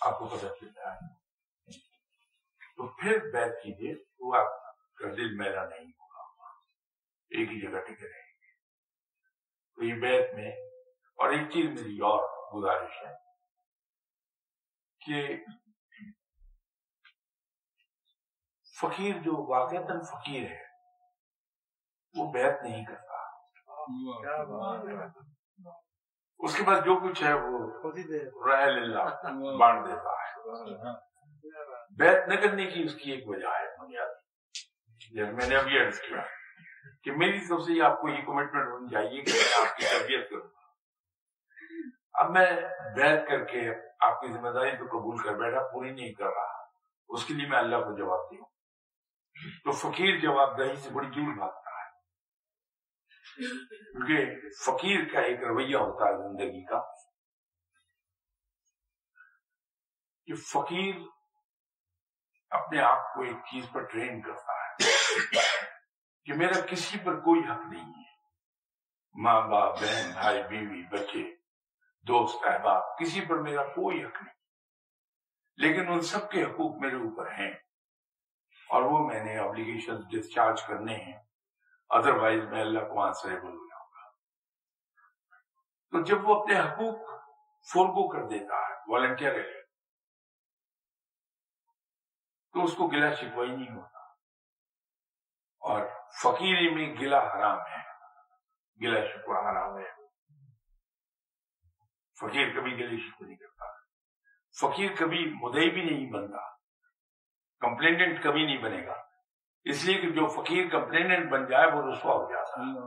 آپ 0.00 0.18
کو 0.18 0.28
پتہ 0.28 0.46
چلتا 0.60 0.94
ہے 0.94 1.08
تو 2.76 2.88
پھر 2.88 3.30
بیت 3.32 3.62
کیجیے 3.62 4.04
وہ 4.18 4.36
آپ 4.36 4.74
کا 4.94 5.08
دل 5.08 5.36
میرا 5.36 5.68
نہیں 5.68 5.90
ہوگا۔ 6.00 6.22
ایک 7.28 7.48
ہی 7.50 7.60
جگہ 7.60 7.78
ٹکے 7.78 8.08
رہیں 8.08 8.32
گے۔ 8.32 8.52
تو 9.74 9.84
یہ 9.84 9.94
بیت 9.94 10.34
میں، 10.34 10.52
اور 11.20 11.30
ایک 11.30 11.50
چیز 11.50 11.64
میری 11.64 11.98
اور 11.98 12.40
گزارش 12.54 13.06
ہے 13.06 13.14
کہ 15.00 15.44
فقیر 18.80 19.14
جو 19.14 19.50
واقع 19.50 19.76
فقیر 20.02 20.50
ہے 20.50 20.69
وہ 22.16 22.32
بیعت 22.32 22.62
نہیں 22.62 22.84
کرتا۔ 22.84 23.10
اس 26.38 26.56
کے 26.56 26.62
پاس 26.66 26.78
جو 26.78 27.08
کچھ 27.08 27.22
ہے 27.22 27.34
وہ 27.34 27.70
اللہ 28.62 29.02
بانٹ 29.58 29.88
دیتا 29.88 30.12
ہے۔ 30.12 30.50
بیعت 31.98 32.28
نہ 32.28 32.34
کرنے 32.34 32.64
کی 32.66 32.82
اس 32.82 32.94
کی 32.94 33.10
ایک 33.10 33.24
وجہ 33.26 33.48
ہے۔ 33.48 33.76
بنیادی 33.76 34.30
میں 35.32 35.48
نے 35.48 35.56
ابھی 35.56 35.80
عرض 35.80 36.00
کیا 36.00 36.20
کہ 37.02 37.12
میری 37.12 37.48
طرف 37.48 37.60
سے 37.60 37.84
آپ 37.84 38.00
کو 38.00 38.08
یہ 38.08 38.22
کمٹمنٹ 38.26 38.68
ہونی 38.68 38.88
چاہیے 38.88 39.22
کہ 39.22 39.32
میں 39.32 39.68
آپ 39.68 39.76
کی 39.76 39.84
تربیت 39.84 40.30
کروں۔ 40.30 40.48
اب 42.12 42.30
میں 42.30 42.46
بیعت 42.96 43.28
کر 43.28 43.44
کے 43.44 43.70
آپ 44.00 44.20
کی 44.20 44.28
ذمہ 44.28 44.48
داری 44.48 44.76
تو 44.76 44.84
قبول 44.84 45.16
کر 45.16 45.34
بیٹھا، 45.34 45.68
پوری 45.72 45.90
نہیں 45.90 46.12
کر 46.12 46.24
رہا۔ 46.24 46.60
اس 47.08 47.24
کے 47.24 47.34
لیے 47.34 47.48
میں 47.48 47.58
اللہ 47.58 47.76
کو 47.76 47.96
جواب 47.98 48.20
دوں۔ 48.20 48.44
تو 49.64 49.70
فقیر 49.70 50.20
جواب 50.20 50.58
دہی 50.58 50.76
سے 50.76 50.90
بڑی 50.90 51.06
دور 51.06 51.34
بھاگتا 51.34 51.56
ہے 51.56 51.59
کیونکہ 53.40 54.48
فقیر 54.66 55.12
کا 55.12 55.20
ایک 55.20 55.40
رویہ 55.40 55.76
ہوتا 55.76 56.04
ہے 56.04 56.28
زندگی 56.28 56.64
کا 56.64 56.80
کہ 60.26 60.34
فقیر 60.34 60.94
اپنے 62.50 62.80
آپ 62.82 63.14
کو 63.14 63.22
ایک 63.22 63.36
چیز 63.36 63.66
پر 63.72 63.82
ٹرین 63.82 64.22
کرتا 64.22 64.52
ہے 64.52 64.74
کہ 66.24 66.32
میرا 66.32 66.66
کسی 66.66 66.98
پر 66.98 67.20
کوئی 67.20 67.40
حق 67.40 67.72
نہیں 67.72 67.90
ہے۔ 67.90 68.10
ماں 69.14 69.48
باپ، 69.48 69.78
بہن، 69.78 70.10
بھائی، 70.12 70.42
بیوی، 70.42 70.82
بچے، 70.86 71.36
دوست، 72.02 72.46
احباب، 72.46 72.98
کسی 72.98 73.20
پر 73.20 73.36
میرا 73.36 73.64
کوئی 73.64 74.04
حق 74.04 74.22
نہیں۔ 74.22 74.34
لیکن 75.56 75.92
ان 75.92 76.00
سب 76.00 76.30
کے 76.30 76.44
حقوق 76.44 76.76
میرے 76.80 76.96
اوپر 76.96 77.32
ہیں 77.32 77.50
اور 78.68 78.82
وہ 78.82 79.08
میں 79.08 79.24
نے 79.24 79.38
ابلیگیشن 79.38 79.96
ڈسچارج 80.10 80.62
کرنے 80.62 80.94
ہیں۔ 80.94 81.29
ادر 81.90 82.10
وائز 82.10 82.44
میں 82.44 82.60
اللہ 82.60 82.80
کو 82.80 83.02
آنسر 83.02 83.28
بول 83.28 83.68
جاؤں 83.68 83.90
گا۔ 83.90 84.10
تو 85.90 86.04
جب 86.04 86.28
وہ 86.28 86.42
اپنے 86.42 86.60
حقوق 86.60 87.20
فورگو 87.72 88.08
کر 88.08 88.28
دیتا 88.28 88.54
ہے 88.54 88.92
والنٹیئر 88.92 89.60
تو 92.52 92.64
اس 92.64 92.74
کو 92.76 92.88
گلا 92.88 93.14
شکوائی 93.14 93.50
نہیں 93.50 93.76
ہوتا۔ 93.76 93.98
اور 95.58 95.86
فقیری 96.22 96.74
میں 96.74 96.94
گلا 96.94 97.18
حرام 97.18 97.58
ہے۔ 97.58 97.90
گلا 98.82 99.00
شکوا 99.06 99.50
حرام 99.50 99.78
ہے۔ 99.78 99.90
فقیر 102.20 102.60
کبھی 102.60 102.72
گلی 102.72 103.10
شکو 103.10 103.24
نہیں 103.24 103.36
کرتا۔ 103.36 103.64
فقیر 104.60 104.90
کبھی 104.98 105.34
مدئی 105.40 105.70
بھی 105.70 105.84
نہیں 105.84 106.12
بنتا۔ 106.12 106.56
کمپلینٹ 107.60 108.24
کبھی 108.24 108.46
نہیں 108.46 108.62
بنے 108.62 108.86
گا۔ 108.86 109.09
اس 109.64 109.84
لیے 109.84 110.00
کہ 110.00 110.10
جو 110.10 110.28
فقیر 110.28 110.68
کمپلینٹ 110.68 111.32
بن 111.32 111.46
جائے 111.46 111.66
وہ 111.66 111.92
رسوا 111.92 112.14
ہو 112.14 112.32
جاتا 112.32 112.60
ہے۔ 112.60 112.78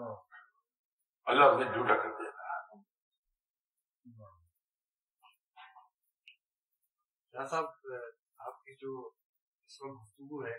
اللہ۔ 1.25 1.43
اسے 1.43 1.73
جھوٹا 1.73 1.93
کر 1.93 2.09
دیتا 2.09 2.43
ہے۔ 2.43 2.53
صاحب 7.49 7.65
آپ 8.37 8.63
کی 8.63 8.75
جو 8.75 9.09
اس 9.65 9.81
وقت 9.81 10.01
گفتگو 10.01 10.45
ہے 10.45 10.55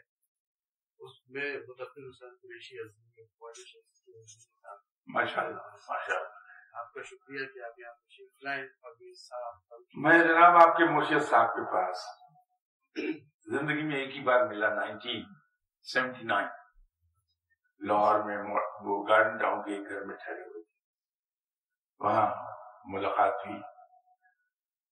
اس 0.99 1.29
میں 1.29 1.57
مدفر 1.69 2.09
حسین 2.09 2.37
قریشی 2.43 2.79
ماشاء 5.07 5.43
اللہ 5.43 5.63
ماشاء 5.89 6.15
اللہ 6.15 6.29
آپ 6.75 6.93
کا 6.93 7.03
شکریہ 7.03 7.47
کہ 7.47 7.65
آپ 7.65 7.79
یہاں 7.79 7.93
تشریف 7.93 8.85
اور 8.85 8.95
میں 9.95 10.19
جناب 10.19 10.69
آپ 10.69 10.77
کے 10.77 10.85
مرشد 10.85 11.31
صاحب 11.31 11.49
کے 11.49 11.73
پاس 11.73 11.97
زندگی 13.45 13.83
میں 13.83 13.97
ایک 13.97 14.17
ہی 14.17 14.21
بار 14.21 14.47
ملا 14.47 14.75
نائنٹین۔ 14.75 15.44
Seventy 15.93 16.23
nine. 16.23 16.49
لاہور 17.79 18.21
میں 18.25 18.39
وہ 18.81 19.05
گارڈن 19.09 19.39
ٹاؤن 19.39 19.63
کے 19.63 19.95
گھر 19.95 20.05
میں 20.05 20.17
ٹھہرے 20.17 20.41
ہوئے 20.41 20.63
تھے۔ 20.63 20.75
وہاں 21.99 22.53
ملاقات 22.85 23.47
ہوئی۔ 23.47 23.61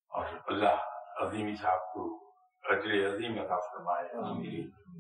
اور 0.09 0.27
اللہ 0.47 0.89
عظیمی 1.23 1.57
صاحب 1.57 1.93
کو 1.93 2.33
اجر 2.63 3.15
عظیم 3.15 3.39
عطا 3.45 3.57
فرمائے 3.57 4.09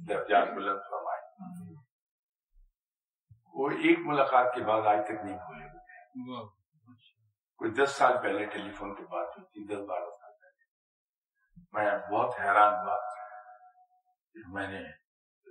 درجات 0.08 0.48
بلند 0.48 0.78
فرمائے۔ 0.90 1.22
وہ 3.54 3.70
ایک 3.70 3.98
ملاقات 4.04 4.54
کے 4.54 4.64
بعد 4.64 4.82
آج 4.86 5.04
تک 5.04 5.24
نہیں 5.24 5.36
بھولے 5.36 5.64
ہوئے 5.64 5.82
کوئی 7.56 7.70
دس 7.70 7.90
سال 7.90 8.12
پہلے 8.22 8.44
ٹیلی 8.46 8.72
فون 8.72 8.94
کی 8.94 9.02
بات 9.02 9.38
ہوئی 9.38 9.44
تھی 9.44 9.74
دس 9.74 9.88
بارہ 9.88 10.04
سال 10.04 10.32
پہلے۔ 10.40 10.64
میں 11.72 12.08
بہت 12.12 12.40
حیران 12.40 12.86
ہوا 12.86 12.98
میں 14.52 14.68
نے 14.68 15.01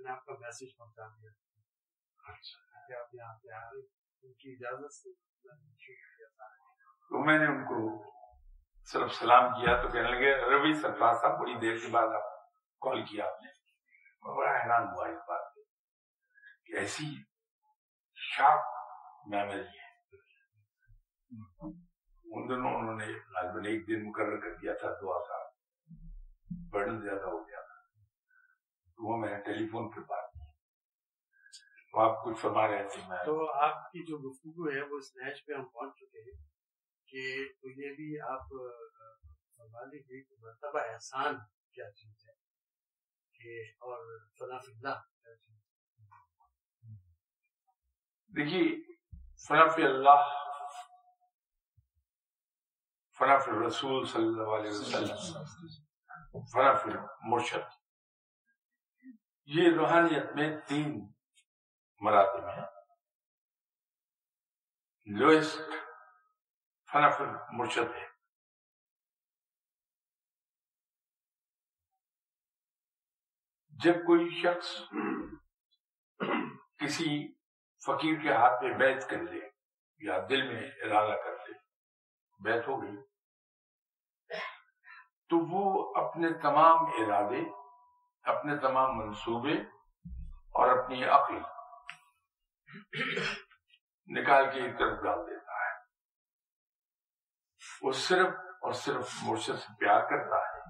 آپ 0.08 0.26
کا 0.26 0.32
میسج 0.32 0.76
پہنچا 0.76 1.08
دیا 1.08 3.00
آپ 3.00 3.14
یہاں 3.14 3.34
پہ 3.34 3.52
آئے 3.52 3.80
ان 4.22 4.32
کی 4.32 4.52
اجازت 4.52 4.94
سے 4.94 5.08
تو 7.10 7.24
میں 7.26 7.38
نے 7.38 7.44
ان 7.44 7.64
کو 7.64 8.12
صرف 8.84 9.12
سلام 9.12 9.50
کیا 9.50 9.82
تو 9.82 9.88
کہنے 9.88 10.10
لگے 10.10 10.36
روی 10.36 10.74
سرفراز 10.74 11.20
صاحب، 11.20 11.40
بڑی 11.40 11.58
دیر 11.60 11.76
کے 11.78 11.88
بعد 11.90 12.08
آپ 12.08 12.50
کال 12.80 13.04
کیا 13.04 13.24
آپ 13.24 13.42
نے. 13.42 13.50
میں 14.22 14.36
بڑا 14.36 14.50
حیران 14.50 14.82
ہوا 14.82 15.08
اس 15.08 15.18
بات 15.18 15.52
سے 15.54 15.60
کہ 16.66 16.78
ایسی 16.78 17.04
شارپ 18.14 18.60
میموری 19.28 19.60
ہے۔ 19.60 19.92
ان 22.24 22.48
دنوں 22.48 22.74
انہوں 22.74 22.96
نے 22.96 23.06
لازمن 23.06 23.66
ایک 23.66 23.88
دن 23.88 24.08
مقرر 24.08 24.40
کر 24.40 24.54
دیا 24.54 24.72
تھا، 24.72 24.88
دعا 25.02 25.18
کا۔ 25.18 25.50
برڈن 26.72 27.00
زیادہ 27.00 27.26
ہو 27.26 27.48
گیا۔ 27.48 27.61
وہ 28.98 29.16
میں 29.16 29.30
نے 29.30 29.38
ٹیلی 29.42 29.68
فون 29.68 29.90
پہ 29.90 30.00
بات 30.08 30.30
تو 31.94 32.00
آپ 32.00 32.24
کچھ 32.24 32.38
فرما 32.40 32.66
رہے 32.68 32.88
تھے 32.88 33.02
میں 33.08 33.24
تو 33.24 33.34
آپ 33.62 33.90
کی 33.92 34.02
جو 34.04 34.18
گفتگو 34.20 34.68
ہے 34.68 34.82
وہ 34.82 34.98
اسنیچ 34.98 35.44
پہ 35.46 35.52
ہم 35.52 35.64
پہنچ 35.68 35.96
چکے 35.96 36.20
ہیں 36.20 36.36
کہ 37.08 37.48
تو 37.60 37.70
یہ 37.72 37.94
بھی 37.94 38.20
آپ 38.26 38.48
فرما 38.48 39.84
لیجیے 39.84 40.20
کہ 40.20 40.36
مرتبہ 40.40 40.84
احسان 40.92 41.38
کیا 41.74 41.90
چیز 41.92 42.24
ہے 42.26 42.34
کہ 43.40 43.60
اور 43.80 44.06
فلاف 44.38 44.68
اللہ 44.68 45.02
کیا 45.16 45.34
چیز 45.34 45.60
دیکھیے 48.32 48.64
فلاف 49.44 49.78
اللہ 49.84 50.24
فلاف 53.18 53.48
رسول 53.60 54.06
صلی 54.06 54.26
اللہ 54.26 54.54
علیہ 54.54 54.70
وسلم 54.70 56.44
فلاف 56.52 56.86
مرشد 57.24 57.81
یہ 59.44 59.68
روحانیت 59.76 60.32
میں 60.34 60.60
تین 60.68 61.12
مراتب 62.00 62.48
ہیں۔ 62.48 62.66
لوئسٹ 65.18 65.70
فنف 66.92 67.20
مرشد 67.52 67.94
ہے۔ 67.94 68.08
جب 73.68 73.92
کوئی 73.92 74.42
شخص 74.42 74.80
کسی 76.76 77.32
فقیر 77.86 78.22
کے 78.22 78.32
ہاتھ 78.32 78.62
پہ 78.62 78.78
بیت 78.78 79.10
کر 79.10 79.22
لے 79.22 79.50
یا 79.98 80.18
دل 80.28 80.42
میں 80.42 80.70
ارادہ 80.82 81.20
کر 81.20 81.48
لے، 81.48 81.58
بیت 82.38 82.68
ہو 82.68 82.82
گئی، 82.82 82.96
تو 85.28 85.36
وہ 85.50 85.94
اپنے 85.96 86.28
تمام 86.42 86.76
ارادے 86.84 87.61
اپنے 88.22 88.56
تمام 88.56 88.98
منصوبے 88.98 89.52
اور 90.52 90.78
اپنی 90.78 91.04
عقل 91.04 91.38
نکال 94.06 94.44
کے 94.44 94.60
ایک 94.60 94.78
طرف 94.78 95.02
ڈال 95.02 95.18
دیتا 95.26 95.52
ہے۔ 95.52 95.72
وہ 97.82 97.92
صرف 97.92 98.34
اور 98.62 98.72
صرف 98.72 99.10
مرشد 99.22 99.58
سے 99.58 99.74
پیار 99.78 100.00
کرتا 100.00 100.36
ہے 100.36 100.60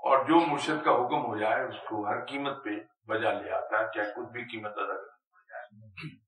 اور 0.00 0.24
جو 0.24 0.46
مرشد 0.46 0.84
کا 0.84 0.90
حکم 0.90 1.26
ہو 1.26 1.38
جائے، 1.38 1.68
اس 1.68 1.80
کو 1.88 2.06
ہر 2.08 2.24
قیمت 2.24 2.64
پہ 2.64 2.70
بجا 3.08 3.32
لے 3.32 3.50
آتا 3.52 3.78
ہے، 3.78 3.86
چاہے 3.94 4.12
کچھ 4.16 4.32
بھی 4.32 4.44
قیمت 4.44 4.72
ادا 4.76 4.94
کرنی 4.94 5.32
پڑ 5.32 5.42
جائے 5.48 6.18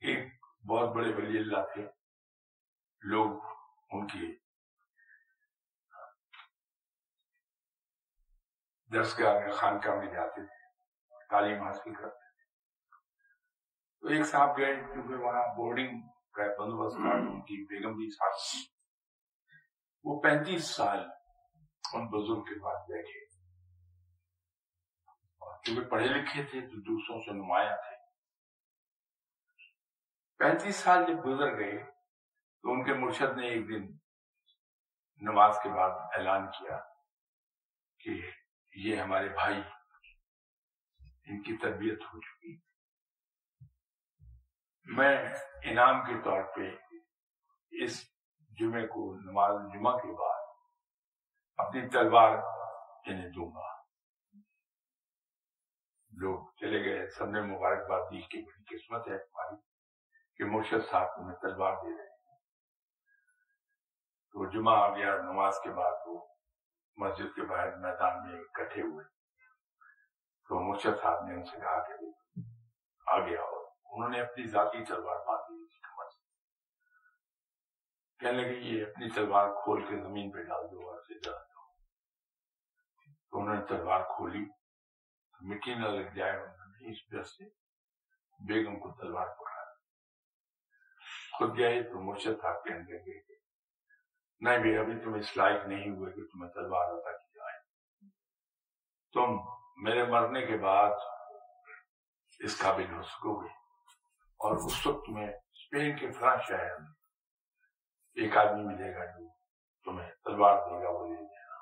ایک 0.00 0.32
بہت 0.66 0.88
بڑے 0.88 1.14
ولی 1.14 1.38
اللہ 1.38 1.64
تھے۔ 1.74 1.88
لوگ 3.00 3.59
ان 3.90 4.06
کی 4.06 4.34
دستگاہ 8.90 9.38
میں 9.38 9.52
خانقاہ 9.52 9.94
میں 9.94 10.12
جاتے 10.12 10.46
تھے 10.46 11.24
تعلیم 11.30 11.62
حاصل 11.62 11.94
کرتے 11.94 12.28
تھے 12.28 12.48
تو 14.02 14.08
ایک 14.08 14.26
صاحب 14.26 14.58
گئے 14.58 14.74
کیونکہ 14.92 15.14
وہاں 15.16 15.46
بورڈنگ 15.56 16.00
کا 16.34 16.46
بندوبست 16.58 16.96
تھا 16.96 17.10
ان 17.10 17.40
کی 17.42 17.64
بیگم 17.64 17.96
بھی 17.96 18.10
ساتھ 18.10 18.40
تھی 18.42 18.64
وہ 20.04 20.20
پینتیس 20.22 20.70
سال 20.76 21.04
ان 21.84 22.06
بزرگ 22.08 22.42
کے 22.42 22.58
پاس 22.60 22.88
بیٹھے 22.88 23.24
کیونکہ 25.64 25.88
پڑھے 25.90 26.06
لکھے 26.06 26.42
تھے 26.42 26.60
تو 26.60 26.80
دوسروں 26.80 27.20
سے 27.20 27.32
نمایاں 27.32 27.76
تھے 27.76 27.96
پینتیس 30.40 30.76
سال 30.76 31.04
جب 31.04 31.24
گزر 31.26 31.58
گئے 31.58 31.82
تو 32.62 32.72
ان 32.72 32.84
کے 32.84 32.92
مرشد 32.92 33.36
نے 33.36 33.48
ایک 33.48 33.68
دن 33.68 33.96
نماز 35.16 35.56
کے 35.62 35.68
بعد 35.68 35.90
اعلان 35.90 36.46
کیا 36.46 36.80
کہ 37.98 38.30
یہ 38.76 38.96
ہمارے 38.96 39.28
بھائی 39.28 39.62
ان 41.24 41.42
کی 41.42 41.56
تربیت 41.56 42.02
ہو 42.02 42.20
چکی 42.20 42.56
میں 44.84 45.34
انعام 45.62 46.04
کے 46.04 46.22
طور 46.24 46.42
پہ 46.42 46.76
اس 47.70 48.10
جمعے 48.58 48.86
کو 48.86 49.14
نماز 49.14 49.72
جمعہ 49.72 49.96
کے 49.96 50.12
بعد 50.12 50.46
اپنی 51.56 51.88
تلوار 51.88 52.30
یعنی 52.30 53.10
انہیں 53.10 53.28
دوں 53.28 53.50
گا 53.50 53.80
لوگ 56.12 56.46
چلے 56.56 56.84
گئے۔ 56.84 57.08
سب 57.08 57.24
نے 57.24 57.40
مبارکباد 57.40 58.00
دی 58.10 58.20
کہ 58.20 58.42
بڑی 58.42 58.76
قسمت 58.76 59.08
ہے 59.08 59.14
ہماری 59.14 59.56
کہ 60.36 60.44
مرشد 60.44 60.90
صاحب 60.90 61.16
تمہیں 61.16 61.36
تلوار 61.36 61.72
دے 61.72 61.98
رہے 61.98 62.08
ہیں۔ 62.08 62.09
تو 64.32 64.50
جمعہ 64.50 64.76
آ 64.76 64.96
گیا 64.96 65.16
نماز 65.22 65.54
کے 65.64 65.70
بعد 65.70 65.92
وہ 66.06 66.26
مسجد 66.96 67.34
کے 67.34 67.42
باہر 67.42 67.76
میدان 67.76 68.26
میں 68.26 68.40
اکٹھے 68.40 68.82
ہوئے۔ 68.82 69.04
تو 70.48 70.60
مرشد 70.60 71.02
صاحب 71.02 71.24
نے 71.24 71.34
ان 71.34 71.44
سے 71.44 71.56
کہا 71.56 71.86
کہ 71.86 71.92
آ 73.06 73.18
گیا 73.26 73.40
اور 73.40 73.70
انہوں 73.84 74.08
نے 74.08 74.20
اپنی 74.20 74.46
ذاتی 74.46 74.84
تلوار 74.84 75.26
باندھ 75.26 75.52
دی 75.52 75.80
کہنے 78.18 78.42
لگے، 78.42 78.56
یہ 78.56 78.86
اپنی 78.86 79.08
تلوار 79.10 79.48
کھول 79.48 79.82
کے 79.82 79.96
زمین 79.96 80.30
پہ 80.30 80.38
ڈال 80.38 80.70
دو 80.72 80.90
اور 80.90 81.00
سے 81.00 81.14
ڈال 81.14 81.34
دو۔ 81.34 81.72
تو 83.30 83.40
انہوں 83.40 83.54
نے 83.54 83.66
تلوار 83.66 84.00
کھولی۔ 84.00 84.44
مٹی 85.40 85.74
نہ 85.74 85.86
لگ 85.86 86.10
جائے 86.14 86.40
انہوں 86.40 86.56
نے 86.56 86.90
اس 86.90 86.98
وجہ 87.10 87.22
سے 87.22 87.44
بیگم 88.46 88.78
کو 88.78 88.92
تلوار 88.92 89.26
پکڑا۔ 89.26 89.64
خود 91.38 91.58
گئے 91.58 91.82
تو 91.82 92.00
مرشد 92.00 92.42
صاحب 92.42 92.64
کہنے 92.64 92.78
لگے 92.78 93.20
کہ 93.20 93.39
نہیں 94.40 94.58
بھائی 94.58 94.78
ابھی 94.78 95.00
تم 95.00 95.14
اس 95.14 95.36
لائق 95.36 95.66
نہیں 95.66 95.90
ہوئے 95.90 96.12
کہ 96.12 96.22
تمہیں 96.22 96.50
تلوار 96.52 96.88
عطا 96.88 97.16
کی 97.16 97.28
جائے۔ 97.34 97.58
تم 99.12 99.36
میرے 99.76 100.04
مرنے 100.04 100.46
کے 100.46 100.56
بعد 100.56 100.90
اس 102.38 102.62
قابل 102.62 102.94
ہو 102.94 103.02
سکو 103.02 103.42
گے 103.42 103.48
اور 104.40 104.56
اس 104.56 104.86
وقت 104.86 105.06
تمہیں 105.06 105.28
اسپین 105.28 105.98
کے 105.98 106.10
فلاں 106.10 106.36
شہر 106.48 106.78
میں 106.78 106.88
ایک 108.14 108.36
آدمی 108.36 108.62
ملے 108.64 108.94
گا 108.94 109.04
جو 109.04 109.28
تمہیں 109.84 110.10
تلوار 110.24 110.56
دے 110.56 110.84
گا، 110.84 110.90
وہ 110.90 111.06
لے 111.06 111.20
لینا 111.20 111.56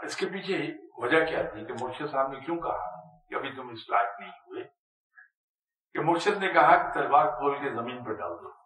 اس 0.00 0.16
کے 0.16 0.26
پیچھے 0.26 0.74
وجہ 0.96 1.26
کیا 1.26 1.42
تھی 1.42 1.64
کہ 1.64 1.72
مرشد 1.84 2.10
صاحب 2.10 2.32
نے 2.32 2.40
کیوں 2.40 2.56
کہا 2.56 3.08
کہ 3.26 3.34
ابھی 3.34 3.56
تم 3.56 3.68
اس 3.68 3.90
لائق 3.90 4.20
نہیں 4.20 4.30
ہوئے؟ 4.30 4.64
کہ 5.92 6.00
مرشد 6.00 6.38
نے 6.38 6.52
کہا 6.52 6.76
کہ 6.76 7.00
تلوار 7.00 7.26
کھول 7.26 7.58
کے 7.58 7.70
زمین 7.70 8.04
پر 8.04 8.12
ڈال 8.12 8.30
دو۔ 8.30 8.57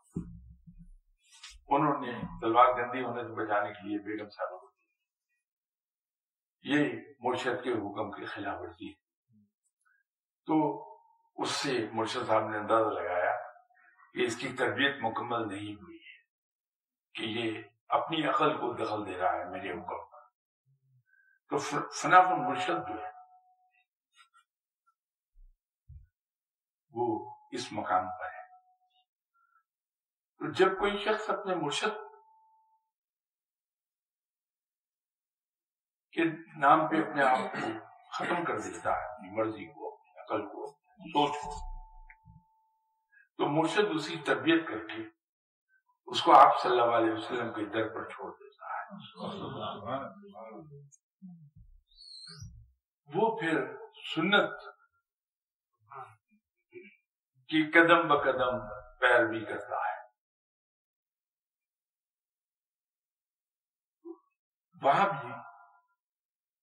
انہوں 1.68 2.00
نے 2.00 2.12
تلوار 2.40 2.72
گندی 2.72 3.02
ہونے 3.04 3.22
سے 3.22 3.32
بچانے 3.32 3.72
کے 3.72 3.88
لیے 3.88 3.98
بیگم 3.98 4.28
صاحب 4.28 4.60
کو 4.60 4.70
یہ 6.64 6.90
مرشد 7.20 7.62
کے 7.64 7.72
حکم 7.72 8.10
کی 8.10 8.24
خلاف 8.24 8.60
ورزی 8.60 8.88
ہے 8.88 9.00
تو 10.48 10.56
اس 11.36 11.50
سے 11.50 11.72
مرشد 11.92 12.26
صاحب 12.26 12.48
نے 12.48 12.58
اندازہ 12.58 12.88
لگایا 12.88 13.32
کہ 14.14 14.26
اس 14.26 14.36
کی 14.36 14.48
تربیت 14.48 14.96
مکمل 15.02 15.48
نہیں 15.48 15.74
ہوئی 15.74 15.98
ہے، 15.98 16.18
کہ 17.14 17.22
یہ 17.22 17.62
اپنی 17.88 18.26
عقل 18.26 18.56
کو 18.56 18.72
دخل 18.72 19.06
دے 19.06 19.18
رہا 19.18 19.32
ہے 19.32 19.44
میرے 19.44 19.70
حکم 19.70 20.04
پر۔ 20.10 20.20
تو 21.50 21.58
فناف 21.58 22.38
مرشد 22.38 22.88
جو 22.88 23.02
ہے، 23.04 23.10
وہ 26.92 27.06
اس 27.52 27.72
مقام 27.72 28.06
پر 28.18 28.30
ہے۔ 28.34 28.41
تو 30.42 30.50
جب 30.52 30.78
کوئی 30.78 30.98
شخص 31.04 31.30
اپنے 31.30 31.54
مرشد 31.54 31.98
کے 36.12 36.24
نام 36.58 36.80
پہ 36.88 36.96
اپنے 36.96 37.22
آپ 37.22 37.52
کو 37.52 37.68
ختم 38.12 38.44
کر 38.44 38.58
دیتا 38.58 38.90
ہے، 38.92 39.04
اپنی 39.04 39.30
مرضی 39.30 39.66
کو، 39.66 39.92
اپنی 39.94 40.20
عقل 40.20 40.46
کو 40.48 40.66
سوچ 41.12 41.36
کو، 41.44 41.52
تو 43.38 43.48
مرشد 43.48 43.94
اس 43.94 44.08
کی 44.08 44.16
تربیت 44.26 44.68
کر 44.68 44.86
کے 44.86 45.02
اس 46.06 46.22
کو 46.22 46.32
آپ 46.32 46.60
صلی 46.62 46.80
اللہ 46.80 46.96
علیہ 46.96 47.12
وسلم 47.12 47.52
کے 47.52 47.64
در 47.64 47.88
پر 47.88 48.10
چھوڑ 48.10 48.30
دیتا 48.32 48.66
ہے۔ 48.72 48.82
وہ 53.14 53.36
پھر 53.40 53.64
سنت 54.14 54.60
کی 57.50 57.70
قدم 57.70 58.08
بقدم 58.08 58.54
پیروی 59.00 59.44
کرتا 59.44 59.76
ہے۔ 59.76 59.91
وہاں 64.82 65.08
بھی 65.08 65.28
جی، 65.28 65.34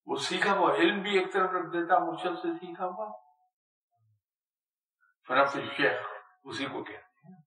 وہ 0.05 0.15
سیکھا 0.15 0.51
ہوا 0.53 0.73
علم 0.73 1.01
بھی 1.01 1.19
ایک 1.19 1.33
طرف 1.33 1.49
رکھ 1.49 1.65
دیتا، 1.65 1.99
مرشد 1.99 2.41
سے 2.41 2.53
سیکھا 2.53 2.85
ہوا 2.85 3.17
فرف 5.27 5.53
شیخ 5.53 6.07
اسی 6.43 6.65
کو 6.65 6.83
کہتے 6.83 7.27
ہیں۔ 7.27 7.41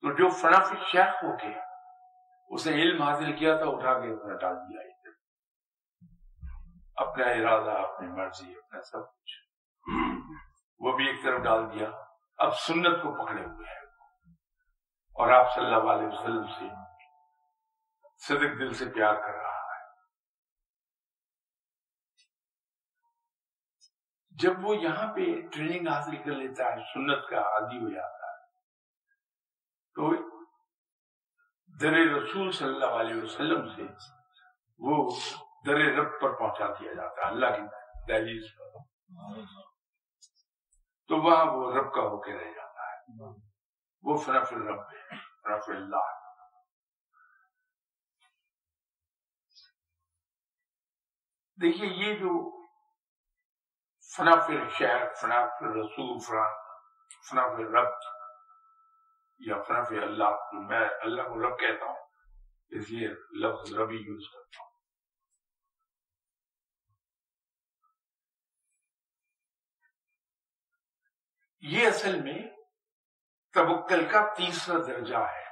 تو 0.00 0.12
جو 0.12 0.28
فرف 0.28 0.72
شیخ 0.86 1.24
ہو 1.24 1.36
کے 1.36 1.58
اس 2.48 2.66
نے 2.66 2.72
علم 2.72 3.02
حاصل 3.02 3.36
کیا 3.36 3.56
تھا 3.56 3.64
اٹھا 3.66 4.00
کے 4.00 4.08
اس 4.08 4.20
نے 4.26 4.38
ڈال 4.38 4.56
دیا۔ 4.56 4.80
اپنا 6.96 7.26
ارادہ، 7.26 7.70
اپنی 7.70 8.08
مرضی، 8.08 8.52
اپنا 8.52 8.80
سب 8.80 8.98
کچھ۔ 8.98 9.52
وہ 10.78 10.96
بھی 10.96 11.06
ایک 11.06 11.24
طرف 11.24 11.42
ڈال 11.42 11.72
دیا۔ 11.72 11.88
اب 12.38 12.56
سنت 12.56 13.02
کو 13.02 13.24
پکڑے 13.24 13.44
ہوئے 13.44 13.70
ہیں۔ 13.70 13.82
اور 15.14 15.30
آپ 15.30 15.54
صلی 15.54 15.64
اللہ 15.64 15.92
علیہ 15.92 16.06
وسلم 16.06 16.46
سے 16.46 16.74
صدق 18.18 18.58
دل 18.60 18.72
سے 18.72 18.84
پیار 18.84 19.14
کر 19.14 19.34
رہا 19.34 19.48
ہے 19.48 19.62
جب 24.34 24.52
وہ 24.62 24.76
یہاں 24.76 25.12
پہ 25.12 25.20
ٹریننگ 25.52 25.88
حاصل 25.88 26.16
کر 26.16 26.30
لیتا 26.30 26.64
ہے، 26.64 26.76
سنت 26.76 27.28
کا 27.30 27.36
عادی 27.36 27.78
ہو 27.78 27.88
جاتا 27.88 28.26
ہے۔ 28.26 28.42
تو 29.94 30.32
در 31.80 31.92
رسول 31.92 32.52
صلی 32.52 32.68
اللہ 32.68 32.86
علیہ 32.86 33.22
وسلم 33.22 33.74
سے 33.76 33.82
وہ 34.78 35.10
در 35.66 35.74
رب 35.74 36.20
پر 36.20 36.38
پہنچا 36.38 36.66
دیا 36.80 36.92
جاتا 36.94 37.22
ہے، 37.22 37.26
اللہ 37.26 37.46
کی 37.46 37.62
دہلیز 38.08 38.44
پر۔ 38.58 38.64
تو 41.08 41.16
وہاں 41.16 41.46
وہ 41.46 41.74
رب 41.74 41.94
کا 41.94 42.00
ہو 42.00 42.20
کے 42.20 42.32
رہ 42.32 42.52
جاتا 42.52 42.92
ہے۔ 42.92 43.00
وہ 44.02 44.16
فرف 44.16 44.52
الرب 44.52 44.80
ہے 44.80 45.08
فرف 45.42 45.64
اللہ۔ 45.68 46.22
دیکھیے، 51.62 51.88
یہ 51.88 52.14
جو 52.14 52.61
فنا 54.16 54.34
فر 54.46 54.68
شہر 54.68 55.14
فنا 55.14 55.46
فر 55.46 55.66
رسول 55.66 56.18
فنا 56.20 56.46
فنا 57.30 57.48
فر 57.48 57.70
رب، 57.72 57.92
یا 59.38 59.62
فنا 59.62 59.82
فر 59.84 60.02
اللہ 60.02 60.50
میں 60.68 60.88
اللہ 61.00 61.22
کو 61.22 61.48
رب 61.48 61.58
کہتا 61.58 61.84
ہوں، 61.84 62.06
اس 62.68 62.90
لیے 62.90 63.08
لفظ 63.40 63.74
ربی 63.74 63.96
یوز 63.96 64.28
کرتا 64.32 64.62
ہوں۔ 64.62 64.70
یہ 71.60 71.86
اصل 71.86 72.22
میں 72.22 72.38
تبکل 73.52 74.08
کا 74.08 74.34
تیسرا 74.34 74.78
درجہ 74.86 75.16
ہے۔ 75.16 75.44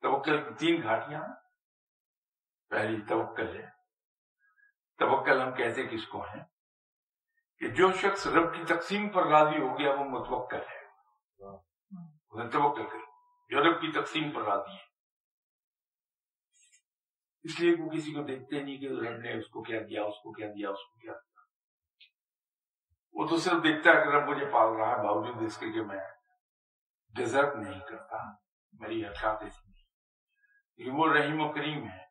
تبکل 0.00 0.44
کی 0.44 0.54
تین 0.54 0.82
گھاٹیاں، 0.82 1.22
پہلی 2.70 3.00
توکل 3.08 3.60
ہے 3.60 3.77
توکل 5.00 5.40
ہم 5.40 5.54
کہتے 5.54 5.86
کس 5.86 6.06
کو 6.08 6.22
ہیں، 6.24 6.44
کہ 7.60 7.68
جو 7.70 7.90
شخص 7.92 8.26
رب 8.26 8.52
کی 8.54 8.64
تقسیم 8.64 9.08
پر 9.08 9.26
راضی 9.26 9.58
ہو 9.58 9.78
گیا، 9.78 9.90
وہ 9.94 10.04
متوکل 10.10 10.62
ہے۔ 10.68 10.76
توکل 12.50 12.86
کر 12.86 13.00
جو 13.50 13.62
رب 13.62 13.80
کی 13.80 13.90
تقسیم 13.92 14.30
پر 14.30 14.42
راضی 14.42 14.72
ہے 14.72 14.86
اس 17.44 17.58
لیے 17.60 17.74
وہ 17.78 17.88
کسی 17.90 18.12
کو 18.14 18.22
دیکھتے 18.22 18.60
نہیں 18.62 18.78
کہ 18.78 18.88
رب 19.02 19.18
نے 19.18 19.32
اس 19.32 19.48
کو 19.48 19.62
کیا 19.62 19.80
دیا، 19.88 20.02
اس 20.04 20.18
کو 20.22 20.32
کیا 20.32 20.48
دیا، 20.48 20.70
اس 20.70 20.84
کو 20.84 20.98
کیا 20.98 21.12
دیا۔ 21.12 21.40
وہ 23.14 23.26
تو 23.28 23.36
صرف 23.36 23.62
دیکھتا 23.64 23.90
ہے 23.90 24.04
کہ 24.04 24.08
رب 24.08 24.28
مجھے 24.28 24.46
پال 24.52 24.76
رہا 24.76 24.90
ہے، 24.90 25.02
باوجود 25.04 25.42
اس 25.46 25.56
کے 25.58 25.72
کہ 25.72 25.82
میں 25.82 26.04
ڈیزرٹ 27.14 27.56
نہیں 27.56 27.80
کرتا، 27.88 28.16
میری 28.72 29.04
حرکات 29.04 29.42
ایسی 29.42 29.70
نہیں 29.70 29.86
لیکن 30.78 30.92
وہ 30.94 31.12
رحیم 31.12 31.40
و 31.40 31.52
کریم 31.52 31.88
ہے۔ 31.88 32.04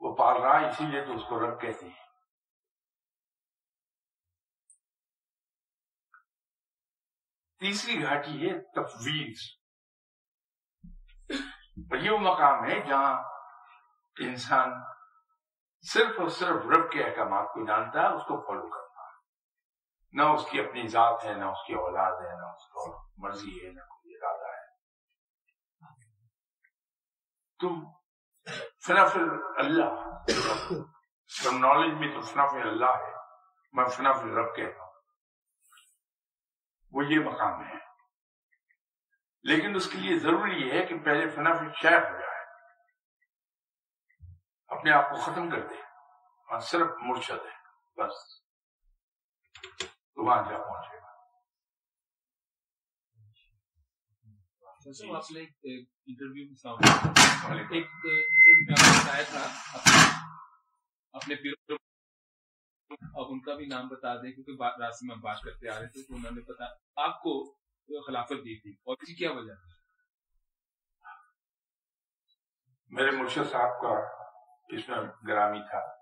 وہ 0.00 0.16
پال 0.16 0.36
رہا، 0.42 0.68
اسی 0.68 0.84
لیے 0.84 1.04
تو 1.04 1.12
اس 1.12 1.22
کو 1.28 1.40
رب 1.40 1.60
کہتے 1.60 1.86
ہیں۔ 1.86 2.04
تیسری 7.58 8.02
گھاٹی 8.02 8.50
ہے 8.50 8.58
تفویض۔ 8.58 9.64
یہ 12.04 12.10
وہ 12.10 12.18
مقام 12.18 12.64
ہے 12.64 12.86
جہاں 12.86 13.22
انسان 14.20 14.70
صرف 15.82 16.20
اور 16.20 16.28
صرف 16.28 16.66
رب 16.76 16.92
کے 16.92 17.04
احکامات 17.04 17.48
کو 17.48 17.66
جانتا 17.66 18.00
ہے 18.00 18.06
اس 18.06 18.22
کو 18.22 18.46
فالو 18.46 18.70
کرتا۔ 18.70 19.02
ہے 19.02 19.14
نہ 20.12 20.22
اس 20.22 20.46
کی 20.50 20.60
اپنی 20.60 20.86
ذات 20.86 21.24
ہے، 21.24 21.34
نہ 21.34 21.44
اس 21.44 21.66
کی 21.66 21.74
اولاد 21.74 22.12
ہے، 22.12 22.40
نہ 22.40 22.46
اس 22.46 22.66
کو 22.68 23.10
مرضی 23.16 23.66
ہے، 23.66 23.72
نہ 23.72 23.80
کوئی 23.80 24.14
ارادہ 24.14 24.56
ہے۔ 24.56 24.74
تم 27.60 28.03
فنف 28.86 29.16
اللہ 29.56 30.04
نالج 31.58 31.94
میں 31.98 32.14
تو 32.14 32.20
فنف 32.20 32.54
اللہ 32.54 32.84
ہے، 32.84 33.12
میں 33.72 33.84
فنف 33.84 34.16
رب 34.24 34.56
کہتا 34.56 34.84
ہوں۔ 34.84 34.92
وہ 36.92 37.04
یہ 37.04 37.18
مقام 37.20 37.66
ہے۔ 37.66 37.74
لیکن 39.42 39.74
اس 39.74 39.92
کے 39.92 39.98
لیے 39.98 40.18
ضروری 40.18 40.52
یہ 40.52 40.72
ہے 40.72 40.86
کہ 40.86 40.98
پہلے 40.98 41.28
فنف 41.28 41.76
شیخ 41.76 41.92
ہو 41.92 42.20
جائے۔ 42.20 42.44
اپنے 44.68 44.92
آپ 44.92 45.10
کو 45.10 45.16
ختم 45.16 45.50
کر 45.50 45.66
دے۔ 45.66 45.80
اور 46.50 46.60
صرف 46.60 46.90
مرشد 47.00 47.46
ہے، 47.46 47.64
بس۔ 48.02 48.44
تو 50.14 50.26
وہاں 50.26 50.42
جا 50.42 50.58
پہنچے۔ 50.58 50.93
گا 54.86 55.16
آپ 55.16 55.30
نے 55.30 55.40
ایک 55.40 55.88
انٹرویو 56.06 56.44
میں 56.44 56.72
ایک 57.70 57.86
انٹرویو 57.86 58.64
میں 58.68 58.74
آپ 58.78 58.96
نے 58.96 59.02
بتایا 59.02 59.22
تھا۔ 59.22 59.44
اپنے 61.12 61.34
پیروں 61.34 61.78
اب 63.14 63.24
ان 63.28 63.40
کا 63.40 63.54
بھی 63.54 63.66
نام 63.66 63.88
بتا 63.88 64.16
دیں 64.16 64.32
کیونکہ 64.32 64.80
راستے 64.80 65.06
میں 65.06 65.16
بات 65.16 65.40
کرتے 65.40 65.68
آ 65.68 65.80
رہے 65.80 65.86
تھے 65.86 66.02
تو 66.02 66.14
انہوں 66.14 66.30
نے 66.30 66.40
پتا 66.40 66.64
آپ 66.96 67.22
کو 67.22 67.52
خلافت 68.06 68.30
دی 68.30 68.60
تھی۔ 68.60 68.70
اور 68.70 68.96
اس 69.00 69.06
کی 69.08 69.14
کیا 69.14 69.32
وجہ 69.32 69.54
تھی؟ 69.54 69.70
میرے 72.90 73.10
مرشد 73.10 73.50
صاحب 73.50 73.82
کا 73.82 73.88
اس 74.68 74.88
میں 74.88 74.98
گرامی 75.28 75.60
تھا۔ 75.70 75.96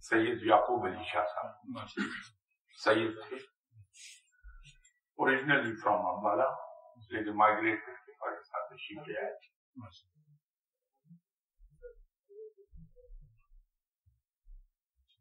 سید 0.00 0.42
یعقوب 0.42 0.86
علی 0.86 1.04
شاہ 1.12 1.24
صاحب۔ 1.34 1.78
سید 2.84 3.28
تھے۔ 3.28 3.36
اوریجنلی 5.16 5.76
فرام 5.76 6.06
امبالا 6.06 6.66
لیکن 7.10 7.36
مائگریٹ 7.36 7.80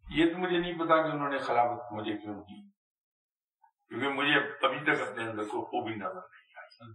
یہ 0.05 0.31
تو 0.33 0.37
مجھے 0.37 0.57
نہیں 0.59 0.73
پتا 0.73 1.01
کہ 1.03 1.11
انہوں 1.11 1.29
نے 1.29 1.37
خلافت 1.37 1.91
مجھے 1.91 2.17
کیوں 2.17 2.43
کی 2.43 2.61
کیونکہ 3.91 4.09
مجھے 4.09 4.35
ابھی 4.65 4.79
تک 4.83 5.01
اپنے 5.01 5.23
اندر 5.23 5.43
کو 5.43 5.63
خوبی 5.65 5.95
نظر 5.95 6.21
نہیں 6.21 6.57
آئی 6.57 6.93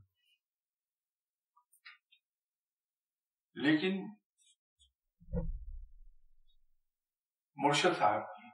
لیکن 3.57 4.07
مرشد 7.59 7.99
صاحب 7.99 8.37
کی 8.37 8.49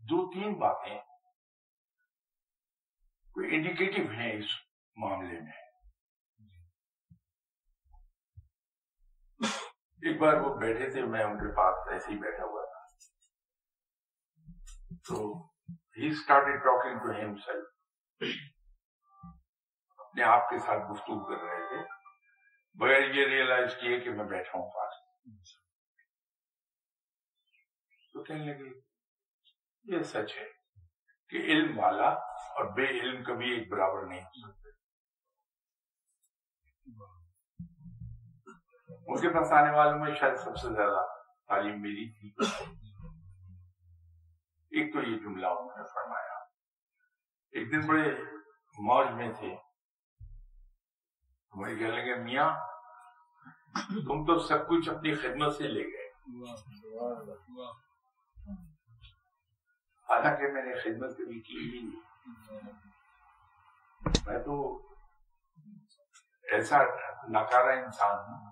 دو 0.00 0.24
تین 0.32 0.54
باتیں 0.58 0.98
کوئی 3.34 3.54
انڈیکیٹو 3.54 4.10
ہیں 4.10 4.32
اس 4.32 4.54
معاملے 4.96 5.40
میں 5.40 5.59
ایک 10.02 10.20
بار 10.20 10.34
وہ 10.34 10.56
بیٹھے 10.56 10.90
تھے، 10.90 11.02
میں 11.02 11.24
ان 11.24 11.38
کے 11.38 11.54
پاس 11.56 11.88
ایسے 11.92 12.12
ہی 12.12 12.18
بیٹھا 12.18 12.44
ہوا 12.44 12.64
تھا۔ 12.64 12.80
تو 15.08 15.46
ہی 15.98 16.06
started 16.06 16.60
talking 16.60 16.98
to 16.98 17.20
ham 17.20 17.34
self 17.36 17.66
اپنے 19.98 20.22
آپ 20.22 20.50
کے 20.50 20.58
ساتھ 20.58 20.92
گفتگو 20.92 21.24
کر 21.24 21.42
رہے 21.42 21.68
تھے۔ 21.68 21.88
بغیر 22.74 23.14
یہ 23.14 23.26
ریئلائز 23.26 23.76
کیے 23.80 24.00
کہ 24.00 24.10
میں 24.10 24.24
بیٹھا 24.24 24.58
ہوں 24.58 24.70
پاس۔ 24.70 24.94
تو 28.12 28.22
کہنے 28.22 28.54
لگے، 28.54 28.80
یہ 29.84 30.02
سچ 30.02 30.36
ہے 30.36 30.48
کہ 31.28 31.36
علم 31.36 31.78
والا 31.78 32.08
اور 32.54 32.64
بے 32.64 32.86
علم 32.86 33.24
کبھی 33.24 33.50
ایک 33.50 33.70
برابر 33.70 34.06
نہیں 34.06 34.24
ہو 34.24 34.52
سکتے 34.52 34.59
ان 39.10 39.20
کے 39.20 39.28
پاس 39.28 39.52
آنے 39.52 39.70
والوں 39.70 39.98
میں 39.98 40.14
شاید 40.14 40.36
سب 40.36 40.56
سے 40.56 40.68
زیادہ 40.68 41.06
تعلیم 41.48 41.82
میری 41.82 42.10
تھی۔ 42.10 42.28
ایک 44.70 44.92
تو 44.92 45.02
یہ 45.02 45.18
جملہ 45.18 45.46
انہوں 45.46 45.76
نے 45.76 45.82
فرمایا۔ 45.94 46.38
ایک 47.52 47.72
دن 47.72 47.86
بڑے 47.86 48.10
موج 48.78 49.06
میں 49.10 49.32
تھے۔ 49.38 49.56
ہمیں 51.54 51.74
کہنے 51.74 51.90
لگے، 51.90 52.14
میاں، 52.14 52.50
تم 53.88 54.26
تو 54.26 54.38
سب 54.38 54.68
کچھ 54.68 54.88
اپنی 54.88 55.14
خدمت 55.14 55.56
سے 55.56 55.64
لے 55.64 55.84
گئے۔ 55.84 56.10
حالانکہ 60.08 60.52
میں 60.52 60.62
نے 60.62 60.74
خدمت 60.80 61.16
کبھی 61.16 61.40
کی 61.40 61.78
ہی 61.78 61.82
نہیں۔ 61.82 62.00
میں 64.26 64.38
تو 64.38 64.82
ایسا 66.52 66.78
ناکارا 67.28 67.72
انسان 67.72 68.18
ہوں 68.18 68.49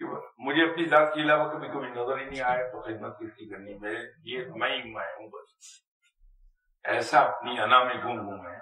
کہ 0.00 0.06
مجھے 0.38 0.70
اپنی 0.70 0.86
ذات 0.86 1.14
کے 1.14 1.20
علاوہ 1.20 1.52
کبھی 1.52 1.68
کبھی 1.68 1.88
نظر 1.88 2.18
ہی 2.18 2.24
نہیں 2.24 2.40
آیا 2.40 2.70
تو 2.70 2.80
خدمت 2.80 3.18
کس 3.18 3.36
کی 3.36 3.48
کرنی؟ 3.48 3.78
میں 3.78 3.94
یہ 4.24 4.44
میں 4.54 4.78
ہی 4.78 4.92
میں 4.92 5.06
ہوں 5.06 5.28
بس۔ 5.28 5.54
ایسا 6.84 7.20
اپنی 7.20 7.60
انا 7.60 7.84
میں 7.84 7.94
گم 7.94 8.20
ہوں 8.20 8.42
میں۔ 8.42 8.58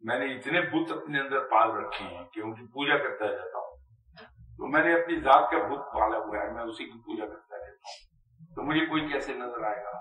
میں 0.00 0.18
نے 0.18 0.24
اتنے 0.34 0.60
بت 0.60 0.92
اپنے 0.92 1.20
اندر 1.20 1.40
پال 1.40 1.70
رکھے 1.70 2.04
ہیں 2.04 2.24
کہ 2.24 2.40
ان 2.40 2.54
کی 2.54 2.66
پوجا 2.66 2.98
کرتا 2.98 3.26
رہتا 3.26 3.58
ہوں۔ 3.58 3.76
تو 4.56 4.66
میں 4.66 4.84
نے 4.84 5.02
اپنی 5.02 5.20
ذات 5.20 5.50
کا 5.50 5.58
بت 5.58 5.94
پالا 5.94 6.18
ہوا 6.18 6.46
ہے، 6.46 6.52
میں 6.52 6.62
اسی 6.62 6.84
کی 6.84 6.98
پوجا 6.98 7.26
کرتا 7.26 7.56
رہتا 7.56 7.70
ہوں۔ 7.70 8.08
تو 8.54 8.62
مجھے 8.62 8.86
کوئی 8.86 9.08
کیسے 9.08 9.34
نظر 9.34 9.62
آئے 9.64 9.84
گا 9.84 10.00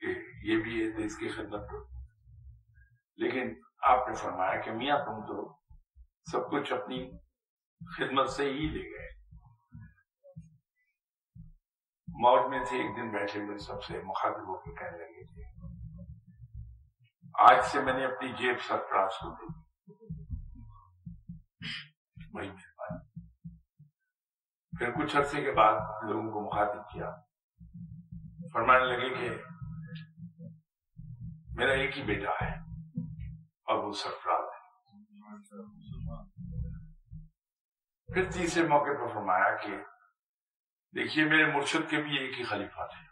کہ 0.00 0.06
یہ 0.42 0.56
بھی 0.56 0.86
ہے 0.86 1.04
اس 1.04 1.16
کی 1.16 1.28
خدمت 1.28 1.70
کرو 1.70 1.84
لیکن 3.16 3.54
آپ 3.82 4.08
نے 4.08 4.14
فرمایا 4.14 4.60
کہ 4.60 4.70
میاں 4.70 4.98
تم 4.98 5.26
تو 5.26 5.56
سب 6.32 6.50
کچھ 6.50 6.72
اپنی 6.72 7.10
خدمت 7.90 8.28
سے 8.30 8.44
ہی 8.44 8.66
لے 8.68 8.90
گئے۔ 8.90 9.08
موت 12.08 12.50
میں 12.50 12.64
تھے 12.68 12.76
ایک 12.76 12.96
دن 12.96 13.12
بیٹھے 13.12 13.40
ہوئے 13.40 13.58
سب 13.58 13.82
سے 13.82 14.02
مخاطب 14.02 14.48
ہو 14.48 14.58
کے 14.58 14.74
کہنے 14.74 14.98
لگے 14.98 15.24
تھے، 15.24 15.44
آج 17.34 17.64
سے 17.64 17.80
میں 17.80 17.92
نے 17.92 18.04
اپنی 18.04 18.28
جیب 18.28 18.56
سرفراز 18.68 19.10
کو 19.20 19.30
دے 19.30 19.62
بڑی 22.34 22.48
مہربانی 22.48 23.26
پھر 24.78 24.90
کچھ 24.90 25.16
عرصے 25.16 25.40
کے 25.40 25.52
بعد 25.52 25.80
لوگوں 26.08 26.30
کو 26.30 26.40
مخاطب 26.40 26.90
کیا۔ 26.90 27.10
فرمانے 28.52 28.84
لگے 28.84 29.14
کہ 29.14 29.30
میرا 31.56 31.72
ایک 31.72 31.98
ہی 31.98 32.02
بیٹا 32.02 32.44
ہے 32.44 32.52
اور 33.66 33.84
وہ 33.84 33.92
سرفراز 33.92 34.44
ہے۔ 34.54 34.62
پھر 38.14 38.30
تیسرے 38.30 38.62
موقع 38.68 38.92
پر 39.00 39.08
فرمایا 39.14 39.54
کہ 39.56 39.76
دیکھیے 40.94 41.24
میرے 41.24 41.44
مرشد 41.52 41.90
کے 41.90 42.02
بھی 42.02 42.16
ایک 42.18 42.38
ہی 42.38 42.44
خلیفہ 42.44 42.86
تھے۔ 42.86 43.02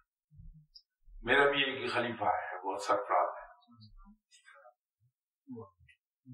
میرا 1.23 1.51
بھی 1.51 1.63
ایک 1.65 1.83
ہی 1.83 1.89
خلیفہ 1.89 2.25
ہے 2.25 2.57
وہ 2.65 2.77
سرفراز 2.87 3.29
ہے 3.39 3.47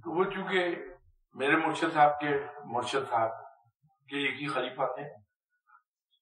تو 0.03 0.17
وہ 0.17 0.25
چونکہ 0.25 0.75
میرے 1.37 1.57
مرشد 1.57 1.93
صاحب 1.95 2.19
کے 2.21 2.31
مرشد 2.64 3.11
صاحب 3.11 3.31
کے 4.09 4.27
ایک 4.27 4.43
ہی 4.43 4.47
خلیفہ 4.49 4.87
تھے، 4.95 5.09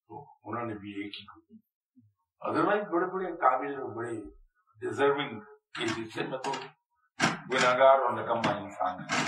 تو 0.09 0.23
انہوں 0.45 0.67
نے 0.67 0.75
بھی 0.75 0.91
ایک 1.03 1.21
ہی 1.21 1.25
ادر 2.43 2.65
وائز 2.65 2.85
بڑے 2.93 3.07
بڑے 3.07 3.33
قابل 3.37 3.75
اور 3.75 3.95
بڑے 3.97 4.15
ڈیزرونگ 4.81 5.41
کیسز 5.75 6.15
سے 6.15 6.27
میں 6.27 6.39
تو 6.39 6.53
گناگار 7.51 7.99
اور 7.99 8.13
نکما 8.13 8.53
انسان 8.57 9.01
ہے 9.01 9.23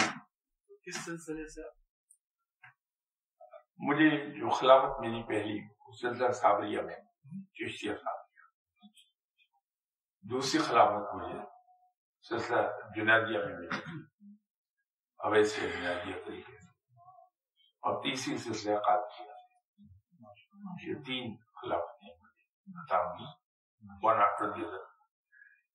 کس 0.84 1.04
سلسلے 1.04 1.48
سے 1.48 1.85
مجھے 3.78 4.10
جو 4.38 4.50
خلافت 4.50 5.00
ملی 5.00 5.22
پہلی 5.22 5.68
سلسلہ 6.00 6.32
صابریہ 6.32 6.80
میں 6.80 6.96
چشتیہ 7.54 7.92
صابریہ 7.94 8.44
دوسری 10.22 10.60
خلافت 10.60 11.14
مجھے 11.14 11.38
سلسلہ 12.28 12.60
جنیدیہ 12.96 13.38
میں 13.38 13.56
ملی۔ 13.58 13.96
اویسے 15.18 15.60
جنیدیہ 15.60 16.24
طریقے 16.26 16.58
سے۔ 16.58 16.70
اور 17.82 18.02
تیسری 18.02 18.38
سلسلہ 18.38 18.76
قادشیہ 18.76 19.32
یہ 20.86 20.94
تین 21.06 21.36
خلافتیں 21.36 22.14
بتاؤں 22.66 23.32
ون 24.02 24.16
آفٹر 24.16 24.50
دی 24.50 24.62
ادر 24.64 24.84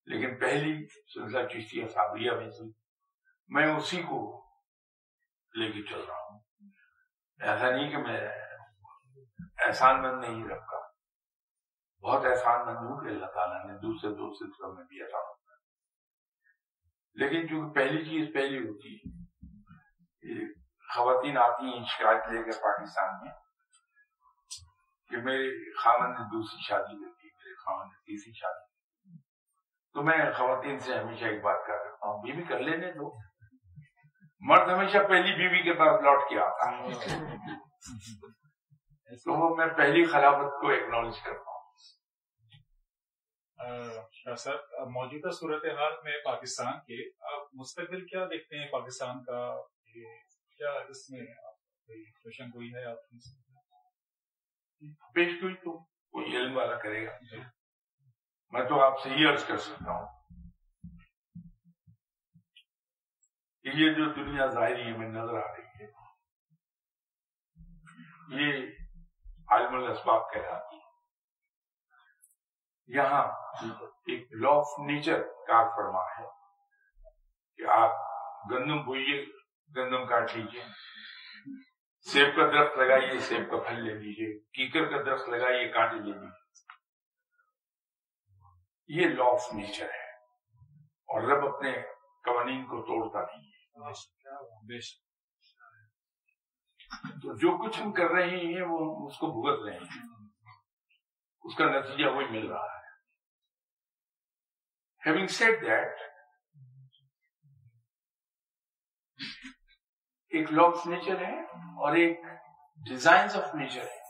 لیکن 0.06 0.40
پہلی 0.40 0.86
سلسلہ 1.14 1.48
چشتیہ 1.48 1.86
صابریہ 1.86 2.32
میں 2.32 2.50
تھی۔ 2.50 2.72
میں 3.48 3.76
اسی 3.76 4.02
کو 4.02 4.50
لے 5.56 5.72
کے 5.72 5.82
چل 5.84 6.00
رہا 6.00 6.16
ہوں۔ 6.16 6.21
ایسا 7.42 7.70
نہیں 7.70 7.90
کہ 7.92 7.98
میں 7.98 8.20
احسان 9.68 10.02
مند 10.02 10.26
نہیں 10.26 10.44
رکھا 10.50 10.80
بہت 12.04 12.26
احسان 12.26 12.66
مند 12.66 12.78
ہوں 12.78 13.00
کہ 13.02 13.08
اللہ 13.08 13.26
تعالیٰ 13.26 13.66
نے 13.66 13.78
دوسرے 13.78 14.10
دو 14.10 14.34
سلسلوں 14.34 14.74
میں 14.74 14.84
بھی 14.84 15.02
ایسا 15.02 15.18
ہوتا 15.18 15.54
ہے 15.54 15.60
لیکن 17.16 17.48
چونکہ 17.48 17.80
پہلی 17.80 18.04
چیز 18.06 18.34
پہلی 18.34 18.68
ہوتی 18.68 18.96
ہے 18.96 20.46
خواتین 20.96 21.38
آتی 21.38 21.66
ہیں 21.66 21.84
شکایت 21.86 22.32
لے 22.32 22.44
کر 22.44 22.60
پاکستان 22.64 23.14
میں 23.22 23.32
کہ 25.12 25.18
میرے 25.18 25.74
خامن 25.74 26.10
نے 26.10 26.24
دوسری 26.24 26.62
شادی 26.62 27.04
کر 27.04 27.12
دی، 27.12 27.28
میرے 27.28 27.56
خامن 27.56 27.88
نے 27.88 27.98
تیسری 28.06 28.34
شادی 28.34 29.18
تو 29.94 30.04
میں 30.04 30.32
خواتین 30.38 30.80
سے 30.80 31.00
ہمیشہ 31.00 31.26
ایک 31.26 31.42
بات 31.44 31.68
کر 31.68 31.74
رہتا 31.74 32.08
ہوں 32.08 32.22
بیوی 32.24 32.44
کر 32.44 32.60
لینے 32.60 32.92
دو۔ 32.92 33.31
مرد 34.42 34.70
ہمیشہ 34.70 34.98
پہلی 34.98 35.38
بیوی 35.38 35.64
کے 35.64 35.74
پاس 35.74 36.02
لوٹ 36.04 36.30
کے 36.30 36.40
آتا 36.40 36.72
ہے۔ 36.72 36.86
تو 39.16 39.34
وہ 39.34 39.56
میں 39.56 39.68
پہلی 39.68 40.06
خلافت 40.06 40.62
کو 40.62 40.70
ایکنالج 40.70 41.16
کرتا 41.22 41.52
ہوں۔ 41.52 41.62
سر 44.36 44.56
موجودہ 44.86 45.32
صورتحال 45.32 45.94
میں 46.04 46.14
پاکستان 46.26 46.74
کے 46.74 47.10
آپ 47.34 47.42
مستقبل 47.54 48.06
کیا 48.06 48.26
دیکھتے 48.26 48.60
ہیں؟ 48.60 48.68
پاکستان 48.72 49.24
کا 49.24 49.62
کیا 50.58 50.70
اس 50.70 51.10
میں 51.10 51.22
کوشچن 52.24 52.52
کوئی 52.52 52.74
ہے 52.74 52.86
آپ 52.86 53.10
کی؟ 53.10 53.18
پیش 55.14 55.42
کوئی 55.42 55.56
تو 55.56 55.78
کوئی 55.84 56.38
علم 56.38 56.58
والا 56.58 56.76
کرے 56.76 57.08
گا۔ 57.08 57.18
میں 58.50 58.70
تو 58.70 58.82
آپ 58.82 59.00
سے 59.04 59.10
یہ 59.10 59.30
عرض 59.30 59.46
کر 59.46 59.58
سکتا 59.58 59.92
ہوں 59.92 60.21
کہ 63.64 63.68
یہ 63.68 63.94
جو 63.94 64.06
دنیا 64.06 64.46
ظاہری 64.46 64.96
ہمیں 64.96 65.10
نظر 65.10 65.34
آ 65.34 65.56
رہی 65.56 65.84
ہے۔ 65.84 65.92
یہ 68.30 68.68
عالم 69.48 69.76
الاسباب 69.76 70.34
کہلاتی 70.34 70.76
ہے۔ 70.76 70.82
یہاں 72.88 73.24
ایک 73.84 74.28
لا 74.32 74.50
آف 74.50 74.66
نیچر 74.80 75.22
کار 75.22 75.70
فرما 75.76 76.00
ہے 76.00 76.26
کہ 77.58 77.70
آپ 77.70 77.92
گندم 78.52 78.86
بوئیے، 78.86 79.26
گندم 79.78 80.08
کاٹ 80.08 80.32
لیجیے 80.36 80.64
سیب 82.02 82.36
کا 82.36 82.48
درخت 82.48 82.78
لگائیے، 82.78 83.20
سیب 83.20 83.52
کا 83.52 83.70
پھل 83.70 83.84
لے 83.84 83.94
لیجیے 83.94 84.40
کیکر 84.40 84.90
کا 84.92 84.98
درخت 84.98 85.30
لگائیے 85.30 85.70
کانٹے 85.70 85.96
لے 85.96 86.12
لیجیے 86.12 86.42
یہ 88.88 89.06
لا 89.16 89.24
آف 89.24 89.54
نیچر 89.54 89.86
ہے۔ 89.86 90.12
اور 90.84 91.22
رب 91.22 91.56
اپنے 91.56 91.72
قوانین 92.24 92.66
کو 92.66 92.82
توڑتا 92.82 93.36
نہیں۔ 93.36 93.48
ہے 93.48 93.51
تو 97.04 97.38
جو 97.38 97.70
کچھ 97.70 97.82
ہم 97.82 97.92
کر 97.92 98.04
رہے 98.04 98.30
ہیں، 98.30 98.64
وہ 98.70 99.08
اس 99.08 99.18
کو 99.18 99.28
بھگت 99.28 99.70
رہے 99.70 99.78
ہیں۔ 99.78 100.02
اس 101.42 101.56
کا 101.56 101.66
نتیجہ 101.66 102.10
وہی 102.10 102.26
مل 102.26 102.52
رہا 102.52 102.66
ہے۔ 102.66 102.82
ہیونگ 105.06 105.28
سیٹ 105.28 105.62
دیٹ 105.62 106.02
ایک 110.30 110.54
لا 110.54 110.64
آف 110.64 110.88
نیچر 110.88 111.26
ہے 111.26 111.40
اور 111.52 111.96
ایک 111.96 112.20
ڈیزائن 112.90 113.24
آف 113.24 113.56
نیچر 113.56 113.82
ہے۔ 113.82 114.02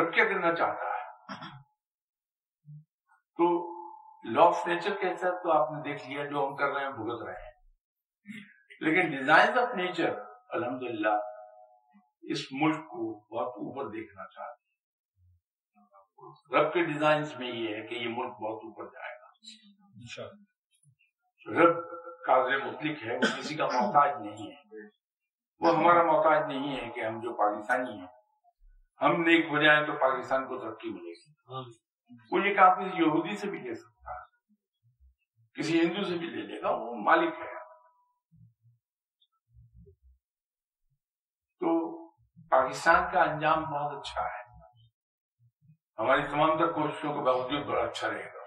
رب 0.00 0.14
کیا 0.14 0.24
کرنا 0.24 0.54
چاہتا 0.54 0.82
ہے؟ 0.82 1.10
تو 3.36 3.68
لا 4.30 4.42
آف 4.42 4.66
نیچر 4.66 4.94
کے 5.00 5.16
ساتھ 5.16 5.42
تو 5.42 5.52
آپ 5.52 5.68
نے 5.70 5.92
دیکھ 5.92 6.08
لیا 6.08 6.24
جو 6.24 6.48
ہم 6.48 6.56
کر 6.56 6.66
رہے 6.66 6.84
ہیں، 6.84 6.90
بھگت 6.90 7.22
رہے 7.22 7.44
ہیں۔ 7.44 7.47
لیکن 8.80 9.10
ڈیزائن 9.10 9.58
آف 9.58 9.74
نیچر 9.74 10.14
الحمدللہ 10.48 11.16
اس 12.22 12.38
ملک 12.52 12.76
کو 12.76 13.20
بہت 13.20 13.48
اوپر 13.48 13.90
دیکھنا 13.90 14.24
چاہتے 14.28 14.62
ہیں۔ 14.62 14.68
رب 16.52 16.72
کے 16.72 16.84
ڈیزائن 16.84 17.22
میں 17.38 17.48
یہ 17.48 17.76
ہے 17.76 17.86
کہ 17.86 17.94
یہ 17.94 18.08
ملک 18.08 18.30
بہت 18.30 18.64
اوپر 18.64 18.84
جائے 18.84 19.14
گا۔ 19.20 19.26
رب 21.60 21.76
قاضر 22.26 22.66
مطلق 22.66 23.06
ہے 23.06 23.16
وہ 23.16 23.38
کسی 23.38 23.54
کا 23.54 23.66
محتاج 23.66 24.20
نہیں 24.20 24.52
ہے۔ 24.52 24.88
وہ 25.60 25.76
ہمارا 25.76 26.02
محتاج 26.02 26.52
نہیں 26.52 26.76
ہے 26.76 26.90
کہ 26.90 27.00
ہم 27.00 27.20
جو 27.20 27.32
پاکستانی 27.32 27.98
ہیں 28.00 28.06
ہم 29.00 29.12
نیک 29.22 29.46
ہو 29.50 29.62
جائیں 29.62 29.86
تو 29.86 29.92
پاکستان 29.92 30.48
کو 30.48 30.58
ترقی 30.58 30.90
ملے 30.90 31.12
گی۔ 31.12 31.32
وہ 32.32 32.46
یہ 32.46 32.54
کام 32.54 32.80
کسی 32.80 32.98
یہودی 32.98 33.36
سے 33.36 33.46
بھی 33.46 33.58
لے 33.58 33.74
سکتا 33.74 34.10
ہے 34.10 34.54
کسی 35.54 35.80
ہندو 35.80 36.04
سے 36.04 36.18
بھی 36.18 36.26
لے 36.26 36.42
لے 36.42 36.62
گا 36.62 36.70
وہ 36.70 36.94
مالک 36.94 37.34
ہے 37.38 37.58
تو 41.60 41.98
پاکستان 42.52 43.10
کا 43.12 43.22
انجام 43.22 43.64
بہت 43.64 43.98
اچھا 43.98 44.22
ہے۔ 44.22 44.42
ہماری 45.98 46.22
تمام 46.22 46.58
تر 46.58 46.72
کوششوں 46.72 47.14
کے 47.14 47.20
باوجود 47.20 47.66
بڑا 47.66 47.82
اچھا 47.82 48.08
رہے 48.08 48.24
گا۔ 48.24 48.44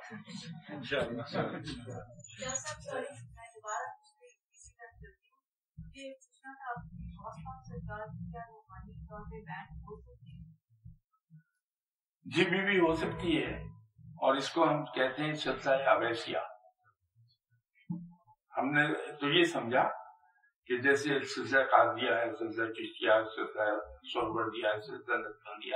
جی 12.26 12.44
بی 12.46 12.62
بھی 12.66 12.80
ہو 12.80 12.96
سکتی 12.96 13.38
ہے 13.44 13.54
اور 14.22 14.36
اس 14.36 14.50
کو 14.50 14.70
ہم 14.70 14.86
کہتے 14.86 15.24
ہیں 15.24 15.34
سلسلہ 15.34 15.90
اویسیا 15.90 16.40
ہم 18.54 18.72
نے 18.72 18.84
تو 19.14 19.30
یہ 19.30 19.44
سمجھا 19.44 19.84
کہ 20.72 20.78
جیسے 20.78 21.20
سلسلہ 21.20 21.64
قاضیہ 21.64 22.12
ہے، 22.12 22.32
سلسلہ 22.40 22.74
چشتیا 22.74 23.16
ہے 23.16 23.24
سلسلہ 23.24 23.64
سوربردیا 24.14 24.70
ہے، 24.70 24.82
سلسلہ 24.82 25.16
نقصانیہ 25.16 25.76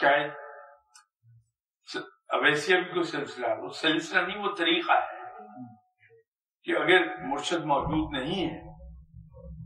شاید 0.00 0.30
اویسیا 2.28 2.78
بھی 2.80 2.90
کوئی 2.90 3.04
سلسلہ، 3.04 3.46
وہ 3.58 3.68
سلسلہ 3.68 4.20
نہیں، 4.20 4.38
وہ 4.38 4.54
طریقہ 4.54 4.92
ہے 4.92 5.22
کہ 6.64 6.76
اگر 6.76 7.22
مرشد 7.22 7.64
موجود 7.64 8.18
نہیں 8.18 8.50
ہے، 8.50 8.60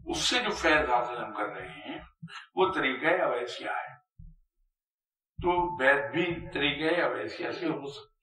اس 0.07 0.19
سے 0.19 0.39
جو 0.39 0.51
فیض 0.51 0.91
حاصل 0.91 1.17
ہم 1.17 1.33
کر 1.35 1.49
رہے 1.49 1.69
ہیں، 1.69 1.99
وہ 2.55 2.73
طریقہ 2.73 3.23
اویسیا 3.23 3.73
ہے۔ 3.73 3.97
تو 5.39 5.77
بیت 5.77 6.11
بھی 6.11 6.51
طریقہ 6.51 7.01
اویسیا 7.01 7.53
سے 7.53 7.67
ہو 7.67 7.87
سکتی 7.87 8.18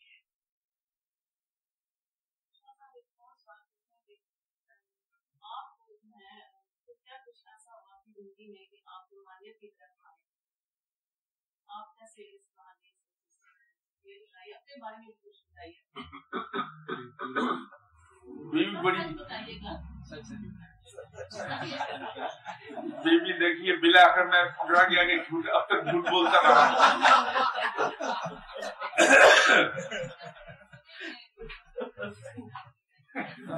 بیوی 23.03 23.33
دیکھیے 23.39 23.75
بلا 23.75 24.03
کر 24.15 24.25
میں 24.25 24.43
پکڑا 24.57 24.83
گیا 24.83 25.03
کہ 25.03 25.17
جھوٹ 25.17 25.49
اب 25.53 25.65
تک 25.67 25.89
جھوٹ 25.91 26.09
بولتا 26.09 26.41
رہا۔ 26.41 26.65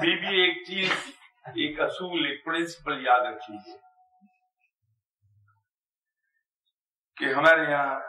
بیوی 0.02 0.42
ایک 0.42 0.64
چیز 0.68 0.92
ایک 1.56 1.80
اصول 1.82 2.26
ایک 2.26 2.44
پرنسپل 2.46 3.06
یاد 3.06 3.22
رکھ 3.22 3.52
لیجیے 3.52 3.78
کہ 7.18 7.34
ہمارے 7.34 7.72
یہاں 7.72 8.00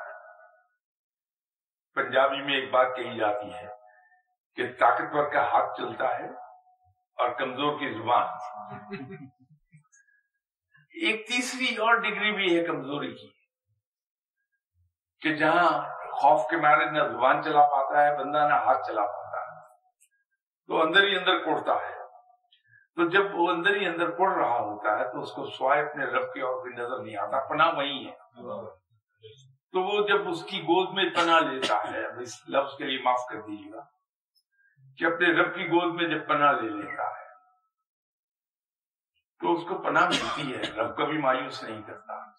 پنجابی 1.99 2.43
میں 2.43 2.55
ایک 2.55 2.71
بات 2.71 2.87
کہی 2.97 3.19
جاتی 3.19 3.55
ہے 3.55 3.69
کہ 4.57 4.73
طاقتور 4.79 5.33
کا 5.33 5.43
ہاتھ 5.43 5.77
چلتا 5.77 6.19
ہے 6.19 6.29
اور 7.19 7.31
کمزور 7.31 7.79
کی 7.79 8.03
زبان۔ 8.03 8.27
ایک 10.91 11.29
تیسری 11.29 11.77
اور 11.77 11.95
ڈگری 11.95 12.33
بھی 12.33 12.59
ہے 12.59 12.65
کمزوری 12.65 13.15
کی 13.15 13.31
کہ 15.21 15.35
جہاں 15.35 15.83
خوف 16.13 16.51
کے 16.51 16.57
مارے 16.57 16.85
نہ 16.85 17.03
زبان 17.13 17.43
چلا 17.43 17.63
پاتا 17.63 18.05
ہے، 18.05 18.19
بندہ 18.19 18.39
نہ 18.39 18.55
ہاتھ 18.55 18.87
چلا 18.87 19.07
پاتا 19.07 19.41
ہے۔ 19.41 19.61
تو 20.67 20.83
اندر 20.83 21.03
ہی 21.03 21.17
اندر 21.17 21.39
کوڑتا 21.39 21.75
ہے۔ 21.75 21.99
تو 22.97 23.09
جب 23.09 23.23
وہ 23.35 23.51
اندر 23.51 23.77
ہی 23.77 23.87
اندر 23.87 24.11
کوڑ 24.11 24.33
رہا 24.35 24.59
ہوتا 24.59 24.99
ہے 24.99 25.13
تو 25.13 25.23
اس 25.23 25.33
کو 25.33 25.47
سوائے 25.47 25.83
اپنے 25.83 26.05
رب 26.05 26.35
کے 26.35 26.43
اور 26.43 26.63
بھی 26.63 26.77
نظر 26.77 26.99
نہیں 26.99 27.17
آتا، 27.17 27.49
پناہ 27.49 27.73
وہی 27.75 28.09
ہے۔ 28.09 28.17
تو 29.73 29.81
وہ 29.83 30.07
جب 30.09 30.29
اس 30.29 30.45
کی 30.45 30.63
گود 30.63 30.95
میں 30.95 31.11
پناہ 31.11 31.41
لیتا 31.41 31.75
ہے 31.91 32.23
اس 32.23 32.49
لفظ 32.49 32.77
کے 32.79 32.85
لیے 32.85 33.03
معاف 33.03 33.27
کر 33.31 33.41
دیجیے 33.41 33.73
گا، 33.73 33.81
کہ 34.97 35.05
اپنے 35.05 35.43
رب 35.43 35.55
کی 35.55 35.67
گود 35.67 35.95
میں 35.95 36.09
جب 36.09 36.29
پناہ 36.29 36.53
لے 36.53 36.69
لیتا 36.69 37.03
ہے، 37.03 37.27
تو 39.41 39.53
اس 39.53 39.63
کو 39.69 39.79
پناہ 39.79 40.09
ملتی 40.09 40.55
ہے، 40.55 40.61
رب 40.61 40.97
کبھی 40.97 41.19
مایوس 41.19 41.63
نہیں 41.63 41.83
کرتا۔ 41.83 42.31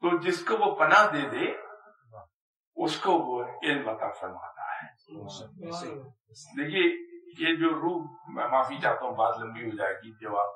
تو 0.00 0.18
جس 0.18 0.44
کو 0.44 0.56
وہ 0.58 0.74
پناہ 0.78 1.06
دے 1.12 1.28
دے، 1.28 1.46
اس 2.76 3.00
کو 3.00 3.12
وہ 3.12 3.44
علم 3.62 3.88
عطا 3.88 4.10
فرماتا 4.12 4.62
ہے۔ 4.72 4.86
دیکھیے، 6.56 6.84
یہ 7.38 7.56
جو 7.56 7.70
روح، 7.70 8.04
میں 8.28 8.48
معافی 8.48 8.78
چاہتا 8.78 9.04
ہوں، 9.06 9.16
بات 9.16 9.38
لمبی 9.38 9.64
ہو 9.64 9.76
جائے 9.76 9.94
گی، 9.94 10.12
جواب۔ 10.20 10.50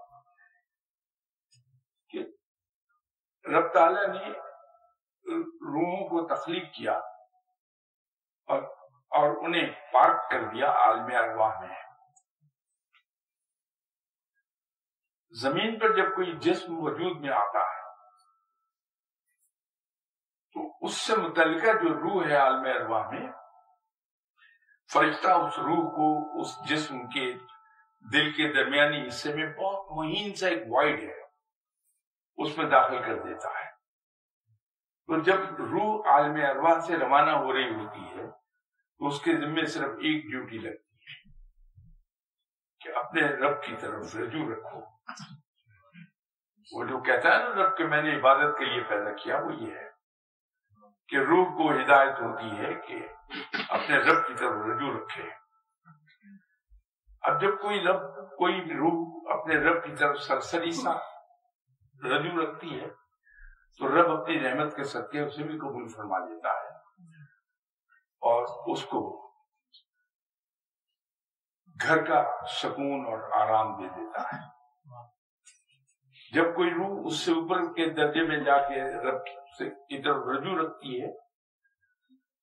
کہ 2.08 2.18
رب 3.48 3.72
تعالیٰ 3.72 4.06
نے 4.06 4.49
روحوں 5.38 6.08
کو 6.08 6.34
تخلیق 6.34 6.74
کیا 6.74 6.92
اور 8.48 8.62
اور 9.10 9.44
انہیں 9.44 9.66
پارک 9.92 10.30
کر 10.30 10.44
دیا 10.44 10.70
عالم 10.70 11.16
ارواح 11.16 11.60
میں۔ 11.60 11.76
زمین 15.40 15.78
پر 15.78 15.96
جب 15.96 16.14
کوئی 16.14 16.38
جسم 16.38 16.78
وجود 16.78 17.20
میں 17.20 17.30
آتا 17.30 17.58
ہے، 17.58 17.80
تو 20.54 20.60
اس 20.80 20.94
سے 20.94 21.16
متعلقہ 21.16 21.72
جو 21.82 21.94
روح 21.94 22.26
ہے 22.26 22.36
عالم 22.36 22.64
اروا 22.64 23.10
میں، 23.10 23.32
فرشتہ 24.92 25.28
اس 25.28 25.58
روح 25.58 25.90
کو 25.90 26.40
اس 26.40 26.68
جسم 26.68 27.06
کے 27.06 27.32
دل 28.12 28.32
کے 28.32 28.52
درمیانی 28.52 29.08
حصے 29.08 29.34
میں 29.34 29.46
بہت 29.54 29.86
مہین 29.90 30.34
سا 30.34 30.46
ایک 30.46 30.62
وائڈ 30.70 31.02
ہے، 31.02 31.20
اس 32.36 32.58
میں 32.58 32.70
داخل 32.70 33.02
کر 33.02 33.22
دیتا 33.22 33.48
ہے۔ 33.48 33.59
تو 35.10 35.18
جب 35.18 35.40
روح 35.60 36.08
عالم 36.10 36.36
اروا 36.50 36.80
سے 36.80 36.96
روانہ 36.96 37.30
ہو 37.30 37.52
رہی 37.52 37.74
ہوتی 37.74 38.00
ہے، 38.00 38.30
تو 38.98 39.06
اس 39.06 39.20
کے 39.20 39.32
ذمے 39.36 39.64
صرف 39.66 39.88
ایک 39.88 40.30
ڈیوٹی 40.30 40.58
لگتی 40.58 40.96
ہے 40.96 41.14
کہ 42.80 42.98
اپنے 42.98 43.22
رب 43.22 43.62
کی 43.62 43.76
طرف 43.80 44.16
رجوع 44.16 44.52
رکھو۔ 44.52 44.80
وہ 46.72 46.84
جو 46.84 47.00
کہتا 47.00 47.28
ہے 47.28 47.44
نا 47.44 47.50
رب 47.50 47.76
کہ 47.78 47.84
میں 47.84 48.02
نے 48.02 48.18
عبادت 48.18 48.58
کے 48.58 48.64
لیے 48.64 48.82
پیدا 48.82 49.12
کیا، 49.12 49.38
وہ 49.38 49.54
یہ 49.54 49.72
ہے 49.72 49.88
کہ 51.08 51.16
روح 51.16 51.46
کو 51.46 51.70
ہدایت 51.70 52.20
ہوتی 52.20 52.58
ہے 52.58 52.74
کہ 52.74 53.08
اپنے 53.68 53.98
رب 53.98 54.26
کی 54.28 54.34
طرف 54.34 54.52
رجوع 54.52 54.94
رکھے۔ 54.96 55.30
اب 57.22 57.42
جب 57.42 57.60
کوئی 57.62 57.80
رب، 57.80 58.00
کوئی 58.38 58.60
روح 58.60 59.30
اپنے 59.40 59.54
رب 59.54 59.84
کی 59.84 59.96
طرف 59.96 60.20
سرسری 60.20 60.70
سا 60.70 60.94
رجوع 62.02 62.42
رکھتی 62.42 62.80
ہے 62.80 62.86
تو 63.78 63.88
رب 63.88 64.10
اپنی 64.10 64.40
رحمت 64.40 64.76
کے 64.76 64.84
صدقے 64.84 65.20
اسے 65.20 65.42
بھی 65.42 65.58
قبول 65.58 65.88
فرما 65.88 66.18
دیتا 66.18 66.50
ہے 66.54 66.68
اور 68.22 68.42
اس 68.72 68.84
کو 68.84 69.00
گھر 71.76 72.04
کا 72.06 72.22
سکون 72.52 73.06
اور 73.06 73.20
آرام 73.40 73.68
دے 73.76 73.88
دیتا 73.88 74.22
ہے۔ 74.22 74.40
جب 76.32 76.54
کوئی 76.56 76.70
روح 76.70 77.06
اس 77.06 77.16
سے 77.16 77.32
اوپر 77.32 77.62
کے 77.74 77.88
درجے 77.90 78.22
میں 78.22 78.38
جا 78.44 78.58
کے 78.68 78.82
رب 79.04 79.24
کی 79.24 80.02
طرف 80.02 80.26
رجوع 80.26 80.56
رکھتی 80.58 81.00
ہے، 81.02 81.10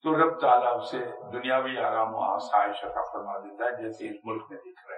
تو 0.06 0.16
رب 0.16 0.40
تعالیٰ 0.40 0.76
اسے 0.78 1.00
دنیاوی 1.34 1.78
آرام 1.80 2.16
و 2.16 2.24
آسائش 2.24 2.84
عطا 2.84 3.04
فرما 3.12 3.38
دیتا 3.40 3.66
ہے، 3.66 3.72
جیسے 3.84 4.10
اس 4.10 4.18
ملک 4.24 4.44
میں 4.50 4.58
دیکھ 4.58 4.88
رہے 4.88 4.97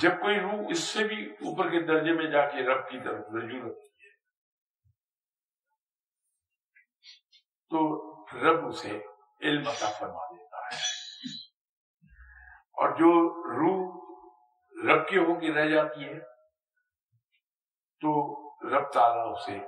جب 0.00 0.10
کوئی 0.10 0.40
روح 0.40 0.66
اس 0.70 0.78
سے 0.78 1.04
بھی 1.04 1.30
اوپر 1.30 1.70
کے 1.70 1.86
درجے 1.86 2.12
میں 2.12 2.30
جا 2.30 2.46
کے 2.46 2.66
رب 2.66 2.90
کی 2.90 2.98
طرف 3.04 3.24
رجوع 3.42 3.68
رکھتی 3.68 4.06
ہے، 4.06 4.10
تو 7.70 7.78
رب 8.42 8.66
اسے 8.68 9.06
علم 9.42 9.68
عطا 9.68 9.90
فرما 9.98 10.26
دیتا 10.26 10.58
ہے۔ 10.66 10.80
اور 12.52 12.88
جو 12.88 13.10
روح 13.52 14.00
رب 14.92 15.08
کے 15.08 15.18
ہو 15.18 15.40
کے 15.40 15.54
رہ 15.54 15.68
جاتی 15.68 16.04
ہے، 16.04 16.20
تو 18.00 18.10
رب 18.68 18.92
تعالیٰ 18.92 19.32
اسے 19.32 19.58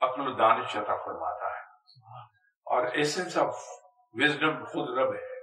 عقل 0.00 0.28
و 0.28 0.36
دانش 0.36 0.76
عطا 0.76 0.96
فرماتا 0.96 1.58
ہے۔ 1.58 1.64
اور 2.64 2.86
ایسنس 2.86 3.36
آف 3.36 3.54
وزڈم 4.12 4.64
خود 4.64 4.98
رب 4.98 5.14
ہے۔ 5.14 5.38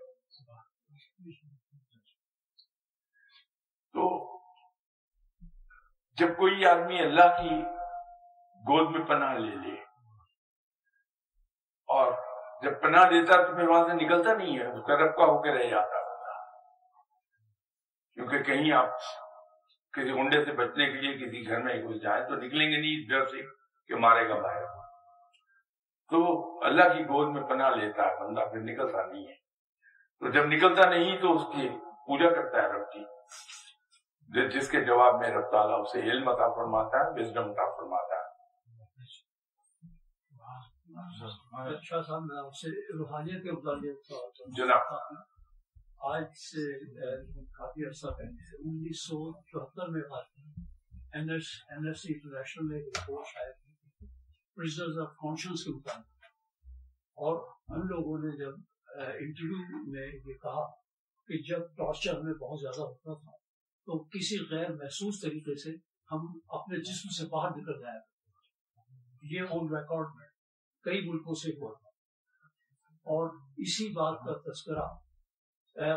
تو 3.96 4.38
جب 6.18 6.38
کوئی 6.38 6.66
آدمی 6.66 7.00
اللہ 7.00 7.42
کی 7.42 7.62
گود 8.60 8.96
میں 8.96 9.06
پناہ 9.06 9.34
لے 9.34 9.56
لے 9.56 9.82
اور 11.88 12.14
جب 12.64 12.82
پناہ 12.82 13.10
دیتا 13.10 13.46
تو 13.46 13.56
پھر 13.56 13.68
وہاں 13.68 13.88
سے 13.88 13.94
نکلتا 13.94 14.34
نہیں 14.34 14.60
ہے، 14.60 14.66
اس 14.66 14.86
کا 14.88 14.94
رب 14.96 15.16
کا 15.18 15.26
ہو 15.26 15.42
کے 15.42 15.52
رہ 15.52 15.70
جاتا 15.70 16.06
کیونکہ 18.14 18.44
کہیں 18.44 18.72
آپ 18.72 18.90
کسی 19.94 20.12
ہنڈے 20.12 20.46
سے 20.46 20.52
بچنے 20.52 20.86
کے 20.86 20.94
لیے 20.94 21.26
کسی 21.26 21.48
گھر 21.48 21.62
میں 21.62 21.84
گھس 21.84 22.02
جائیں 22.02 22.26
تو 22.26 22.36
نکلیں 22.36 22.72
گے 22.72 22.78
نہیں 22.78 23.10
ڈر 23.10 23.26
سے 23.26 23.42
کہ 23.88 23.96
مارے 23.96 24.30
گا 24.30 24.36
باہر۔ 24.36 24.64
تو 26.10 26.20
اللہ 26.66 26.84
کی 26.84 27.04
گود 27.04 27.38
میں 27.38 27.44
پناہ 27.44 27.70
لیتا 27.70 28.04
ہے، 28.04 28.24
بندہ 28.24 28.40
پھر 28.40 28.60
نکلتا 28.60 29.06
نہیں 29.06 29.28
ہے۔ 29.28 29.34
تو 30.20 30.32
جب 30.32 30.46
نکلتا 30.46 30.90
نہیں 30.90 31.18
تو 31.18 31.36
اس 31.36 31.42
کی 31.56 31.70
پوجا 31.80 32.30
کرتا 32.30 32.58
ہے 32.58 32.68
رب 32.68 32.92
کی۔ 32.92 33.06
جس 34.28 34.70
کے 34.70 34.86
جواب 34.86 35.16
میں 35.20 35.30
رب 35.30 35.52
تعالیٰ 35.52 35.82
اسے 35.82 36.00
علم 36.00 36.30
عطا 36.30 36.50
فرماتا 36.56 36.98
ہے 36.98 37.22
وزڈم 37.22 37.44
عطا 37.44 37.78
فرماتا 37.78 38.16
ہے۔ 38.16 38.26
اچھا 41.76 42.02
میں 43.82 43.94
جناب۔ 44.58 44.94
آج 45.98 46.24
سے 46.24 46.86
کافی 47.44 47.88
عرصہ 47.88 48.08
پہلے 48.08 48.58
انیس 48.58 49.04
سو 49.04 49.42
چوہتر 49.42 49.88
میں 49.88 50.02
انٹرنیشنل 51.14 52.68
میں 52.68 52.78
ایک 52.78 52.98
رپورٹ 52.98 53.26
پرزنرز 54.56 55.00
آف 55.00 55.08
کانشنس 55.08 55.64
کے 55.64 55.72
مطابق 55.72 56.26
اور 56.98 57.54
ہم 57.70 57.82
لوگوں 57.82 58.18
نے 58.18 58.38
جب 58.38 58.54
انٹرویو 58.98 59.92
میں 59.92 60.08
یہ 60.08 60.34
کہا 60.34 60.72
کہ 61.28 61.44
جب 61.44 61.60
ٹارچر 61.60 62.20
ہمیں 62.20 62.34
بہت 62.34 62.60
زیادہ 62.62 62.82
ہوتا 62.82 63.14
تھا 63.14 63.45
تو 63.86 64.04
کسی 64.04 64.56
غیر 64.56 64.70
محسوس 64.70 65.22
طریقے 65.22 65.56
سے 65.56 65.70
ہم 66.12 66.40
اپنے 66.48 66.78
جسم 66.78 67.10
سے 67.10 67.30
باہر 67.30 67.50
نکل 67.50 67.84
کرتے 67.84 68.16
یہ 69.36 69.42
آن 69.42 69.76
ریکارڈ 69.76 70.08
میں 70.16 70.28
کئی 70.84 71.10
ملکوں 71.10 71.34
سے 71.36 71.52
ہوا۔ 71.52 71.72
اور 72.90 73.30
اسی 73.58 73.90
بات 73.90 74.20
کا 74.20 74.52
تذکرہ 74.52 74.88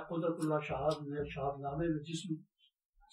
قدرت 0.00 0.36
اللہ 0.42 0.60
شہاد 0.68 1.02
نے 1.02 1.30
شہاد 1.30 1.60
نامے 1.60 1.88
میں 1.88 2.02
جسم 2.02 2.34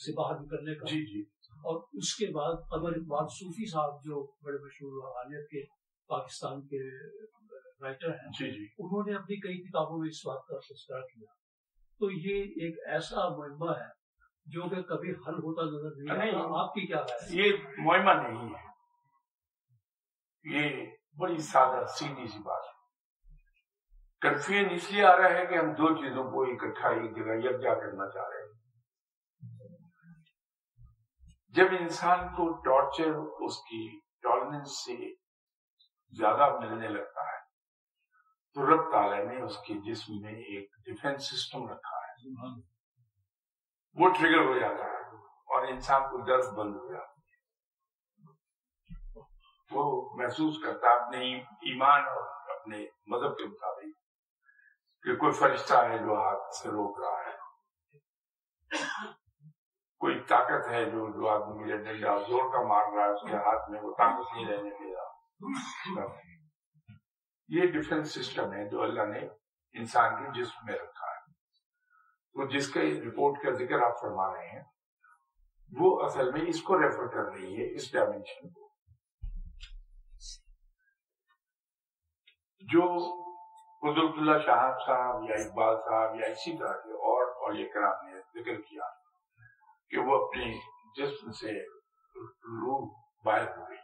سے 0.06 0.14
باہر 0.14 0.40
نکلنے 0.40 0.76
کا۔ 0.76 0.86
جی 0.86 1.14
جی۔ 1.14 1.22
اور 1.56 1.88
اس 1.94 2.16
کے 2.16 2.26
بعد 2.26 2.54
قمر 2.54 2.90
اقبال 2.90 3.28
صوفی 3.28 3.70
صاحب 3.70 4.04
جو 4.04 4.32
بڑے 4.44 4.58
مشہور 4.58 4.92
روحانیت 4.92 5.50
کے 5.50 5.64
پاکستان 6.08 6.62
کے 6.62 7.08
رائٹر 7.84 8.10
ہیں 8.10 8.28
جی 8.28 8.52
جی۔ 8.52 8.64
انہوں 8.64 9.04
نے 9.10 9.16
اپنی 9.16 9.40
کئی 9.40 9.58
کتابوں 9.58 9.98
میں 9.98 10.10
اس 10.10 10.26
بات 10.26 10.48
کا 10.48 10.58
تذکرہ 10.58 11.02
کیا۔ 11.02 11.34
تو 12.00 12.12
یہ 12.12 12.44
ایک 12.44 12.76
ایسا 12.88 13.30
معمہ 13.30 13.72
ہے 13.72 13.95
جو 14.46 14.62
کہ 14.70 14.82
کبھی 14.82 15.12
حل 15.12 15.34
ہوتا 15.34 15.62
نظر 15.62 16.18
نہیں 16.18 16.42
آپ 16.60 16.74
کی 16.74 16.88
کیا 16.88 16.98
ہے 16.98 17.16
یہ 17.30 17.54
معمہ 17.78 18.28
نہیں 18.28 18.56
ہے۔ 18.56 18.66
یہ 20.44 20.86
بڑی 21.18 21.38
سادہ 21.38 21.86
سیدھی 21.86 22.28
سی 22.28 22.40
بات 22.40 22.64
ہے۔ 22.64 22.76
کنفیوژن 24.22 24.74
اس 24.74 24.92
لیے 24.92 25.06
آ 25.06 25.18
رہا 25.18 25.30
ہے 25.30 25.46
کہ 25.46 25.56
ہم 25.56 25.74
دو 25.74 25.96
چیزوں 25.96 26.24
کو 26.24 26.44
اکٹھا 26.44 26.90
ایک 26.90 27.16
جگہ 27.16 27.50
یکجا 27.50 27.74
کرنا 27.74 28.10
چاہ 28.10 28.24
رہے 28.24 28.42
ہیں۔ 28.42 28.56
جب 31.50 31.66
انسان 31.80 32.28
کو 32.28 32.52
ٹارچر 32.52 33.16
اس 33.46 33.58
کی 33.58 34.00
ٹالرنس 34.00 34.72
سے 34.72 35.14
زیادہ 36.12 36.60
ملنے 36.60 36.88
لگتا 36.88 37.22
ہے 37.22 37.40
تو 38.54 38.66
رب 38.66 38.92
تعالیٰ 38.92 39.26
نے 39.26 39.42
اس 39.42 39.58
کے 39.58 39.74
جسم 39.74 40.14
میں 40.22 40.34
ایک 40.34 40.70
ڈیفینس 40.86 41.30
سسٹم 41.30 41.70
رکھا 41.70 41.98
ہے۔ 41.98 42.75
وہ 43.96 44.10
ٹریگر 44.10 44.46
ہو 44.46 44.60
جاتا 44.60 44.84
ہے 44.86 45.00
اور 45.26 45.68
انسان 45.68 46.02
کو 46.02 46.18
درد 46.18 46.46
بند 46.58 46.76
ہو 46.76 46.94
جاتا 46.94 47.06
ہے۔ 47.06 47.16
وہ 49.72 50.10
محسوس 50.16 50.64
کرتا 50.64 51.06
اپنے 51.06 51.38
ایمان 51.38 52.04
اور 52.04 52.56
اپنے 52.56 52.86
مذہب 53.08 53.38
کے 53.38 53.46
مطابق 53.46 53.96
کہ 55.04 55.16
کوئی 55.16 55.32
فرشتہ 55.32 55.74
ہے 55.74 55.98
جو 55.98 56.14
ہاتھ 56.14 56.56
سے 56.56 56.70
روک 56.70 57.00
رہا 57.00 57.32
ہے۔ 57.32 57.46
کوئی 60.00 60.20
طاقت 60.20 60.68
ہے 60.68 60.86
جو 60.86 61.12
جو 61.12 61.30
آدمی 61.30 61.64
مجھے 61.64 61.78
ڈنڈا 61.78 62.18
زور 62.18 62.54
کا 62.54 62.68
مار 62.68 62.84
رہا 62.96 63.04
ہے، 63.04 63.10
اس 63.10 63.22
کے 63.30 63.38
ہاتھ 63.38 63.72
میں 63.72 63.82
وہ 63.82 63.94
طاقت 63.98 64.34
نہیں 64.34 64.46
رہنے 64.46 64.70
دے 64.70 64.96
رہا۔ 64.96 65.12
یہ 67.48 67.62
ڈیفینس 67.62 68.16
سسٹم 68.16 68.54
ہے 68.54 68.70
جو 68.70 68.84
اللہ 68.84 69.06
نے 69.06 69.20
انسان 69.74 70.24
کے 70.24 70.42
جسم 70.42 70.60
میں 70.66 70.74
رکھا 70.74 71.08
ہے۔ 71.08 71.15
تو 72.36 72.48
جس 72.48 72.74
کا 72.74 72.82
رپورٹ 72.82 73.44
کا 73.44 73.52
ذکر 73.52 73.82
آپ 73.82 74.02
فرما 74.02 74.36
رہے 74.36 74.48
ہیں، 74.48 74.64
وہ 75.80 76.02
اصل 76.04 76.32
میں 76.32 76.42
اس 76.48 76.62
کو 76.62 76.78
ریفر 76.78 77.08
کر 77.08 77.34
رہی 77.34 77.56
ہے، 77.56 77.76
اس 77.76 77.94
ڈائمینشن 77.94 78.50
کو۔ 78.50 78.66
جو 82.60 82.82
قدرت 83.82 84.18
اللہ 84.18 84.46
شاہد 84.46 84.74
صاحب 84.86 85.24
یا 85.30 85.36
اقبال 85.36 85.76
صاحب 85.76 86.16
یا 86.16 86.26
اسی 86.26 86.58
طرح 86.58 86.74
کے 86.74 86.92
اور 86.92 87.28
اور 87.28 87.54
یہ 87.54 87.66
کرام 87.74 88.10
نے 88.10 88.20
ذکر 88.20 88.62
کیا 88.62 88.84
کہ 89.90 89.98
وہ 89.98 90.28
اپنے 90.28 90.54
جسم 90.98 91.32
سے 91.32 91.66
روح 92.28 93.04
باہر 93.26 93.58
ہو 93.58 93.70
گئی۔ 93.70 93.78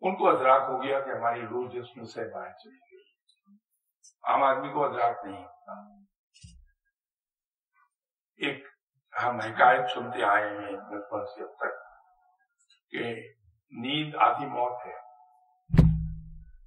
ان 0.00 0.16
کو 0.16 0.28
ادراک 0.28 0.62
ہو 0.68 0.82
گیا 0.82 1.00
کہ 1.00 1.10
ہماری 1.10 1.42
روح 1.42 1.70
جسم 1.70 2.04
سے 2.04 2.34
باہر 2.34 2.52
چلی 2.52 2.92
گئی۔ 2.92 3.02
عام 4.22 4.42
آدمی 4.42 4.72
کو 4.72 4.84
ادراک 4.84 5.26
نہیں۔ 5.26 5.51
ایک 8.36 8.66
ہم 9.24 9.40
حکایت 9.40 9.90
سنتے 9.90 10.24
آئے 10.24 10.48
ہیں 10.48 10.72
بچپن 10.72 11.26
سے 11.26 11.42
اب 11.42 11.52
تک 11.56 11.74
کہ 12.90 13.30
نیند 13.72 14.14
آدھی 14.14 14.46
موت 14.46 14.86
ہے۔ 14.86 14.96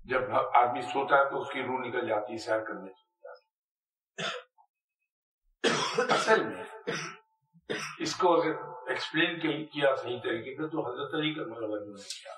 جب 0.06 0.22
آدمی 0.54 0.82
سوتا 0.82 1.16
ہے 1.18 1.30
تو 1.30 1.42
اس 1.42 1.52
کی 1.54 1.62
روح 1.62 1.80
نکل 1.88 2.08
جاتی 2.08 2.34
ہے، 2.34 2.38
سیر 2.38 2.64
کرنے 2.64 2.92
چلی 2.94 3.18
جاتی 3.24 3.44
اصل 6.14 6.44
میں 6.46 6.64
اس 8.00 8.16
کو 8.16 8.42
اگر 8.42 8.54
ایکسپلین 8.90 9.66
کیا 9.66 9.96
صحیح 9.96 10.20
طریقے 10.24 10.56
سے 10.56 10.68
تو 10.68 10.78
حضرت 10.88 11.14
علی 11.14 11.34
کا 11.34 11.42
مطلب 11.42 11.70
نے 11.70 12.04
کیا۔ 12.04 12.34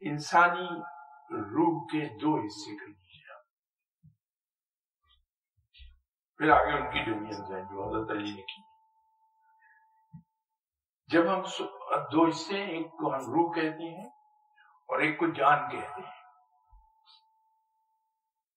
انسانی 0.00 0.68
روح 1.30 1.86
کے 1.86 2.18
دو 2.18 2.36
حصے 2.36 2.76
کر 2.76 2.86
دیجیے 2.86 3.10
پھر 6.36 6.50
آگے 6.50 6.72
ان 6.72 6.90
کی 6.90 7.04
ڈویژن 7.04 7.54
ہیں 7.54 7.62
جو 7.62 7.88
حضرت 7.88 8.10
علی 8.10 8.30
نے 8.32 8.42
کی۔ 8.42 8.62
جب 11.06 11.22
ہم 11.22 11.42
دو 12.12 12.28
حصے، 12.28 12.64
ایک 12.64 12.86
کو 12.86 13.14
ہم 13.14 13.20
روح 13.20 13.54
کہتے 13.54 13.98
ہیں 13.98 14.06
اور 14.88 15.00
ایک 15.00 15.18
کو 15.18 15.26
جان 15.26 15.70
کہتے 15.70 16.00
ہیں۔ 16.00 16.12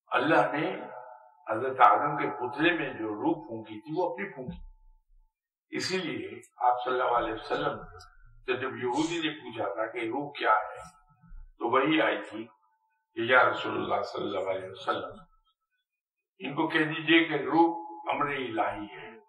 اللہ 0.08 0.52
نے 0.52 0.76
حضرت 1.52 1.80
آدم 1.80 2.18
کے 2.18 2.30
پتلے 2.30 2.74
میں 2.74 2.94
جو 2.94 3.08
روح 3.08 3.48
پھونکی 3.48 3.82
تھی، 3.82 3.94
وہ 3.98 4.14
اپنی 4.14 4.34
پھونکی۔ 4.34 4.62
اسی 5.70 5.98
لیے 5.98 6.42
آپ 6.58 6.76
صلی 6.84 6.94
اللہ 6.94 7.18
علیہ 7.18 7.34
وسلم 7.34 7.84
سے 7.84 8.58
جب 8.58 8.76
یہودی 8.78 9.20
نے 9.20 9.30
پوچھا 9.30 9.74
تھا 9.74 9.92
کہ 9.92 9.98
روح 9.98 10.32
کیا 10.32 10.52
ہے، 10.52 10.80
تو 11.58 11.72
وہی 11.72 12.02
آئی 12.02 12.22
تھی 12.30 12.48
کہ 13.16 13.22
یا 13.22 13.52
رسول 13.52 13.74
اللہ 13.74 14.04
صلی 14.04 14.24
اللہ 14.24 14.50
علیہ 14.50 14.70
وسلم، 14.72 15.20
ان 16.40 16.56
کو 16.56 16.68
کہہ 16.68 16.80
دیجیے 16.80 17.24
کہ 17.24 17.34
روح 17.34 17.84
امر 18.14 18.26
الہی 18.26 18.86
ہے۔ 18.86 19.20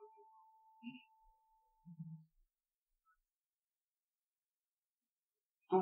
تو 5.71 5.77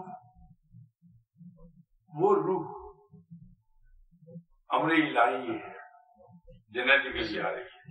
وہ 2.14 2.36
روح 2.36 2.82
امر 4.68 4.90
الہی 4.90 5.50
ہے 5.50 5.72
جنرل 6.68 7.46
آ 7.46 7.52
رہی 7.52 7.62
ہے۔ 7.62 7.81